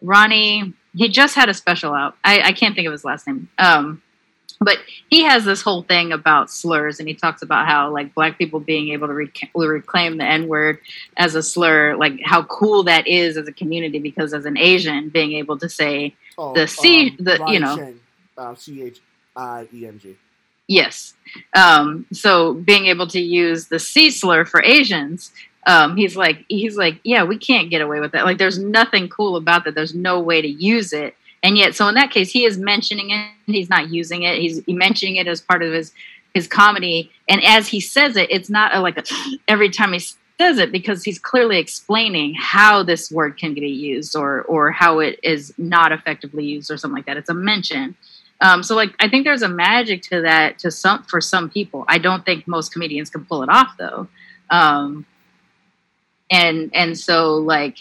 Ronnie, 0.00 0.72
he 0.94 1.08
just 1.08 1.34
had 1.34 1.48
a 1.48 1.54
special 1.54 1.94
out. 1.94 2.16
I, 2.24 2.40
I 2.40 2.52
can't 2.52 2.74
think 2.74 2.86
of 2.86 2.92
his 2.92 3.04
last 3.04 3.26
name. 3.26 3.48
Um, 3.58 4.02
but 4.60 4.78
he 5.08 5.22
has 5.24 5.44
this 5.44 5.62
whole 5.62 5.82
thing 5.82 6.12
about 6.12 6.50
slurs, 6.50 6.98
and 6.98 7.08
he 7.08 7.14
talks 7.14 7.42
about 7.42 7.66
how 7.66 7.90
like 7.90 8.14
black 8.14 8.38
people 8.38 8.60
being 8.60 8.90
able 8.90 9.08
to 9.08 9.14
rec- 9.14 9.50
reclaim 9.54 10.18
the 10.18 10.24
N 10.24 10.48
word 10.48 10.78
as 11.16 11.34
a 11.34 11.42
slur, 11.42 11.96
like 11.96 12.20
how 12.24 12.44
cool 12.44 12.84
that 12.84 13.06
is 13.06 13.36
as 13.36 13.48
a 13.48 13.52
community. 13.52 13.98
Because 13.98 14.32
as 14.32 14.44
an 14.44 14.56
Asian, 14.56 15.08
being 15.08 15.32
able 15.32 15.58
to 15.58 15.68
say 15.68 16.14
Oh, 16.38 16.54
the 16.54 16.66
C- 16.66 17.16
the- 17.18 17.38
Ronnie 17.38 17.54
you 17.54 17.60
know. 17.60 17.76
Chang, 17.76 18.00
uh, 18.38 18.54
C 18.54 18.82
H 18.82 19.00
I 19.36 19.68
E 19.72 19.86
N 19.86 19.98
G. 19.98 20.16
Yes. 20.68 21.14
Um, 21.56 22.06
so 22.12 22.54
being 22.54 22.86
able 22.86 23.06
to 23.08 23.20
use 23.20 23.68
the 23.68 23.78
C 23.78 24.10
slur 24.10 24.44
for 24.44 24.62
Asians, 24.62 25.32
um, 25.66 25.96
he's 25.96 26.16
like, 26.16 26.44
he's 26.48 26.76
like, 26.76 27.00
yeah, 27.04 27.24
we 27.24 27.38
can't 27.38 27.70
get 27.70 27.80
away 27.80 28.00
with 28.00 28.12
that. 28.12 28.24
Like, 28.24 28.38
there's 28.38 28.58
nothing 28.58 29.08
cool 29.08 29.36
about 29.36 29.64
that. 29.64 29.74
There's 29.74 29.94
no 29.94 30.20
way 30.20 30.42
to 30.42 30.48
use 30.48 30.92
it. 30.92 31.14
And 31.42 31.56
yet, 31.56 31.74
so 31.74 31.88
in 31.88 31.94
that 31.96 32.10
case, 32.10 32.30
he 32.30 32.44
is 32.44 32.58
mentioning 32.58 33.10
it. 33.10 33.28
He's 33.46 33.70
not 33.70 33.90
using 33.90 34.22
it. 34.22 34.38
He's 34.38 34.62
mentioning 34.68 35.16
it 35.16 35.26
as 35.26 35.40
part 35.40 35.62
of 35.62 35.72
his 35.72 35.92
his 36.34 36.46
comedy. 36.48 37.10
And 37.28 37.42
as 37.44 37.68
he 37.68 37.80
says 37.80 38.16
it, 38.16 38.30
it's 38.30 38.48
not 38.48 38.74
a, 38.74 38.80
like 38.80 38.96
a, 38.96 39.02
every 39.48 39.68
time 39.68 39.92
he 39.92 39.98
says 39.98 40.58
it 40.58 40.72
because 40.72 41.04
he's 41.04 41.18
clearly 41.18 41.58
explaining 41.58 42.34
how 42.34 42.82
this 42.82 43.10
word 43.10 43.36
can 43.36 43.54
be 43.54 43.68
used 43.68 44.16
or 44.16 44.42
or 44.42 44.70
how 44.70 45.00
it 45.00 45.18
is 45.22 45.52
not 45.58 45.92
effectively 45.92 46.44
used 46.44 46.70
or 46.70 46.76
something 46.76 46.96
like 46.96 47.06
that. 47.06 47.16
It's 47.16 47.30
a 47.30 47.34
mention. 47.34 47.96
Um, 48.42 48.62
so 48.64 48.74
like 48.74 48.94
I 48.98 49.08
think 49.08 49.24
there's 49.24 49.42
a 49.42 49.48
magic 49.48 50.02
to 50.10 50.22
that 50.22 50.58
to 50.58 50.70
some 50.70 51.04
for 51.04 51.20
some 51.20 51.48
people. 51.48 51.84
I 51.88 51.98
don't 51.98 52.24
think 52.24 52.48
most 52.48 52.72
comedians 52.72 53.08
can 53.08 53.24
pull 53.24 53.42
it 53.42 53.48
off 53.48 53.76
though. 53.78 54.08
Um, 54.50 55.06
and 56.30 56.70
and 56.74 56.98
so 56.98 57.36
like 57.36 57.78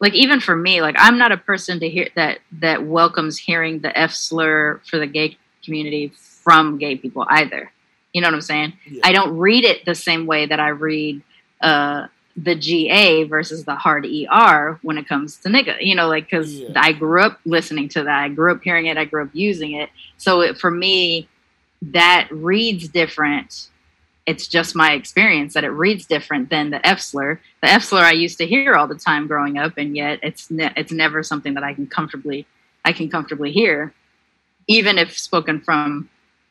like 0.00 0.14
even 0.14 0.38
for 0.40 0.54
me, 0.54 0.82
like 0.82 0.96
I'm 0.98 1.16
not 1.16 1.32
a 1.32 1.38
person 1.38 1.80
to 1.80 1.88
hear 1.88 2.08
that 2.14 2.40
that 2.60 2.84
welcomes 2.84 3.38
hearing 3.38 3.78
the 3.78 3.98
F 3.98 4.12
slur 4.12 4.80
for 4.84 4.98
the 4.98 5.06
gay 5.06 5.38
community 5.64 6.12
from 6.42 6.76
gay 6.76 6.96
people 6.96 7.24
either. 7.28 7.72
You 8.12 8.20
know 8.20 8.28
what 8.28 8.34
I'm 8.34 8.40
saying? 8.42 8.74
Yeah. 8.90 9.00
I 9.04 9.12
don't 9.12 9.38
read 9.38 9.64
it 9.64 9.86
the 9.86 9.94
same 9.94 10.26
way 10.26 10.44
that 10.44 10.60
I 10.60 10.68
read 10.68 11.22
uh, 11.62 12.08
the 12.36 12.54
GA 12.54 13.24
versus 13.24 13.64
the 13.64 13.74
hard 13.74 14.06
ER 14.06 14.78
when 14.82 14.96
it 14.98 15.06
comes 15.08 15.36
to 15.38 15.48
nigga. 15.48 15.76
You 15.80 15.94
know, 15.94 16.08
like 16.08 16.24
because 16.24 16.52
Yeah. 16.54 16.70
I 16.76 16.92
grew 16.92 17.22
up 17.22 17.40
listening 17.44 17.88
to 17.90 18.04
that, 18.04 18.24
I 18.24 18.28
grew 18.28 18.52
up 18.52 18.62
hearing 18.62 18.86
it, 18.86 18.96
I 18.96 19.04
grew 19.04 19.22
up 19.22 19.30
using 19.32 19.72
it. 19.72 19.90
So 20.16 20.40
it, 20.40 20.58
for 20.58 20.70
me, 20.70 21.28
that 21.82 22.28
reads 22.30 22.88
different. 22.88 23.68
It's 24.24 24.46
just 24.46 24.76
my 24.76 24.92
experience 24.92 25.54
that 25.54 25.64
it 25.64 25.70
reads 25.70 26.06
different 26.06 26.48
than 26.48 26.70
the 26.70 26.84
F 26.86 27.00
slur. 27.00 27.40
The 27.60 27.68
F 27.68 27.82
slur 27.82 28.02
I 28.04 28.12
used 28.12 28.38
to 28.38 28.46
hear 28.46 28.74
all 28.74 28.86
the 28.86 28.94
time 28.94 29.26
growing 29.26 29.58
up, 29.58 29.76
and 29.76 29.96
yet 29.96 30.20
it's 30.22 30.50
ne- 30.50 30.72
it's 30.76 30.92
never 30.92 31.22
something 31.22 31.54
that 31.54 31.64
I 31.64 31.74
can 31.74 31.86
comfortably 31.86 32.46
I 32.84 32.92
can 32.92 33.10
comfortably 33.10 33.52
hear, 33.52 33.92
even 34.68 34.96
if 34.98 35.18
spoken 35.18 35.60
from 35.60 36.08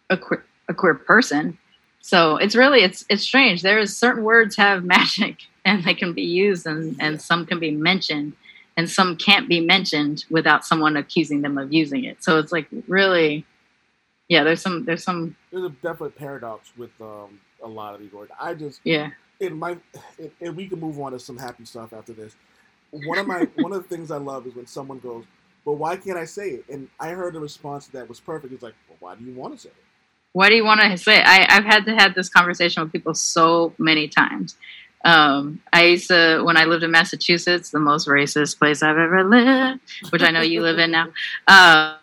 a 0.09 0.17
queer, 0.17 0.43
a 0.69 0.73
queer 0.73 0.93
person. 0.95 1.57
So 2.01 2.37
it's 2.37 2.55
really 2.55 2.81
it's 2.83 3.05
it's 3.09 3.23
strange. 3.23 3.61
There's 3.61 3.95
certain 3.95 4.23
words 4.23 4.55
have 4.57 4.83
magic 4.97 5.37
and 5.63 5.83
they 5.83 5.93
can 5.93 6.13
be 6.13 6.23
used 6.23 6.65
and 6.65 6.95
and 6.99 7.21
some 7.21 7.45
can 7.45 7.59
be 7.59 7.71
mentioned 7.71 8.33
and 8.77 8.89
some 8.89 9.15
can't 9.17 9.47
be 9.47 9.59
mentioned 9.59 10.25
without 10.29 10.65
someone 10.65 10.97
accusing 10.97 11.41
them 11.41 11.57
of 11.57 11.71
using 11.71 12.03
it. 12.03 12.23
So 12.23 12.37
it's 12.39 12.51
like 12.51 12.67
really 12.87 13.45
yeah, 14.31 14.45
there's 14.45 14.61
some 14.61 14.85
there's 14.85 15.03
some 15.03 15.35
There's 15.51 15.65
a 15.65 15.75
definite 15.83 16.15
paradox 16.15 16.71
with 16.77 16.91
um, 17.01 17.39
a 17.61 17.67
lot 17.67 17.93
of 17.93 17.99
these 17.99 18.13
words. 18.13 18.31
I 18.39 18.53
just 18.53 18.79
yeah. 18.85 19.09
and 19.41 19.59
my 19.59 19.77
and, 20.39 20.55
we 20.55 20.69
can 20.69 20.79
move 20.79 20.97
on 21.01 21.11
to 21.11 21.19
some 21.19 21.37
happy 21.37 21.65
stuff 21.65 21.91
after 21.91 22.13
this. 22.13 22.37
One 22.91 23.17
of 23.17 23.27
my 23.27 23.47
one 23.55 23.73
of 23.73 23.83
the 23.83 23.89
things 23.93 24.09
I 24.09 24.17
love 24.17 24.47
is 24.47 24.55
when 24.55 24.67
someone 24.67 24.99
goes, 24.99 25.25
"But 25.65 25.73
why 25.73 25.97
can't 25.97 26.17
I 26.17 26.23
say 26.23 26.49
it?" 26.51 26.65
And 26.69 26.87
I 26.97 27.09
heard 27.09 27.35
a 27.35 27.41
response 27.41 27.87
that 27.87 28.07
was 28.07 28.21
perfect. 28.21 28.53
It's 28.53 28.63
like, 28.63 28.73
"Well, 28.87 28.97
why 29.01 29.15
do 29.15 29.25
you 29.25 29.33
want 29.33 29.53
to 29.53 29.59
say 29.59 29.69
it?" 29.69 29.75
What 30.34 30.49
do 30.49 30.55
you 30.55 30.63
want 30.63 30.82
to 30.82 30.97
say? 30.97 31.21
I, 31.21 31.45
I've 31.49 31.65
had 31.65 31.86
to 31.86 31.95
have 31.95 32.15
this 32.15 32.29
conversation 32.29 32.84
with 32.84 32.91
people 32.91 33.13
so 33.13 33.73
many 33.77 34.07
times. 34.07 34.55
Um, 35.03 35.61
I 35.73 35.86
used 35.86 36.09
to, 36.09 36.41
when 36.43 36.57
I 36.57 36.65
lived 36.65 36.84
in 36.84 36.91
Massachusetts, 36.91 37.71
the 37.71 37.79
most 37.79 38.07
racist 38.07 38.59
place 38.59 38.84
I've 38.84 38.97
ever 38.97 39.23
lived, 39.23 39.82
which 40.11 40.21
I 40.21 40.29
know 40.29 40.41
you 40.41 40.61
live 40.61 40.79
in 40.79 40.91
now. 40.91 41.07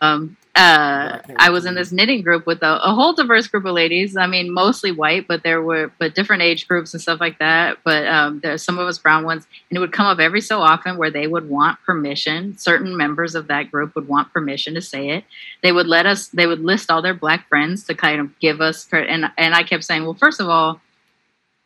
Um, 0.01 0.37
uh, 0.55 1.18
I 1.36 1.51
was 1.51 1.66
in 1.66 1.74
this 1.74 1.92
knitting 1.92 2.22
group 2.22 2.44
with 2.44 2.62
a, 2.62 2.82
a 2.82 2.92
whole 2.92 3.12
diverse 3.12 3.46
group 3.46 3.64
of 3.64 3.74
ladies. 3.74 4.16
I 4.16 4.26
mean, 4.26 4.53
mostly 4.53 4.90
white, 4.90 5.28
but 5.28 5.42
there 5.44 5.62
were 5.62 5.92
but 5.99 6.14
different 6.14 6.42
age 6.42 6.66
groups 6.66 6.92
and 6.92 7.01
stuff 7.01 7.20
like 7.20 7.38
that. 7.38 7.78
But 7.84 8.07
um, 8.07 8.40
there's 8.40 8.62
some 8.62 8.78
of 8.78 8.88
us 8.88 8.99
brown 8.99 9.24
ones, 9.24 9.46
and 9.70 9.76
it 9.76 9.80
would 9.80 9.92
come 9.92 10.07
up 10.07 10.18
every 10.18 10.40
so 10.40 10.61
often 10.61 10.96
where 10.96 11.11
they 11.11 11.26
would 11.26 11.49
want 11.49 11.78
permission. 11.86 12.59
Certain 12.59 12.96
members 12.96 13.34
of 13.34 13.46
that 13.49 13.70
group 13.70 13.94
would 13.94 14.09
want 14.09 14.32
permission 14.32 14.74
to 14.74 14.82
say 14.82 15.11
it. 15.11 15.24
They 15.62 15.70
would 15.70 15.86
let 15.86 16.07
us. 16.07 16.28
They 16.28 16.46
would 16.46 16.61
list 16.61 16.90
all 16.90 17.03
their 17.03 17.14
black 17.14 17.49
friends 17.49 17.84
to 17.84 17.94
kind 17.94 18.20
of 18.20 18.36
give 18.40 18.61
us. 18.61 18.88
And 18.92 19.30
and 19.36 19.55
I 19.55 19.62
kept 19.62 19.84
saying, 19.84 20.05
well, 20.05 20.14
first 20.14 20.40
of 20.40 20.49
all, 20.49 20.80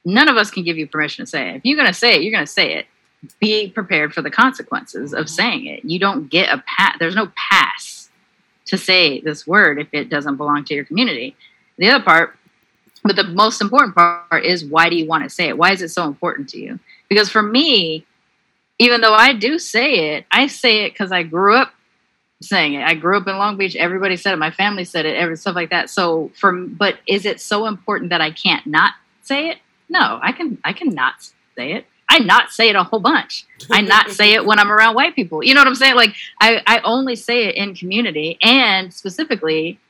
none 0.04 0.28
of 0.28 0.36
us 0.36 0.50
can 0.50 0.64
give 0.64 0.76
you 0.76 0.86
permission 0.86 1.24
to 1.24 1.30
say 1.30 1.50
it. 1.50 1.56
If 1.56 1.64
you're 1.64 1.78
going 1.78 1.88
to 1.88 1.94
say 1.94 2.16
it, 2.16 2.22
you're 2.22 2.32
going 2.32 2.44
to 2.44 2.52
say 2.52 2.74
it. 2.74 2.86
Be 3.40 3.70
prepared 3.70 4.12
for 4.12 4.20
the 4.20 4.30
consequences 4.30 5.14
of 5.14 5.30
saying 5.30 5.66
it. 5.66 5.84
You 5.84 5.98
don't 5.98 6.28
get 6.28 6.52
a 6.52 6.62
pass. 6.66 6.96
There's 6.98 7.14
no 7.14 7.30
pass 7.36 8.01
to 8.66 8.78
say 8.78 9.20
this 9.20 9.46
word 9.46 9.78
if 9.78 9.88
it 9.92 10.08
doesn't 10.08 10.36
belong 10.36 10.64
to 10.64 10.74
your 10.74 10.84
community. 10.84 11.36
The 11.78 11.90
other 11.90 12.04
part, 12.04 12.36
but 13.02 13.16
the 13.16 13.24
most 13.24 13.60
important 13.60 13.94
part 13.94 14.44
is 14.44 14.64
why 14.64 14.88
do 14.88 14.96
you 14.96 15.06
want 15.06 15.24
to 15.24 15.30
say 15.30 15.48
it? 15.48 15.58
Why 15.58 15.72
is 15.72 15.82
it 15.82 15.88
so 15.88 16.04
important 16.04 16.48
to 16.50 16.60
you? 16.60 16.78
Because 17.08 17.28
for 17.28 17.42
me, 17.42 18.06
even 18.78 19.00
though 19.00 19.14
I 19.14 19.32
do 19.34 19.58
say 19.58 20.14
it, 20.14 20.26
I 20.30 20.46
say 20.46 20.84
it 20.84 20.92
because 20.92 21.12
I 21.12 21.22
grew 21.22 21.54
up 21.56 21.72
saying 22.40 22.74
it. 22.74 22.84
I 22.84 22.94
grew 22.94 23.16
up 23.16 23.26
in 23.26 23.36
Long 23.38 23.56
Beach. 23.56 23.76
Everybody 23.76 24.16
said 24.16 24.32
it. 24.32 24.38
My 24.38 24.50
family 24.50 24.84
said 24.84 25.06
it. 25.06 25.16
Every 25.16 25.36
stuff 25.36 25.54
like 25.54 25.70
that. 25.70 25.90
So 25.90 26.30
for, 26.34 26.52
but 26.52 26.98
is 27.06 27.24
it 27.24 27.40
so 27.40 27.66
important 27.66 28.10
that 28.10 28.20
I 28.20 28.30
can't 28.30 28.66
not 28.66 28.94
say 29.22 29.50
it? 29.50 29.58
No, 29.88 30.18
I 30.22 30.32
can. 30.32 30.58
I 30.64 30.72
can 30.72 30.94
not 30.94 31.14
say 31.56 31.72
it. 31.72 31.86
I 32.12 32.18
not 32.18 32.50
say 32.50 32.68
it 32.68 32.76
a 32.76 32.84
whole 32.84 33.00
bunch. 33.00 33.46
I 33.70 33.80
not 33.80 34.10
say 34.10 34.34
it 34.34 34.44
when 34.44 34.58
I'm 34.58 34.70
around 34.70 34.94
white 34.94 35.16
people. 35.16 35.42
You 35.42 35.54
know 35.54 35.60
what 35.60 35.66
I'm 35.66 35.74
saying? 35.74 35.94
Like 35.94 36.14
I, 36.38 36.62
I 36.66 36.80
only 36.80 37.16
say 37.16 37.46
it 37.46 37.54
in 37.54 37.74
community 37.74 38.36
and 38.42 38.92
specifically 38.92 39.80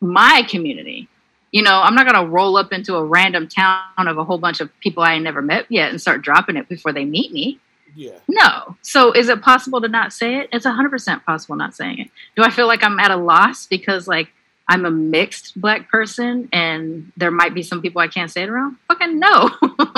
my 0.00 0.44
community. 0.48 1.08
You 1.52 1.62
know, 1.62 1.80
I'm 1.80 1.94
not 1.94 2.06
gonna 2.06 2.26
roll 2.26 2.56
up 2.56 2.72
into 2.72 2.96
a 2.96 3.04
random 3.04 3.46
town 3.46 3.84
of 3.98 4.18
a 4.18 4.24
whole 4.24 4.38
bunch 4.38 4.60
of 4.60 4.68
people 4.80 5.04
I 5.04 5.18
never 5.18 5.42
met 5.42 5.66
yet 5.68 5.90
and 5.90 6.00
start 6.00 6.22
dropping 6.22 6.56
it 6.56 6.68
before 6.68 6.92
they 6.92 7.04
meet 7.04 7.32
me. 7.32 7.60
Yeah, 7.94 8.18
No. 8.26 8.76
So 8.82 9.12
is 9.12 9.28
it 9.28 9.40
possible 9.40 9.80
to 9.80 9.88
not 9.88 10.12
say 10.12 10.36
it? 10.38 10.48
It's 10.52 10.66
100% 10.66 11.24
possible 11.24 11.56
not 11.56 11.74
saying 11.74 11.98
it. 12.00 12.10
Do 12.36 12.42
I 12.42 12.50
feel 12.50 12.66
like 12.66 12.82
I'm 12.82 12.98
at 12.98 13.12
a 13.12 13.16
loss 13.16 13.66
because 13.66 14.08
like 14.08 14.28
I'm 14.70 14.84
a 14.84 14.90
mixed 14.90 15.60
black 15.60 15.90
person 15.90 16.48
and 16.52 17.10
there 17.16 17.32
might 17.32 17.54
be 17.54 17.62
some 17.64 17.82
people 17.82 18.00
I 18.00 18.06
can't 18.06 18.30
say 18.30 18.44
it 18.44 18.48
around? 18.48 18.76
Fucking 18.86 19.18
no. 19.18 19.50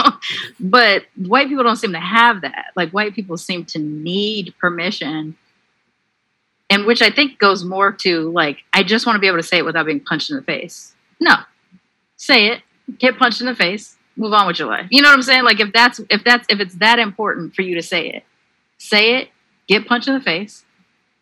but 0.60 1.04
white 1.14 1.48
people 1.48 1.62
don't 1.62 1.76
seem 1.76 1.92
to 1.92 2.00
have 2.00 2.40
that. 2.40 2.72
Like 2.74 2.90
white 2.90 3.14
people 3.14 3.36
seem 3.36 3.66
to 3.66 3.78
need 3.78 4.54
permission. 4.58 5.36
And 6.70 6.86
which 6.86 7.02
I 7.02 7.10
think 7.10 7.38
goes 7.38 7.66
more 7.66 7.92
to 7.92 8.30
like, 8.30 8.60
I 8.72 8.82
just 8.82 9.04
want 9.04 9.16
to 9.16 9.20
be 9.20 9.26
able 9.26 9.36
to 9.36 9.42
say 9.42 9.58
it 9.58 9.66
without 9.66 9.84
being 9.84 10.00
punched 10.00 10.30
in 10.30 10.36
the 10.36 10.42
face. 10.42 10.94
No. 11.20 11.34
Say 12.16 12.46
it, 12.46 12.62
get 12.98 13.18
punched 13.18 13.42
in 13.42 13.48
the 13.48 13.54
face, 13.54 13.98
move 14.16 14.32
on 14.32 14.46
with 14.46 14.58
your 14.58 14.68
life. 14.68 14.86
You 14.88 15.02
know 15.02 15.10
what 15.10 15.16
I'm 15.16 15.22
saying? 15.22 15.44
Like 15.44 15.60
if 15.60 15.70
that's 15.74 16.00
if 16.08 16.24
that's 16.24 16.46
if 16.48 16.60
it's 16.60 16.76
that 16.76 16.98
important 16.98 17.54
for 17.54 17.60
you 17.60 17.74
to 17.74 17.82
say 17.82 18.08
it, 18.08 18.24
say 18.78 19.16
it, 19.16 19.28
get 19.66 19.86
punched 19.86 20.08
in 20.08 20.14
the 20.14 20.20
face, 20.22 20.64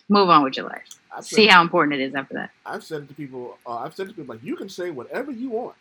move 0.09 0.29
on 0.29 0.45
with 0.45 0.57
your 0.57 0.67
life. 0.67 1.00
I've 1.17 1.25
See 1.25 1.47
how 1.47 1.61
important 1.63 2.01
it 2.01 2.05
is 2.05 2.15
after 2.15 2.35
that. 2.35 2.51
I've 2.65 2.85
said 2.85 3.03
it 3.03 3.09
to 3.09 3.15
people. 3.15 3.59
Uh, 3.67 3.79
I've 3.79 3.95
said 3.95 4.07
it 4.07 4.11
to 4.11 4.15
people 4.15 4.35
like, 4.35 4.45
"You 4.45 4.57
can 4.57 4.69
say 4.69 4.91
whatever 4.91 5.31
you 5.33 5.51
want, 5.51 5.77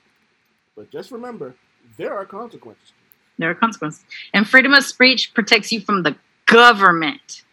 but 0.76 0.90
just 0.92 1.12
remember, 1.12 1.56
there 1.98 2.14
are 2.14 2.26
consequences." 2.26 2.92
There 3.38 3.50
are 3.50 3.56
consequences. 3.56 4.04
And 4.34 4.48
freedom 4.48 4.74
of 4.74 4.84
speech 4.84 5.34
protects 5.34 5.72
you 5.72 5.80
from 5.82 6.04
the 6.04 6.16
government. 6.46 7.44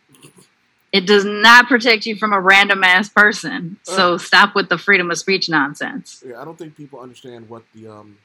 It 0.92 1.06
does 1.06 1.24
not 1.24 1.68
protect 1.68 2.06
you 2.06 2.16
from 2.16 2.32
a 2.32 2.40
random 2.40 2.82
ass 2.82 3.08
person. 3.08 3.76
So 3.82 4.14
Uh. 4.14 4.18
stop 4.18 4.54
with 4.54 4.68
the 4.68 4.78
freedom 4.78 5.10
of 5.10 5.18
speech 5.18 5.48
nonsense. 5.48 6.22
Yeah, 6.26 6.40
I 6.40 6.44
don't 6.44 6.56
think 6.58 6.76
people 6.76 7.00
understand 7.00 7.48
what 7.48 7.62
the 7.74 7.88
um, 7.88 8.18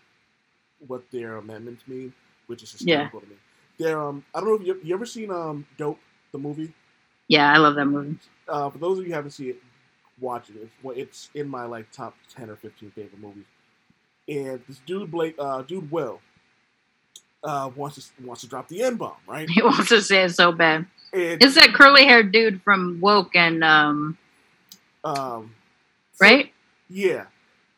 what 0.88 1.10
their 1.12 1.36
amendments 1.36 1.84
mean, 1.88 2.14
which 2.48 2.64
is 2.64 2.72
Yeah. 2.72 2.78
hysterical 3.10 3.20
to 3.22 3.28
me. 3.28 3.36
They're 3.78 4.02
um, 4.02 4.24
I 4.34 4.40
don't 4.40 4.50
know 4.50 4.56
if 4.56 4.66
you, 4.66 4.80
you 4.84 4.96
ever 4.96 5.06
seen 5.06 5.30
um, 5.32 5.66
Dope, 5.78 6.00
the 6.32 6.38
movie. 6.38 6.74
Yeah, 7.32 7.50
I 7.54 7.60
love 7.60 7.76
that 7.76 7.86
movie. 7.86 8.18
Uh, 8.46 8.70
for 8.70 8.78
those 8.78 8.98
of 9.00 9.06
you 9.06 9.12
who 9.12 9.16
haven't 9.16 9.32
seen 9.32 9.52
it, 9.52 9.64
watch 10.20 10.50
it. 10.50 10.58
It's, 10.62 10.72
well, 10.84 10.98
it's 10.98 11.30
in 11.34 11.48
my 11.48 11.64
like 11.64 11.90
top 11.94 12.14
ten 12.36 12.50
or 12.50 12.58
fifteen 12.58 12.92
favorite 12.92 13.22
movies. 13.22 13.46
And 14.28 14.62
this 14.68 14.82
dude 14.86 15.10
Blake, 15.10 15.36
uh, 15.40 15.62
dude 15.62 15.90
Will, 15.90 16.20
uh, 17.46 17.70
wants 17.74 17.96
to 18.18 18.26
wants 18.26 18.42
to 18.42 18.48
drop 18.50 18.68
the 18.68 18.84
N 18.84 18.96
bomb, 18.98 19.16
right? 19.26 19.50
He 19.50 19.62
wants 19.64 19.88
to 19.90 20.02
say 20.02 20.24
it 20.24 20.32
so 20.32 20.52
bad. 20.52 20.88
And 21.14 21.42
It's 21.42 21.56
that 21.56 21.74
curly 21.74 22.04
haired 22.04 22.34
dude 22.34 22.62
from 22.64 23.00
Woke 23.00 23.34
and 23.34 23.64
um 23.64 24.18
um, 25.06 25.56
right? 26.20 26.52
yeah, 26.90 27.28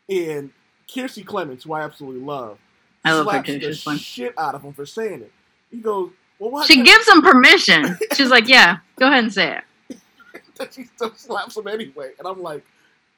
and 0.09 0.49
Kiersey 0.87 1.23
Clemons, 1.23 1.61
who 1.61 1.73
I 1.73 1.81
absolutely 1.83 2.21
love, 2.21 2.57
I 3.05 3.13
love 3.13 3.25
slaps 3.25 3.83
the 3.85 3.97
shit 3.99 4.33
out 4.35 4.55
of 4.55 4.63
him 4.63 4.73
for 4.73 4.87
saying 4.87 5.21
it. 5.21 5.31
He 5.69 5.77
goes, 5.77 6.09
"Well. 6.51 6.63
She 6.63 6.75
can't-" 6.75 6.87
gives 6.87 7.07
him 7.07 7.21
permission. 7.21 7.97
She's 8.13 8.29
like, 8.29 8.47
Yeah, 8.47 8.77
go 8.97 9.07
ahead 9.07 9.23
and 9.23 9.33
say 9.33 9.57
it. 9.57 9.97
she 10.71 10.83
still 10.95 11.13
slaps 11.15 11.57
him 11.57 11.67
anyway, 11.67 12.11
and 12.19 12.27
I'm 12.27 12.41
like, 12.41 12.63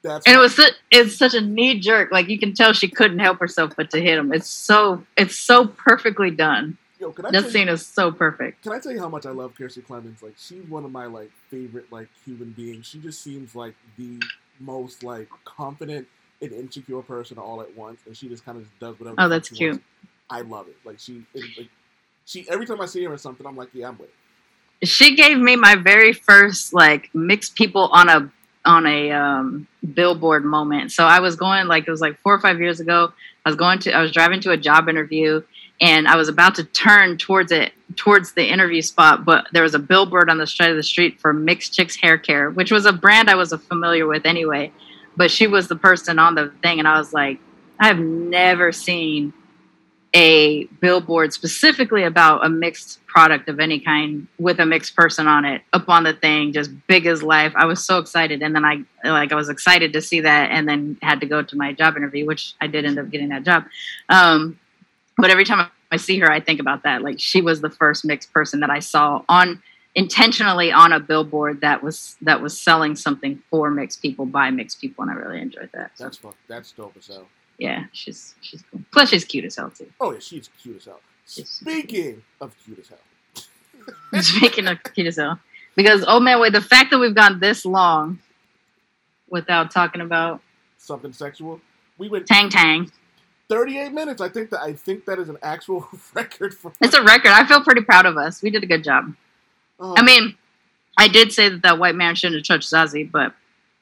"That's." 0.02 0.26
And 0.26 0.36
it 0.36 0.38
was 0.38 0.54
su- 0.56 0.70
it's 0.90 1.16
such 1.16 1.34
a 1.34 1.40
knee 1.40 1.78
jerk. 1.78 2.10
Like 2.10 2.28
you 2.28 2.38
can 2.38 2.54
tell 2.54 2.72
she 2.72 2.88
couldn't 2.88 3.18
help 3.18 3.38
herself 3.38 3.74
but 3.76 3.90
to 3.90 4.00
hit 4.00 4.18
him. 4.18 4.32
It's 4.32 4.48
so 4.48 5.04
it's 5.16 5.36
so 5.38 5.66
perfectly 5.66 6.30
done. 6.30 6.78
Yo, 6.98 7.12
can 7.12 7.26
I 7.26 7.30
That 7.30 7.50
scene 7.50 7.66
you, 7.66 7.74
is 7.74 7.86
so 7.86 8.10
perfect. 8.10 8.62
Can 8.62 8.72
I 8.72 8.78
tell 8.78 8.90
you 8.90 9.00
how 9.00 9.08
much 9.08 9.26
I 9.26 9.30
love 9.30 9.54
Kiersey 9.54 9.84
Clemons? 9.84 10.22
Like, 10.22 10.32
she's 10.38 10.64
one 10.64 10.84
of 10.84 10.90
my 10.90 11.04
like 11.06 11.30
favorite 11.50 11.92
like 11.92 12.08
human 12.24 12.52
beings. 12.52 12.86
She 12.86 12.98
just 13.00 13.22
seems 13.22 13.54
like 13.54 13.74
the 13.98 14.18
most 14.60 15.02
like 15.02 15.28
confident 15.44 16.08
and 16.40 16.52
insecure 16.52 17.02
person 17.02 17.38
all 17.38 17.60
at 17.60 17.76
once, 17.76 18.00
and 18.06 18.16
she 18.16 18.28
just 18.28 18.44
kind 18.44 18.56
of 18.58 18.66
does 18.78 18.98
whatever. 18.98 19.16
Oh, 19.18 19.28
that's 19.28 19.48
she 19.48 19.56
cute. 19.56 19.72
wants. 19.72 19.84
I 20.30 20.40
love 20.40 20.68
it. 20.68 20.76
Like 20.84 20.98
she, 20.98 21.22
it, 21.34 21.44
like, 21.58 21.68
she. 22.26 22.46
Every 22.50 22.66
time 22.66 22.80
I 22.80 22.86
see 22.86 23.02
her 23.04 23.12
in 23.12 23.18
something, 23.18 23.46
I'm 23.46 23.56
like, 23.56 23.70
yeah, 23.72 23.88
I'm 23.88 23.98
with. 23.98 24.08
it. 24.82 24.88
She 24.88 25.16
gave 25.16 25.38
me 25.38 25.56
my 25.56 25.76
very 25.76 26.12
first 26.12 26.74
like 26.74 27.08
mixed 27.14 27.54
people 27.54 27.88
on 27.92 28.10
a 28.10 28.30
on 28.66 28.86
a 28.86 29.10
um, 29.12 29.66
billboard 29.94 30.44
moment. 30.44 30.92
So 30.92 31.04
I 31.04 31.20
was 31.20 31.36
going 31.36 31.66
like 31.66 31.86
it 31.86 31.90
was 31.90 32.02
like 32.02 32.18
four 32.20 32.34
or 32.34 32.40
five 32.40 32.60
years 32.60 32.80
ago. 32.80 33.12
I 33.46 33.48
was 33.48 33.56
going 33.56 33.78
to 33.80 33.92
I 33.92 34.02
was 34.02 34.12
driving 34.12 34.40
to 34.40 34.50
a 34.50 34.56
job 34.56 34.88
interview 34.88 35.42
and 35.80 36.08
I 36.08 36.16
was 36.16 36.28
about 36.28 36.54
to 36.56 36.64
turn 36.64 37.16
towards 37.16 37.52
it 37.52 37.72
towards 37.96 38.32
the 38.32 38.44
interview 38.44 38.82
spot, 38.82 39.24
but 39.24 39.46
there 39.52 39.62
was 39.62 39.74
a 39.74 39.78
billboard 39.78 40.28
on 40.28 40.38
the 40.38 40.46
side 40.46 40.70
of 40.70 40.76
the 40.76 40.82
street 40.82 41.20
for 41.20 41.32
Mixed 41.32 41.74
Chicks 41.74 41.96
Hair 41.96 42.18
Care, 42.18 42.50
which 42.50 42.70
was 42.70 42.84
a 42.84 42.92
brand 42.92 43.30
I 43.30 43.36
was 43.36 43.52
familiar 43.68 44.06
with 44.06 44.26
anyway. 44.26 44.72
But 45.16 45.30
she 45.30 45.46
was 45.46 45.68
the 45.68 45.76
person 45.76 46.18
on 46.18 46.34
the 46.34 46.52
thing, 46.62 46.78
and 46.78 46.86
I 46.86 46.98
was 46.98 47.14
like, 47.14 47.38
I've 47.80 47.98
never 47.98 48.70
seen 48.70 49.32
a 50.16 50.64
billboard 50.80 51.30
specifically 51.34 52.02
about 52.02 52.42
a 52.42 52.48
mixed 52.48 53.04
product 53.06 53.50
of 53.50 53.60
any 53.60 53.78
kind 53.78 54.26
with 54.38 54.58
a 54.58 54.64
mixed 54.64 54.96
person 54.96 55.26
on 55.26 55.44
it 55.44 55.60
up 55.74 55.90
on 55.90 56.04
the 56.04 56.14
thing 56.14 56.54
just 56.54 56.70
big 56.86 57.04
as 57.04 57.22
life 57.22 57.52
i 57.54 57.66
was 57.66 57.84
so 57.84 57.98
excited 57.98 58.40
and 58.42 58.56
then 58.56 58.64
i 58.64 58.82
like 59.04 59.30
i 59.30 59.34
was 59.34 59.50
excited 59.50 59.92
to 59.92 60.00
see 60.00 60.20
that 60.20 60.50
and 60.50 60.66
then 60.66 60.96
had 61.02 61.20
to 61.20 61.26
go 61.26 61.42
to 61.42 61.54
my 61.54 61.70
job 61.70 61.98
interview 61.98 62.24
which 62.24 62.54
i 62.62 62.66
did 62.66 62.86
end 62.86 62.98
up 62.98 63.10
getting 63.10 63.28
that 63.28 63.42
job 63.42 63.64
um, 64.08 64.58
but 65.18 65.30
every 65.30 65.44
time 65.44 65.68
i 65.92 65.98
see 65.98 66.18
her 66.18 66.32
i 66.32 66.40
think 66.40 66.60
about 66.60 66.82
that 66.84 67.02
like 67.02 67.20
she 67.20 67.42
was 67.42 67.60
the 67.60 67.70
first 67.70 68.02
mixed 68.02 68.32
person 68.32 68.60
that 68.60 68.70
i 68.70 68.78
saw 68.78 69.22
on 69.28 69.62
intentionally 69.94 70.72
on 70.72 70.92
a 70.92 71.00
billboard 71.00 71.60
that 71.60 71.82
was 71.82 72.16
that 72.22 72.40
was 72.40 72.58
selling 72.58 72.96
something 72.96 73.42
for 73.50 73.70
mixed 73.70 74.00
people 74.00 74.24
by 74.24 74.48
mixed 74.48 74.80
people 74.80 75.02
and 75.02 75.10
i 75.10 75.14
really 75.14 75.42
enjoyed 75.42 75.68
that 75.74 75.90
That's. 75.98 76.18
That's 76.48 76.72
dope 76.72 76.96
as 76.96 77.08
hell. 77.08 77.26
Yeah 77.58 77.84
she's 77.92 78.34
she's 78.40 78.62
cool 78.70 78.80
plus 78.92 79.08
she's 79.10 79.24
cute 79.24 79.44
as 79.44 79.56
hell 79.56 79.70
too 79.70 79.90
Oh 80.00 80.12
yeah, 80.12 80.18
she's 80.18 80.48
cute 80.62 80.76
as 80.76 80.84
hell. 80.84 81.00
She's 81.28 81.48
Speaking 81.48 82.22
of 82.40 82.54
cute 82.64 82.78
as 82.78 82.88
hell, 82.88 84.22
Speaking 84.22 84.68
of 84.68 84.78
cute 84.94 85.06
as 85.08 85.16
hell. 85.16 85.40
Because 85.74 86.04
oh 86.06 86.20
man, 86.20 86.40
wait, 86.40 86.52
the 86.52 86.60
fact 86.60 86.90
that 86.90 86.98
we've 86.98 87.14
gone 87.14 87.40
this 87.40 87.66
long 87.66 88.20
without 89.28 89.70
talking 89.70 90.00
about 90.00 90.40
something 90.78 91.12
sexual. 91.12 91.60
We 91.98 92.08
went 92.08 92.26
Tang 92.26 92.48
Tang. 92.48 92.90
38 93.48 93.92
minutes. 93.92 94.20
I 94.20 94.28
think 94.28 94.50
that 94.50 94.60
I 94.60 94.72
think 94.72 95.04
that 95.04 95.18
is 95.18 95.28
an 95.28 95.38
actual 95.42 95.88
record 96.14 96.54
for. 96.54 96.72
It's 96.80 96.94
a 96.94 97.02
record. 97.02 97.30
I 97.30 97.46
feel 97.46 97.60
pretty 97.60 97.82
proud 97.82 98.06
of 98.06 98.16
us. 98.16 98.42
We 98.42 98.50
did 98.50 98.62
a 98.62 98.66
good 98.66 98.84
job. 98.84 99.14
Oh, 99.78 99.94
I 99.96 100.02
mean, 100.02 100.36
I 100.96 101.08
did 101.08 101.32
say 101.32 101.48
that 101.50 101.62
that 101.62 101.78
white 101.78 101.94
man 101.94 102.14
shouldn't 102.14 102.36
have 102.38 102.46
touched 102.46 102.72
Zazie, 102.72 103.10
but 103.10 103.34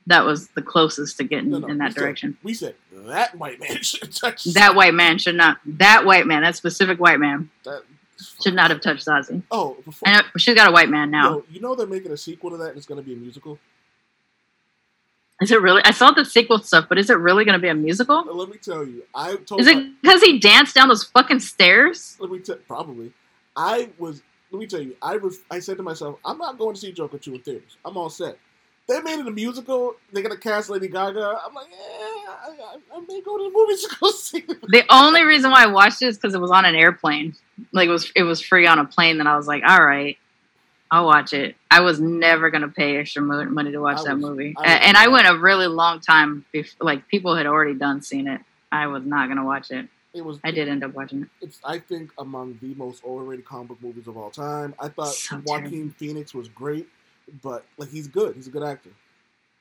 that 0.06 0.24
was 0.24 0.48
the 0.48 0.62
closest 0.62 1.16
to 1.18 1.24
getting 1.24 1.50
No, 1.50 1.58
no, 1.58 1.66
in 1.68 1.74
we 1.74 1.78
that 1.78 1.92
said- 1.94 2.00
direction. 2.00 2.36
We 2.42 2.54
said 2.54 2.74
that 2.92 3.34
white 3.36 3.58
man 3.60 3.76
should 3.82 4.12
touch 4.14 4.44
That 4.44 4.74
white 4.74 4.94
man 4.94 5.18
should 5.18 5.34
not. 5.36 5.58
That 5.66 6.04
white 6.04 6.26
man, 6.26 6.42
that 6.42 6.56
specific 6.56 6.98
white 7.00 7.20
man, 7.20 7.50
that- 7.64 7.82
should 8.42 8.54
not 8.54 8.70
have 8.70 8.80
touched 8.80 9.06
Zazie. 9.06 9.42
Oh, 9.50 9.76
before, 9.84 10.08
I 10.08 10.12
know 10.12 10.18
uh, 10.20 10.38
she's 10.38 10.54
got 10.54 10.68
a 10.68 10.72
white 10.72 10.88
man 10.88 11.10
now. 11.10 11.30
Yo, 11.30 11.44
you 11.50 11.60
know 11.60 11.74
they're 11.74 11.86
making 11.86 12.12
a 12.12 12.16
sequel 12.16 12.50
to 12.50 12.56
that, 12.58 12.68
and 12.68 12.76
it's 12.76 12.86
going 12.86 13.00
to 13.00 13.06
be 13.06 13.12
a 13.12 13.16
musical. 13.16 13.58
Is 15.40 15.50
it 15.50 15.60
really? 15.60 15.82
I 15.84 15.90
saw 15.90 16.12
the 16.12 16.24
sequel 16.24 16.60
stuff, 16.60 16.86
but 16.88 16.96
is 16.96 17.10
it 17.10 17.18
really 17.18 17.44
going 17.44 17.54
to 17.54 17.58
be 17.62 17.68
a 17.68 17.74
musical? 17.74 18.24
Let 18.24 18.48
me 18.48 18.56
tell 18.56 18.86
you, 18.86 19.02
I 19.14 19.34
told. 19.36 19.60
Is 19.60 19.66
it 19.66 20.00
because 20.00 20.22
he 20.22 20.38
danced 20.38 20.74
down 20.76 20.88
those 20.88 21.04
fucking 21.04 21.40
stairs? 21.40 22.16
let 22.20 22.30
me 22.30 22.38
tell 22.38 22.56
probably. 22.68 23.12
I 23.56 23.90
was. 23.98 24.22
Let 24.52 24.60
me 24.60 24.66
tell 24.68 24.80
you, 24.80 24.94
I 25.02 25.16
ref, 25.16 25.32
I 25.50 25.58
said 25.58 25.76
to 25.78 25.82
myself, 25.82 26.20
I'm 26.24 26.38
not 26.38 26.56
going 26.56 26.74
to 26.76 26.80
see 26.80 26.92
Joker 26.92 27.18
two 27.18 27.34
in 27.34 27.40
theaters. 27.40 27.76
I'm 27.84 27.96
all 27.96 28.08
set. 28.08 28.38
They 28.86 29.00
made 29.00 29.18
it 29.18 29.26
a 29.26 29.30
musical. 29.30 29.96
They're 30.12 30.22
gonna 30.22 30.36
cast 30.36 30.68
Lady 30.68 30.88
Gaga. 30.88 31.40
I'm 31.46 31.54
like, 31.54 31.68
eh, 31.68 31.72
I, 31.72 32.54
I, 32.60 32.96
I 32.96 33.00
may 33.08 33.20
go 33.22 33.38
to 33.38 33.44
the 33.44 33.50
movies 33.52 33.82
to 33.88 33.96
go 33.98 34.10
see 34.10 34.38
it. 34.38 34.60
The 34.68 34.84
only 34.90 35.22
reason 35.22 35.50
why 35.50 35.62
I 35.62 35.66
watched 35.66 36.02
it 36.02 36.08
is 36.08 36.18
because 36.18 36.34
it 36.34 36.40
was 36.40 36.50
on 36.50 36.64
an 36.64 36.74
airplane. 36.74 37.34
Like 37.72 37.88
it 37.88 37.92
was, 37.92 38.12
it 38.14 38.24
was 38.24 38.40
free 38.40 38.66
on 38.66 38.78
a 38.78 38.84
plane. 38.84 39.16
Then 39.18 39.26
I 39.26 39.36
was 39.36 39.46
like, 39.46 39.62
all 39.66 39.82
right, 39.82 40.18
I'll 40.90 41.06
watch 41.06 41.32
it. 41.32 41.56
I 41.70 41.80
was 41.80 41.98
never 41.98 42.50
gonna 42.50 42.68
pay 42.68 42.98
extra 42.98 43.22
money 43.22 43.72
to 43.72 43.78
watch 43.78 43.98
I 44.00 44.04
that 44.04 44.16
movie, 44.16 44.54
I 44.56 44.60
was 44.60 44.80
and 44.82 44.96
I 44.96 45.08
went 45.08 45.28
a 45.28 45.38
really 45.38 45.66
long 45.66 46.00
time. 46.00 46.44
Before, 46.52 46.86
like 46.86 47.08
people 47.08 47.34
had 47.36 47.46
already 47.46 47.74
done 47.74 48.02
seen 48.02 48.28
it. 48.28 48.40
I 48.70 48.86
was 48.86 49.04
not 49.04 49.28
gonna 49.28 49.44
watch 49.44 49.70
it. 49.70 49.88
It 50.12 50.24
was. 50.24 50.38
I 50.44 50.52
did 50.52 50.68
end 50.68 50.84
up 50.84 50.94
watching 50.94 51.22
it. 51.22 51.28
It's 51.40 51.58
I 51.64 51.80
think 51.80 52.12
among 52.18 52.58
the 52.60 52.74
most 52.74 53.02
overrated 53.04 53.44
comic 53.44 53.68
book 53.68 53.82
movies 53.82 54.06
of 54.06 54.16
all 54.16 54.30
time. 54.30 54.74
I 54.78 54.88
thought 54.88 55.14
So 55.14 55.42
Joaquin 55.44 55.90
Phoenix 55.90 56.32
was 56.32 56.48
great, 56.48 56.86
but 57.42 57.64
like 57.78 57.90
he's 57.90 58.08
good. 58.08 58.34
He's 58.36 58.46
a 58.46 58.50
good 58.50 58.62
actor. 58.62 58.90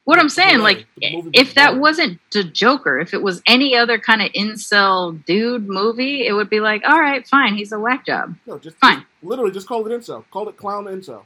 What 0.06 0.20
I'm 0.20 0.28
saying, 0.28 0.58
movie- 0.58 0.64
like, 0.64 0.86
the 0.98 1.16
movie 1.16 1.30
was 1.30 1.32
if 1.48 1.54
that 1.54 1.78
wasn't 1.78 2.20
the 2.32 2.44
Joker, 2.44 3.00
if 3.00 3.14
it 3.14 3.22
was 3.22 3.42
any 3.48 3.78
other 3.78 3.98
kind 3.98 4.22
of 4.22 4.32
incel 4.34 5.24
dude 5.26 5.68
movie, 5.70 6.28
it 6.28 6.34
would 6.34 6.50
be 6.50 6.60
like, 6.60 6.82
all 6.86 7.00
right, 7.00 7.26
fine, 7.26 7.56
he's 7.56 7.72
a 7.72 7.80
whack 7.80 8.06
job. 8.06 8.36
No, 8.46 8.60
just, 8.60 8.76
Fine. 8.78 8.98
just 8.98 9.08
literally 9.24 9.52
just 9.52 9.66
call 9.66 9.86
it 9.88 9.98
incel. 9.98 10.26
Call 10.30 10.50
it 10.50 10.58
clown 10.58 10.86
incel. 10.86 11.24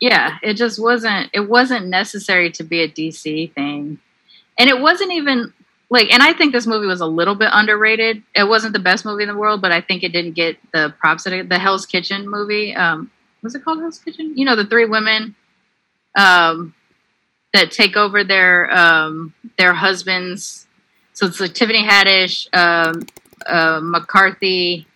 Yeah, 0.00 0.38
it 0.42 0.54
just 0.54 0.80
wasn't. 0.80 1.30
It 1.32 1.48
wasn't 1.48 1.86
necessary 1.86 2.50
to 2.52 2.64
be 2.64 2.80
a 2.80 2.88
DC 2.88 3.52
thing, 3.54 3.98
and 4.58 4.68
it 4.70 4.80
wasn't 4.80 5.12
even 5.12 5.52
like. 5.90 6.10
And 6.12 6.22
I 6.24 6.32
think 6.32 6.52
this 6.52 6.66
movie 6.66 6.86
was 6.86 7.00
a 7.00 7.06
little 7.06 7.36
bit 7.36 7.50
underrated. 7.52 8.22
It 8.34 8.48
wasn't 8.48 8.72
the 8.72 8.80
best 8.80 9.04
movie 9.04 9.22
in 9.22 9.28
the 9.28 9.36
world, 9.36 9.60
but 9.60 9.70
I 9.70 9.80
think 9.80 10.02
it 10.02 10.10
didn't 10.12 10.32
get 10.32 10.56
the 10.72 10.92
props 10.98 11.22
that 11.24 11.32
it, 11.32 11.48
the 11.48 11.58
Hell's 11.58 11.86
Kitchen 11.86 12.28
movie. 12.28 12.74
Um, 12.74 13.10
was 13.42 13.54
it 13.54 13.64
called 13.64 13.80
Hell's 13.80 13.98
Kitchen? 13.98 14.36
You 14.36 14.44
know, 14.44 14.56
the 14.56 14.66
three 14.66 14.86
women. 14.86 15.34
Um, 16.16 16.74
that 17.52 17.70
take 17.72 17.96
over 17.96 18.22
their 18.24 18.70
um, 18.76 19.34
their 19.58 19.74
husbands. 19.74 20.66
So 21.12 21.26
it's 21.26 21.40
like 21.40 21.52
Tiffany 21.54 21.84
Haddish, 21.84 22.46
um, 22.56 23.02
uh, 23.46 23.80
McCarthy, 23.82 24.86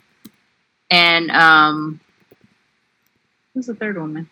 and 0.91 1.31
um, 1.31 2.01
who's 3.53 3.67
the 3.67 3.75
third 3.75 3.99
woman? 3.99 4.31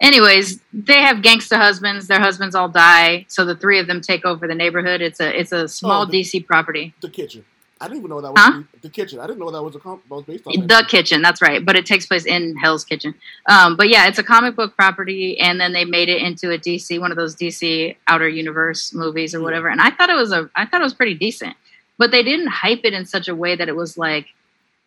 Anyways, 0.00 0.60
they 0.72 1.00
have 1.02 1.22
gangster 1.22 1.56
husbands. 1.56 2.06
Their 2.06 2.20
husbands 2.20 2.54
all 2.54 2.68
die, 2.68 3.26
so 3.28 3.44
the 3.44 3.56
three 3.56 3.80
of 3.80 3.86
them 3.88 4.00
take 4.00 4.24
over 4.24 4.46
the 4.46 4.54
neighborhood. 4.54 5.00
It's 5.00 5.20
a 5.20 5.38
it's 5.38 5.52
a 5.52 5.66
small 5.68 6.02
Oh, 6.02 6.04
the- 6.06 6.20
DC 6.22 6.46
property. 6.46 6.94
The 7.00 7.10
kitchen. 7.10 7.44
I 7.80 7.86
didn't 7.86 7.98
even 7.98 8.10
know 8.10 8.20
that 8.20 8.32
was 8.32 8.40
Huh? 8.42 8.62
the 8.82 8.88
kitchen. 8.88 9.20
I 9.20 9.26
didn't 9.26 9.38
know 9.38 9.50
that 9.50 9.62
was 9.62 9.76
a 9.76 9.78
was 10.08 10.24
based 10.24 10.46
on 10.46 10.52
The 10.60 10.66
that. 10.66 10.88
kitchen, 10.88 11.22
that's 11.22 11.40
right. 11.40 11.64
But 11.64 11.76
it 11.76 11.86
takes 11.86 12.06
place 12.06 12.26
in 12.26 12.56
Hell's 12.56 12.84
Kitchen. 12.84 13.14
Um, 13.48 13.76
but 13.76 13.88
yeah, 13.88 14.08
it's 14.08 14.18
a 14.18 14.22
comic 14.24 14.56
book 14.56 14.74
property, 14.76 15.38
and 15.38 15.60
then 15.60 15.72
they 15.72 15.84
made 15.84 16.08
it 16.08 16.20
into 16.22 16.50
a 16.50 16.58
DC, 16.58 16.98
one 17.00 17.10
of 17.12 17.16
those 17.16 17.36
DC 17.36 17.96
Outer 18.08 18.28
Universe 18.28 18.92
movies 18.92 19.34
or 19.34 19.38
Yeah. 19.38 19.44
whatever. 19.44 19.68
And 19.68 19.80
I 19.80 19.90
thought 19.90 20.10
it 20.10 20.16
was 20.16 20.32
a, 20.32 20.50
I 20.56 20.66
thought 20.66 20.80
it 20.80 20.84
was 20.84 20.94
pretty 20.94 21.14
decent. 21.14 21.56
But 21.98 22.10
they 22.10 22.22
didn't 22.22 22.48
hype 22.48 22.80
it 22.84 22.92
in 22.94 23.06
such 23.06 23.28
a 23.28 23.34
way 23.34 23.56
that 23.56 23.68
it 23.68 23.74
was 23.76 23.98
like, 23.98 24.26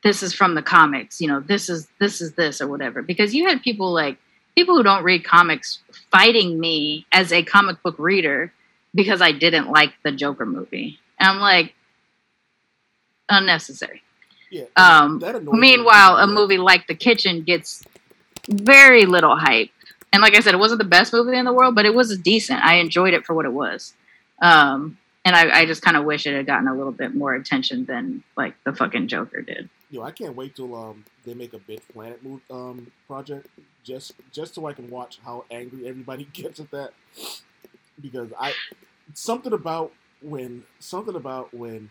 this 0.03 0.23
is 0.23 0.33
from 0.33 0.55
the 0.55 0.61
comics. 0.61 1.21
You 1.21 1.27
know, 1.27 1.39
this 1.39 1.69
is 1.69 1.87
this 1.99 2.21
is 2.21 2.33
this 2.33 2.59
or 2.61 2.67
whatever. 2.67 3.01
Because 3.01 3.33
you 3.35 3.47
had 3.47 3.61
people 3.61 3.91
like 3.93 4.17
people 4.55 4.75
who 4.75 4.83
don't 4.83 5.03
read 5.03 5.23
comics 5.23 5.79
fighting 6.11 6.59
me 6.59 7.05
as 7.11 7.31
a 7.31 7.43
comic 7.43 7.81
book 7.83 7.95
reader 7.99 8.51
because 8.93 9.21
I 9.21 9.31
didn't 9.31 9.69
like 9.69 9.93
the 10.03 10.11
Joker 10.11 10.45
movie. 10.45 10.99
And 11.19 11.29
I'm 11.29 11.39
like, 11.39 11.73
unnecessary. 13.31 14.03
Yeah. 14.49 14.65
Um. 14.75 15.21
Meanwhile, 15.51 16.17
a 16.17 16.27
movie 16.27 16.57
like 16.57 16.87
The 16.87 16.95
Kitchen 16.95 17.43
gets 17.43 17.83
very 18.47 19.05
little 19.05 19.35
hype. 19.35 19.69
And 20.13 20.21
like 20.21 20.35
I 20.35 20.41
said, 20.41 20.53
it 20.53 20.57
wasn't 20.57 20.79
the 20.79 20.87
best 20.87 21.13
movie 21.13 21.37
in 21.37 21.45
the 21.45 21.53
world, 21.53 21.73
but 21.73 21.85
it 21.85 21.93
was 21.93 22.15
decent. 22.17 22.63
I 22.63 22.75
enjoyed 22.75 23.13
it 23.13 23.25
for 23.25 23.33
what 23.33 23.45
it 23.45 23.53
was. 23.53 23.93
Um, 24.41 24.97
and 25.23 25.35
I, 25.35 25.61
I 25.61 25.65
just 25.65 25.81
kind 25.81 25.95
of 25.95 26.03
wish 26.03 26.25
it 26.25 26.35
had 26.35 26.45
gotten 26.45 26.67
a 26.67 26.75
little 26.75 26.91
bit 26.91 27.15
more 27.15 27.33
attention 27.33 27.85
than 27.85 28.23
like 28.35 28.55
the 28.63 28.73
fucking 28.73 29.07
Joker 29.07 29.41
did. 29.41 29.69
Yo, 29.89 30.01
I 30.01 30.11
can't 30.11 30.35
wait 30.35 30.55
till 30.55 30.73
um 30.75 31.05
they 31.25 31.33
make 31.33 31.53
a 31.53 31.59
big 31.59 31.81
planet 31.89 32.23
move 32.23 32.41
um 32.49 32.91
project 33.07 33.47
just 33.83 34.13
just 34.31 34.55
so 34.55 34.65
I 34.65 34.73
can 34.73 34.89
watch 34.89 35.19
how 35.23 35.45
angry 35.51 35.87
everybody 35.87 36.23
gets 36.33 36.59
at 36.59 36.71
that 36.71 36.93
because 38.01 38.29
I 38.39 38.53
something 39.13 39.53
about 39.53 39.91
when 40.21 40.63
something 40.79 41.15
about 41.15 41.53
when 41.53 41.89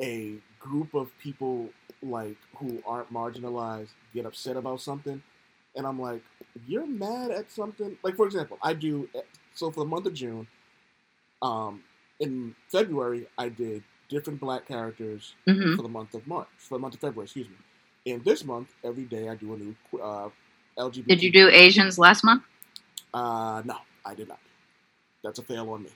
a 0.00 0.36
group 0.62 0.94
of 0.94 1.10
people 1.18 1.68
like 2.02 2.36
who 2.58 2.82
aren't 2.86 3.12
marginalized 3.12 3.90
get 4.14 4.26
upset 4.26 4.56
about 4.56 4.80
something 4.80 5.22
and 5.76 5.86
I'm 5.86 6.00
like 6.00 6.22
you're 6.66 6.86
mad 6.86 7.30
at 7.30 7.50
something 7.50 7.96
like 8.04 8.16
for 8.16 8.26
example 8.26 8.58
I 8.62 8.74
do 8.74 9.08
so 9.54 9.70
for 9.70 9.80
the 9.80 9.90
month 9.90 10.06
of 10.06 10.14
June 10.14 10.46
um 11.42 11.82
in 12.20 12.54
February 12.70 13.26
I 13.38 13.48
did 13.50 13.82
different 14.08 14.40
black 14.40 14.66
characters 14.68 15.34
hmm 15.48 15.74
for 15.76 15.82
the 15.82 15.88
month 15.88 16.14
of 16.14 16.26
March, 16.26 16.48
for 16.58 16.74
the 16.76 16.80
month 16.80 16.94
of 16.94 17.00
February, 17.00 17.24
excuse 17.24 17.48
me. 17.48 18.12
And 18.12 18.24
this 18.24 18.44
month, 18.44 18.68
every 18.84 19.04
day 19.04 19.28
I 19.28 19.36
do 19.36 19.54
a 19.54 19.56
new 19.56 19.74
uh, 20.02 20.28
LGBT. 20.78 21.06
Did 21.08 21.22
you 21.22 21.32
do 21.32 21.48
Asians 21.48 21.98
last 21.98 22.24
month? 22.24 22.42
Uh, 23.14 23.62
no, 23.64 23.76
I 24.04 24.14
did 24.14 24.28
not. 24.28 24.38
That's 25.24 25.38
a 25.38 25.42
fail 25.42 25.70
on 25.70 25.84
me. 25.84 25.90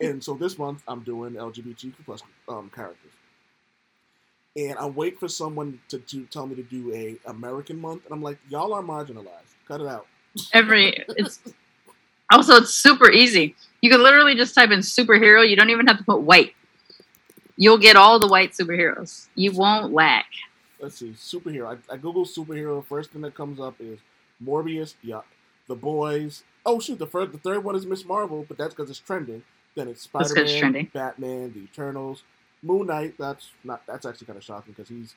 And 0.00 0.22
so 0.22 0.34
this 0.34 0.58
month 0.58 0.82
I'm 0.88 1.00
doing 1.02 1.34
LGBTQ 1.34 1.94
plus 2.04 2.22
um, 2.48 2.70
characters. 2.74 3.12
And 4.56 4.78
I 4.78 4.86
wait 4.86 5.18
for 5.18 5.26
someone 5.26 5.80
to, 5.88 5.98
to 5.98 6.24
tell 6.26 6.46
me 6.46 6.54
to 6.54 6.62
do 6.62 6.92
a 6.94 7.16
American 7.28 7.80
month, 7.80 8.04
and 8.04 8.14
I'm 8.14 8.22
like, 8.22 8.38
y'all 8.48 8.72
are 8.72 8.82
marginalized. 8.82 9.54
Cut 9.66 9.80
it 9.80 9.86
out. 9.88 10.06
Every 10.52 10.96
it's 11.08 11.40
also 12.30 12.56
it's 12.56 12.74
super 12.74 13.10
easy. 13.10 13.56
You 13.80 13.90
can 13.90 14.02
literally 14.02 14.34
just 14.34 14.54
type 14.54 14.70
in 14.70 14.80
superhero. 14.80 15.48
You 15.48 15.56
don't 15.56 15.70
even 15.70 15.86
have 15.86 15.98
to 15.98 16.04
put 16.04 16.20
white. 16.20 16.54
You'll 17.56 17.78
get 17.78 17.96
all 17.96 18.18
the 18.18 18.26
white 18.26 18.52
superheroes. 18.52 19.28
You 19.34 19.52
won't 19.52 19.92
lack. 19.92 20.26
Let's 20.80 20.96
see, 20.96 21.10
superhero. 21.10 21.78
I, 21.90 21.94
I 21.94 21.96
Google 21.96 22.24
superhero. 22.24 22.84
First 22.84 23.10
thing 23.10 23.22
that 23.22 23.34
comes 23.34 23.60
up 23.60 23.76
is 23.80 23.98
Morbius. 24.42 24.94
Yeah, 25.02 25.22
The 25.68 25.74
Boys. 25.74 26.44
Oh 26.66 26.80
shoot, 26.80 26.98
the 26.98 27.06
first, 27.06 27.32
the 27.32 27.38
third 27.38 27.62
one 27.62 27.76
is 27.76 27.86
Miss 27.86 28.04
Marvel, 28.04 28.44
but 28.46 28.56
that's 28.56 28.74
because 28.74 28.88
it's 28.88 28.98
trending. 28.98 29.42
Then 29.74 29.88
it's 29.88 30.02
Spider 30.02 30.34
Man. 30.34 30.88
Batman, 30.92 31.52
The 31.52 31.60
Eternals, 31.60 32.22
Moon 32.62 32.86
Knight. 32.86 33.14
That's 33.18 33.50
not. 33.64 33.82
That's 33.86 34.06
actually 34.06 34.26
kind 34.26 34.36
of 34.36 34.44
shocking 34.44 34.72
because 34.72 34.88
he's 34.88 35.14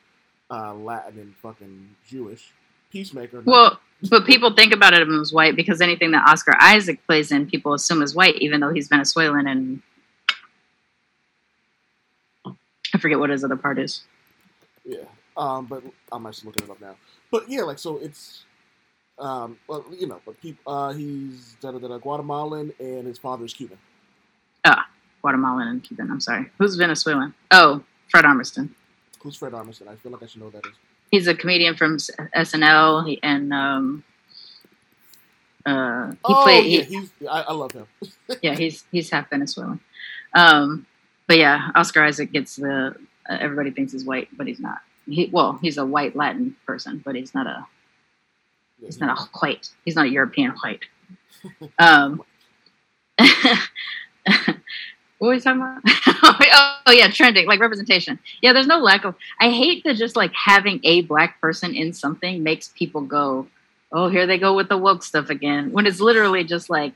uh, 0.50 0.74
Latin 0.74 1.20
and 1.20 1.36
fucking 1.36 1.96
Jewish. 2.08 2.52
Peacemaker. 2.92 3.42
Well, 3.46 3.80
but 4.10 4.26
people 4.26 4.54
think 4.54 4.74
about 4.74 4.94
it 4.94 5.08
as 5.08 5.34
white 5.34 5.56
because 5.56 5.82
anything 5.82 6.12
that 6.12 6.28
Oscar 6.28 6.56
Isaac 6.60 7.06
plays 7.06 7.32
in, 7.32 7.48
people 7.48 7.74
assume 7.74 8.02
is 8.02 8.16
white, 8.16 8.36
even 8.38 8.62
though 8.62 8.72
he's 8.72 8.88
Venezuelan 8.88 9.48
and 9.48 9.82
I 12.94 13.00
forget 13.00 13.20
what 13.20 13.30
his 13.30 13.44
other 13.44 13.56
part 13.56 13.78
is. 13.78 14.04
Yeah. 14.86 15.04
Um, 15.36 15.66
but 15.66 15.84
I'm 16.12 16.26
actually 16.26 16.48
looking 16.48 16.68
it 16.68 16.72
up 16.72 16.82
now. 16.82 16.96
But 17.32 17.50
yeah, 17.50 17.62
like 17.62 17.78
so 17.78 17.98
it's 17.98 18.44
um 19.20 19.58
well 19.68 19.86
you 19.92 20.08
know, 20.08 20.22
but 20.26 20.40
people 20.42 20.72
uh 20.72 20.94
he's 20.94 21.56
da 21.62 21.72
da 21.72 21.80
da 21.80 21.98
Guatemalan 21.98 22.74
and 22.80 23.06
his 23.06 23.18
father 23.18 23.46
is 23.46 23.54
Cuban. 24.66 24.84
Guatemalan 25.22 25.68
and 25.68 25.84
Cuban. 25.84 26.10
I'm 26.12 26.20
sorry. 26.20 26.50
Who's 26.58 26.76
Venezuelan? 26.76 27.34
Oh, 27.52 27.84
Fred 28.10 28.26
Armisen. 28.26 28.70
Who's 29.22 29.36
Fred 29.36 29.54
Armisen? 29.54 29.88
I 29.88 29.96
feel 29.96 30.12
like 30.12 30.24
I 30.24 30.26
should 30.28 30.42
know 30.42 30.50
that 30.52 30.66
is. 30.66 30.74
He's 31.12 31.28
a 31.28 31.34
comedian 31.36 31.76
from 31.76 31.98
SNL, 31.98 33.08
he, 33.08 33.20
and 33.24 33.54
um, 33.54 34.04
uh, 35.66 36.12
he 36.12 36.18
oh 36.26 36.44
played. 36.44 36.66
yeah, 36.66 36.84
he, 36.84 36.96
he's 37.00 37.10
I, 37.30 37.42
I 37.44 37.54
love 37.54 37.72
him. 37.72 37.86
yeah, 38.42 38.56
he's 38.56 38.84
he's 38.92 39.10
half 39.10 39.30
Venezuelan. 39.30 39.80
Um, 40.34 40.86
but 41.28 41.38
yeah, 41.38 41.72
Oscar 41.76 42.04
Isaac 42.04 42.32
gets 42.32 42.56
the. 42.58 42.96
Uh, 43.30 43.38
everybody 43.40 43.72
thinks 43.72 43.92
he's 43.94 44.06
white, 44.06 44.28
but 44.38 44.48
he's 44.48 44.60
not. 44.60 44.80
He 45.10 45.30
well, 45.32 45.58
he's 45.62 45.78
a 45.78 45.86
white 45.86 46.16
Latin 46.16 46.56
person, 46.66 47.02
but 47.04 47.16
he's 47.16 47.34
not 47.34 47.48
a. 47.48 47.66
Yeah, 48.80 48.86
He's 48.88 48.96
he- 48.96 49.06
not 49.06 49.18
a 49.20 49.24
white. 49.40 49.70
He's 49.86 49.96
not 49.96 50.06
a 50.06 50.10
European 50.10 50.52
white. 50.64 50.82
Um, 51.80 52.24
what 55.18 55.28
were 55.28 55.30
we 55.30 55.40
talking 55.40 55.62
about? 55.62 55.82
Oh, 56.24 56.80
oh, 56.88 56.92
yeah, 56.92 57.10
trending 57.10 57.48
like 57.48 57.60
representation. 57.60 58.20
Yeah, 58.42 58.54
there's 58.54 58.68
no 58.68 58.80
lack 58.80 59.06
of. 59.06 59.16
I 59.40 59.50
hate 59.50 59.84
that 59.84 59.96
just 59.96 60.16
like 60.16 60.34
having 60.34 60.80
a 60.84 61.02
black 61.02 61.40
person 61.40 61.76
in 61.76 61.94
something 61.94 62.44
makes 62.44 62.70
people 62.70 63.02
go, 63.02 63.48
"Oh, 63.92 64.10
here 64.10 64.26
they 64.26 64.38
go 64.38 64.56
with 64.56 64.68
the 64.68 64.78
woke 64.78 65.04
stuff 65.04 65.30
again." 65.30 65.72
When 65.72 65.86
it's 65.86 66.00
literally 66.00 66.44
just 66.44 66.70
like 66.70 66.96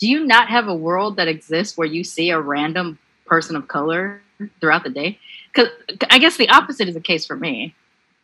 do 0.00 0.08
you 0.08 0.24
not 0.24 0.48
have 0.48 0.66
a 0.66 0.74
world 0.74 1.16
that 1.16 1.28
exists 1.28 1.76
where 1.76 1.86
you 1.86 2.02
see 2.02 2.30
a 2.30 2.40
random 2.40 2.98
person 3.26 3.54
of 3.54 3.68
color 3.68 4.22
throughout 4.60 4.82
the 4.82 4.90
day? 4.90 5.18
Because 5.52 5.68
I 6.08 6.18
guess 6.18 6.38
the 6.38 6.48
opposite 6.48 6.88
is 6.88 6.94
the 6.94 7.00
case 7.00 7.26
for 7.26 7.36
me. 7.36 7.74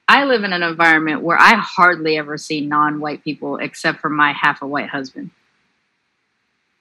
I 0.08 0.24
live 0.24 0.42
in 0.42 0.52
an 0.52 0.62
environment 0.62 1.22
where 1.22 1.38
I 1.38 1.54
hardly 1.56 2.16
ever 2.16 2.38
see 2.38 2.60
non-white 2.62 3.22
people 3.24 3.58
except 3.58 4.00
for 4.00 4.08
my 4.08 4.32
half 4.32 4.62
a 4.62 4.66
white 4.66 4.88
husband. 4.88 5.30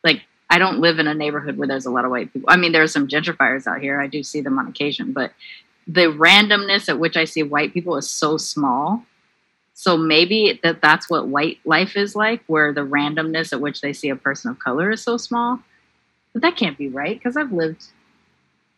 Like 0.04 0.22
I 0.50 0.60
don't 0.60 0.80
live 0.80 1.00
in 1.00 1.08
a 1.08 1.14
neighborhood 1.14 1.58
where 1.58 1.68
there's 1.68 1.86
a 1.86 1.92
lot 1.92 2.06
of 2.06 2.12
white 2.12 2.32
people. 2.32 2.50
I 2.50 2.58
mean, 2.58 2.72
there 2.72 2.84
are 2.84 2.88
some 2.88 3.08
gentrifiers 3.08 3.68
out 3.68 3.82
here. 3.82 4.00
I 4.00 4.08
do 4.08 4.24
see 4.24 4.42
them 4.42 4.60
on 4.60 4.68
occasion, 4.68 5.12
but 5.12 5.32
the 5.88 6.08
randomness 6.12 6.90
at 6.90 7.00
which 7.00 7.18
I 7.18 7.26
see 7.26 7.44
white 7.44 7.74
people 7.74 7.96
is 7.98 8.10
so 8.10 8.38
small. 8.38 9.04
So 9.74 9.98
maybe 9.98 10.60
that 10.64 10.82
that's 10.82 11.10
what 11.10 11.28
white 11.28 11.60
life 11.66 11.98
is 11.98 12.16
like, 12.16 12.44
where 12.48 12.72
the 12.72 12.82
randomness 12.82 13.52
at 13.52 13.62
which 13.62 13.82
they 13.82 13.92
see 13.92 14.10
a 14.10 14.16
person 14.16 14.52
of 14.52 14.60
color 14.60 14.92
is 14.92 15.02
so 15.02 15.18
small. 15.18 15.60
But 16.34 16.42
that 16.44 16.56
can't 16.56 16.78
be 16.78 16.90
right 16.90 17.18
because 17.18 17.38
I've 17.38 17.52
lived 17.52 17.86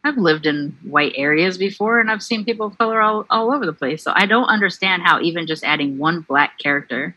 I've 0.03 0.17
lived 0.17 0.45
in 0.45 0.77
white 0.83 1.13
areas 1.15 1.57
before 1.57 1.99
and 1.99 2.09
I've 2.09 2.23
seen 2.23 2.45
people 2.45 2.67
of 2.67 2.77
color 2.77 3.01
all, 3.01 3.25
all 3.29 3.51
over 3.51 3.65
the 3.65 3.73
place. 3.73 4.03
So 4.03 4.13
I 4.15 4.25
don't 4.25 4.45
understand 4.45 5.01
how 5.03 5.19
even 5.19 5.47
just 5.47 5.65
adding 5.65 5.97
one 5.97 6.21
black 6.21 6.57
character 6.59 7.15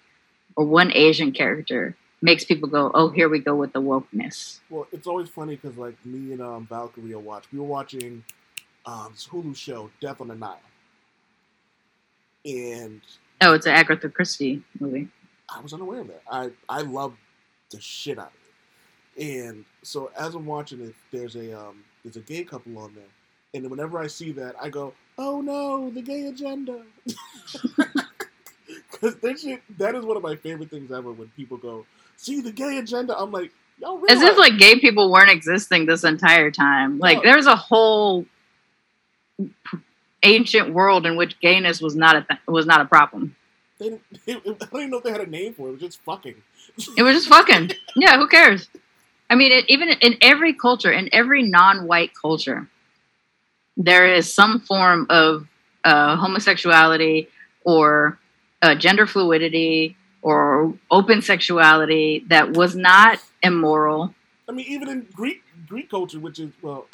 or 0.57 0.65
one 0.65 0.91
Asian 0.93 1.31
character 1.31 1.95
makes 2.23 2.45
people 2.45 2.69
go, 2.69 2.91
oh, 2.95 3.11
here 3.11 3.29
we 3.29 3.39
go 3.39 3.55
with 3.55 3.73
the 3.73 3.81
wokeness. 3.83 4.61
Well, 4.71 4.87
it's 4.93 5.07
always 5.07 5.29
funny 5.29 5.57
because 5.57 5.77
like 5.79 5.95
me 6.05 6.33
and 6.33 6.43
um, 6.43 6.67
Valkyrie 6.67 7.15
will 7.15 7.23
watch. 7.23 7.45
We 7.53 7.59
were 7.59 7.65
watching 7.67 8.25
um, 8.87 9.11
this 9.13 9.27
Hulu 9.27 9.57
show, 9.57 9.91
Death 10.01 10.21
on 10.21 10.29
the 10.29 10.35
Nile, 10.35 10.61
and 12.45 13.01
Oh, 13.43 13.55
it's 13.55 13.67
an 13.67 13.73
Agatha 13.73 14.09
Christie 14.11 14.63
movie. 14.81 15.09
I 15.55 15.61
was 15.61 15.73
unaware 15.73 16.01
of 16.03 16.09
that. 16.09 16.23
I 16.31 16.51
I 16.69 16.83
love 16.83 17.15
the 17.71 17.81
shit 17.81 18.19
out 18.19 18.33
of 19.17 19.23
it, 19.23 19.25
and 19.51 19.65
so 19.83 20.11
as 20.19 20.35
I'm 20.35 20.47
watching 20.47 20.81
it, 20.83 20.95
there's 21.11 21.37
a 21.37 21.59
um, 21.59 21.85
there's 22.05 22.17
a 22.17 22.21
gay 22.21 22.45
couple 22.45 22.79
on 22.79 22.95
there, 22.95 23.05
and 23.55 23.71
whenever 23.71 23.99
I 23.99 24.07
see 24.09 24.33
that, 24.33 24.57
I 24.61 24.69
go, 24.69 24.93
oh 25.19 25.41
no, 25.41 25.91
the 25.91 26.03
gay 26.03 26.27
agenda. 26.27 26.83
Because 28.91 29.17
that 29.17 29.41
shit, 29.41 29.63
that 29.79 29.95
is 29.95 30.05
one 30.05 30.17
of 30.17 30.23
my 30.23 30.37
favorite 30.37 30.71
things 30.71 30.93
ever. 30.93 31.13
When 31.13 31.29
people 31.31 31.57
go, 31.57 31.87
see 32.21 32.41
the 32.41 32.53
gay 32.53 32.79
agenda, 32.79 33.19
I'm 33.19 33.33
like, 33.33 33.51
y'all 33.79 33.97
realize, 33.99 34.23
As 34.23 34.23
if 34.23 34.39
like 34.39 34.59
gay 34.59 34.79
people 34.79 35.11
weren't 35.11 35.31
existing 35.31 35.87
this 35.87 36.05
entire 36.05 36.51
time. 36.51 36.99
Like 36.99 37.19
No. 37.19 37.23
there's 37.25 37.47
a 37.47 37.57
whole 37.57 38.27
ancient 40.23 40.73
world 40.75 41.07
in 41.07 41.17
which 41.17 41.39
gayness 41.41 41.81
was 41.81 41.97
not 41.97 42.17
a 42.17 42.23
th- 42.29 42.41
was 42.47 42.67
not 42.67 42.81
a 42.81 42.85
problem. 42.85 43.35
they, 43.79 43.87
I 44.29 44.41
don't 44.45 44.75
even 44.75 44.91
know 44.91 44.99
if 44.99 45.05
they 45.05 45.11
had 45.13 45.23
a 45.23 45.27
name 45.27 45.55
for 45.55 45.69
it. 45.69 45.71
It 45.71 45.73
was 45.73 45.81
just 45.81 46.01
fucking. 46.03 46.35
It 46.97 47.03
was 47.03 47.15
just 47.17 47.29
fucking. 47.29 47.73
Yeah, 47.97 48.17
who 48.17 48.29
cares? 48.29 48.69
I 49.29 49.35
mean, 49.35 49.51
it, 49.53 49.65
even 49.69 49.89
in 49.89 50.17
every 50.21 50.53
culture, 50.55 50.91
in 50.93 51.09
every 51.13 51.43
non-white 51.43 52.13
culture, 52.21 52.69
there 53.77 54.13
is 54.13 54.33
some 54.33 54.61
form 54.61 55.07
of 55.11 55.47
uh, 55.85 56.17
homosexuality 56.17 57.29
or 57.65 58.19
uh, 58.63 58.75
gender 58.77 59.07
fluidity 59.07 59.97
or 60.23 60.75
open 60.91 61.23
sexuality 61.23 62.25
that 62.29 62.53
was 62.57 62.77
not 62.77 63.19
immoral. 63.43 64.15
I 64.49 64.53
mean, 64.53 64.67
even 64.69 64.89
in 64.89 65.07
Greek 65.13 65.43
Greek 65.69 65.89
culture, 65.91 66.19
which 66.19 66.39
is 66.39 66.51
well, 66.63 66.87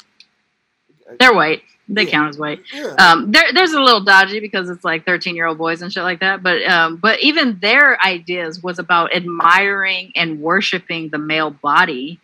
They're 1.19 1.33
white. 1.33 1.63
They 1.89 2.03
Yeah. 2.03 2.11
count 2.11 2.29
as 2.29 2.37
white. 2.37 2.61
yeah, 2.73 2.93
Um, 2.99 3.31
there, 3.31 3.53
there's 3.53 3.71
a 3.71 3.79
little 3.81 4.01
dodgy 4.03 4.41
because 4.41 4.69
it's 4.69 4.83
like 4.83 5.05
13 5.05 5.35
year 5.37 5.45
old 5.45 5.57
boys 5.57 5.81
and 5.81 5.91
shit 5.91 6.03
like 6.03 6.19
that. 6.19 6.43
But 6.43 6.63
um, 6.67 6.97
but 6.97 7.21
even 7.21 7.59
their 7.59 7.97
ideas 8.05 8.61
was 8.61 8.77
about 8.77 9.15
admiring 9.15 10.11
and 10.15 10.41
worshiping 10.41 11.09
the 11.09 11.17
male 11.17 11.49
body. 11.51 12.19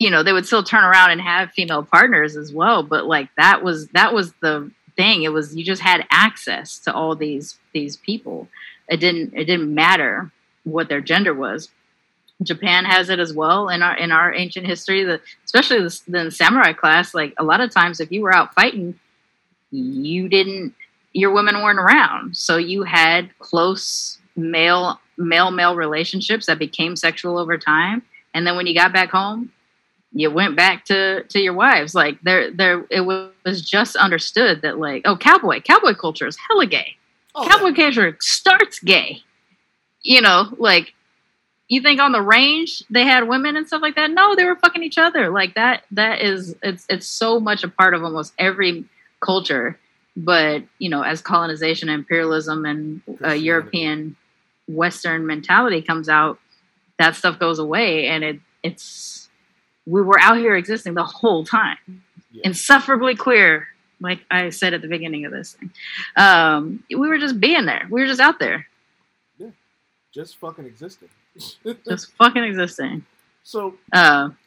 You 0.00 0.10
know, 0.10 0.22
they 0.22 0.32
would 0.32 0.46
still 0.46 0.62
turn 0.64 0.84
around 0.84 1.10
and 1.12 1.20
have 1.20 1.52
female 1.52 1.82
partners 1.84 2.36
as 2.36 2.52
well. 2.52 2.82
But 2.82 3.06
like 3.06 3.28
that 3.36 3.62
was 3.62 3.88
that 3.88 4.12
was 4.12 4.32
the 4.42 4.70
thing. 4.96 5.22
It 5.22 5.32
was 5.32 5.56
you 5.56 5.64
just 5.64 5.82
had 5.82 6.04
access 6.10 6.78
to 6.80 6.92
all 6.92 7.14
these 7.14 7.58
these 7.72 7.96
people. 7.96 8.48
It 8.88 8.98
didn't 8.98 9.34
it 9.34 9.44
didn't 9.44 9.74
matter 9.74 10.30
what 10.64 10.88
their 10.88 11.00
gender 11.00 11.34
was. 11.34 11.68
Japan 12.42 12.84
has 12.84 13.08
it 13.08 13.18
as 13.18 13.32
well 13.32 13.68
in 13.68 13.82
our 13.82 13.96
in 13.96 14.12
our 14.12 14.32
ancient 14.32 14.66
history. 14.66 15.04
The 15.04 15.20
especially 15.44 15.80
the, 15.80 16.00
the 16.06 16.30
samurai 16.30 16.72
class. 16.72 17.14
Like 17.14 17.34
a 17.36 17.44
lot 17.44 17.60
of 17.60 17.70
times, 17.70 18.00
if 18.00 18.12
you 18.12 18.22
were 18.22 18.34
out 18.34 18.54
fighting, 18.54 18.98
you 19.70 20.28
didn't 20.28 20.74
your 21.12 21.32
women 21.32 21.62
weren't 21.62 21.78
around 21.78 22.36
so 22.36 22.56
you 22.56 22.82
had 22.82 23.30
close 23.38 24.18
male 24.36 25.00
male 25.16 25.50
male 25.50 25.74
relationships 25.74 26.46
that 26.46 26.58
became 26.58 26.96
sexual 26.96 27.38
over 27.38 27.58
time 27.58 28.02
and 28.34 28.46
then 28.46 28.56
when 28.56 28.66
you 28.66 28.74
got 28.74 28.92
back 28.92 29.10
home 29.10 29.50
you 30.12 30.30
went 30.30 30.56
back 30.56 30.84
to 30.84 31.22
to 31.24 31.40
your 31.40 31.54
wives 31.54 31.94
like 31.94 32.20
there 32.22 32.50
there 32.50 32.84
it 32.90 33.00
was 33.00 33.62
just 33.62 33.96
understood 33.96 34.62
that 34.62 34.78
like 34.78 35.02
oh 35.04 35.16
cowboy 35.16 35.60
cowboy 35.60 35.94
culture 35.94 36.26
is 36.26 36.36
hella 36.48 36.66
gay 36.66 36.96
Oh, 37.38 37.44
yeah. 37.44 37.48
cowboy 37.50 37.74
culture 37.74 38.16
starts 38.20 38.80
gay. 38.80 39.22
You 40.02 40.20
know 40.20 40.46
like 40.58 40.94
you 41.68 41.82
think 41.82 42.00
on 42.00 42.12
the 42.12 42.22
range 42.22 42.82
they 42.88 43.04
had 43.04 43.28
women 43.28 43.56
and 43.56 43.66
stuff 43.66 43.82
like 43.82 43.96
that? 43.96 44.10
No 44.10 44.34
they 44.34 44.44
were 44.44 44.56
fucking 44.56 44.82
each 44.82 44.98
other. 44.98 45.30
Like 45.30 45.54
that 45.54 45.84
that 45.92 46.22
is 46.22 46.54
it's 46.62 46.86
it's 46.88 47.06
so 47.06 47.40
much 47.40 47.62
a 47.64 47.68
part 47.68 47.94
of 47.94 48.02
almost 48.02 48.32
every 48.38 48.84
culture. 49.20 49.78
But 50.16 50.64
you 50.78 50.88
know 50.88 51.02
as 51.02 51.20
colonization 51.20 51.88
imperialism 51.88 52.64
and 52.64 53.02
uh, 53.24 53.32
european 53.32 54.16
western 54.66 55.26
mentality 55.26 55.80
comes 55.80 56.08
out 56.08 56.38
that 56.98 57.16
stuff 57.16 57.38
goes 57.38 57.58
away 57.58 58.06
and 58.08 58.24
it 58.24 58.40
it's 58.62 59.28
we 59.86 60.02
were 60.02 60.20
out 60.20 60.36
here 60.36 60.56
existing 60.56 60.94
the 60.94 61.04
whole 61.04 61.44
time. 61.44 61.78
Yeah. 62.30 62.42
insufferably 62.44 63.14
queer 63.14 63.68
like 64.00 64.20
i 64.30 64.50
said 64.50 64.74
at 64.74 64.82
the 64.82 64.88
beginning 64.88 65.24
of 65.24 65.32
this 65.32 65.54
thing. 65.54 65.70
Um, 66.16 66.84
we 66.88 67.08
were 67.08 67.18
just 67.18 67.40
being 67.40 67.66
there. 67.66 67.86
We 67.90 68.00
were 68.00 68.06
just 68.06 68.20
out 68.20 68.38
there. 68.38 68.66
Yeah, 69.38 69.50
just 70.12 70.36
fucking 70.36 70.66
existing. 70.66 71.08
just 71.86 72.12
fucking 72.16 72.44
existing. 72.44 73.04
So 73.42 73.74
uh, 73.92 74.30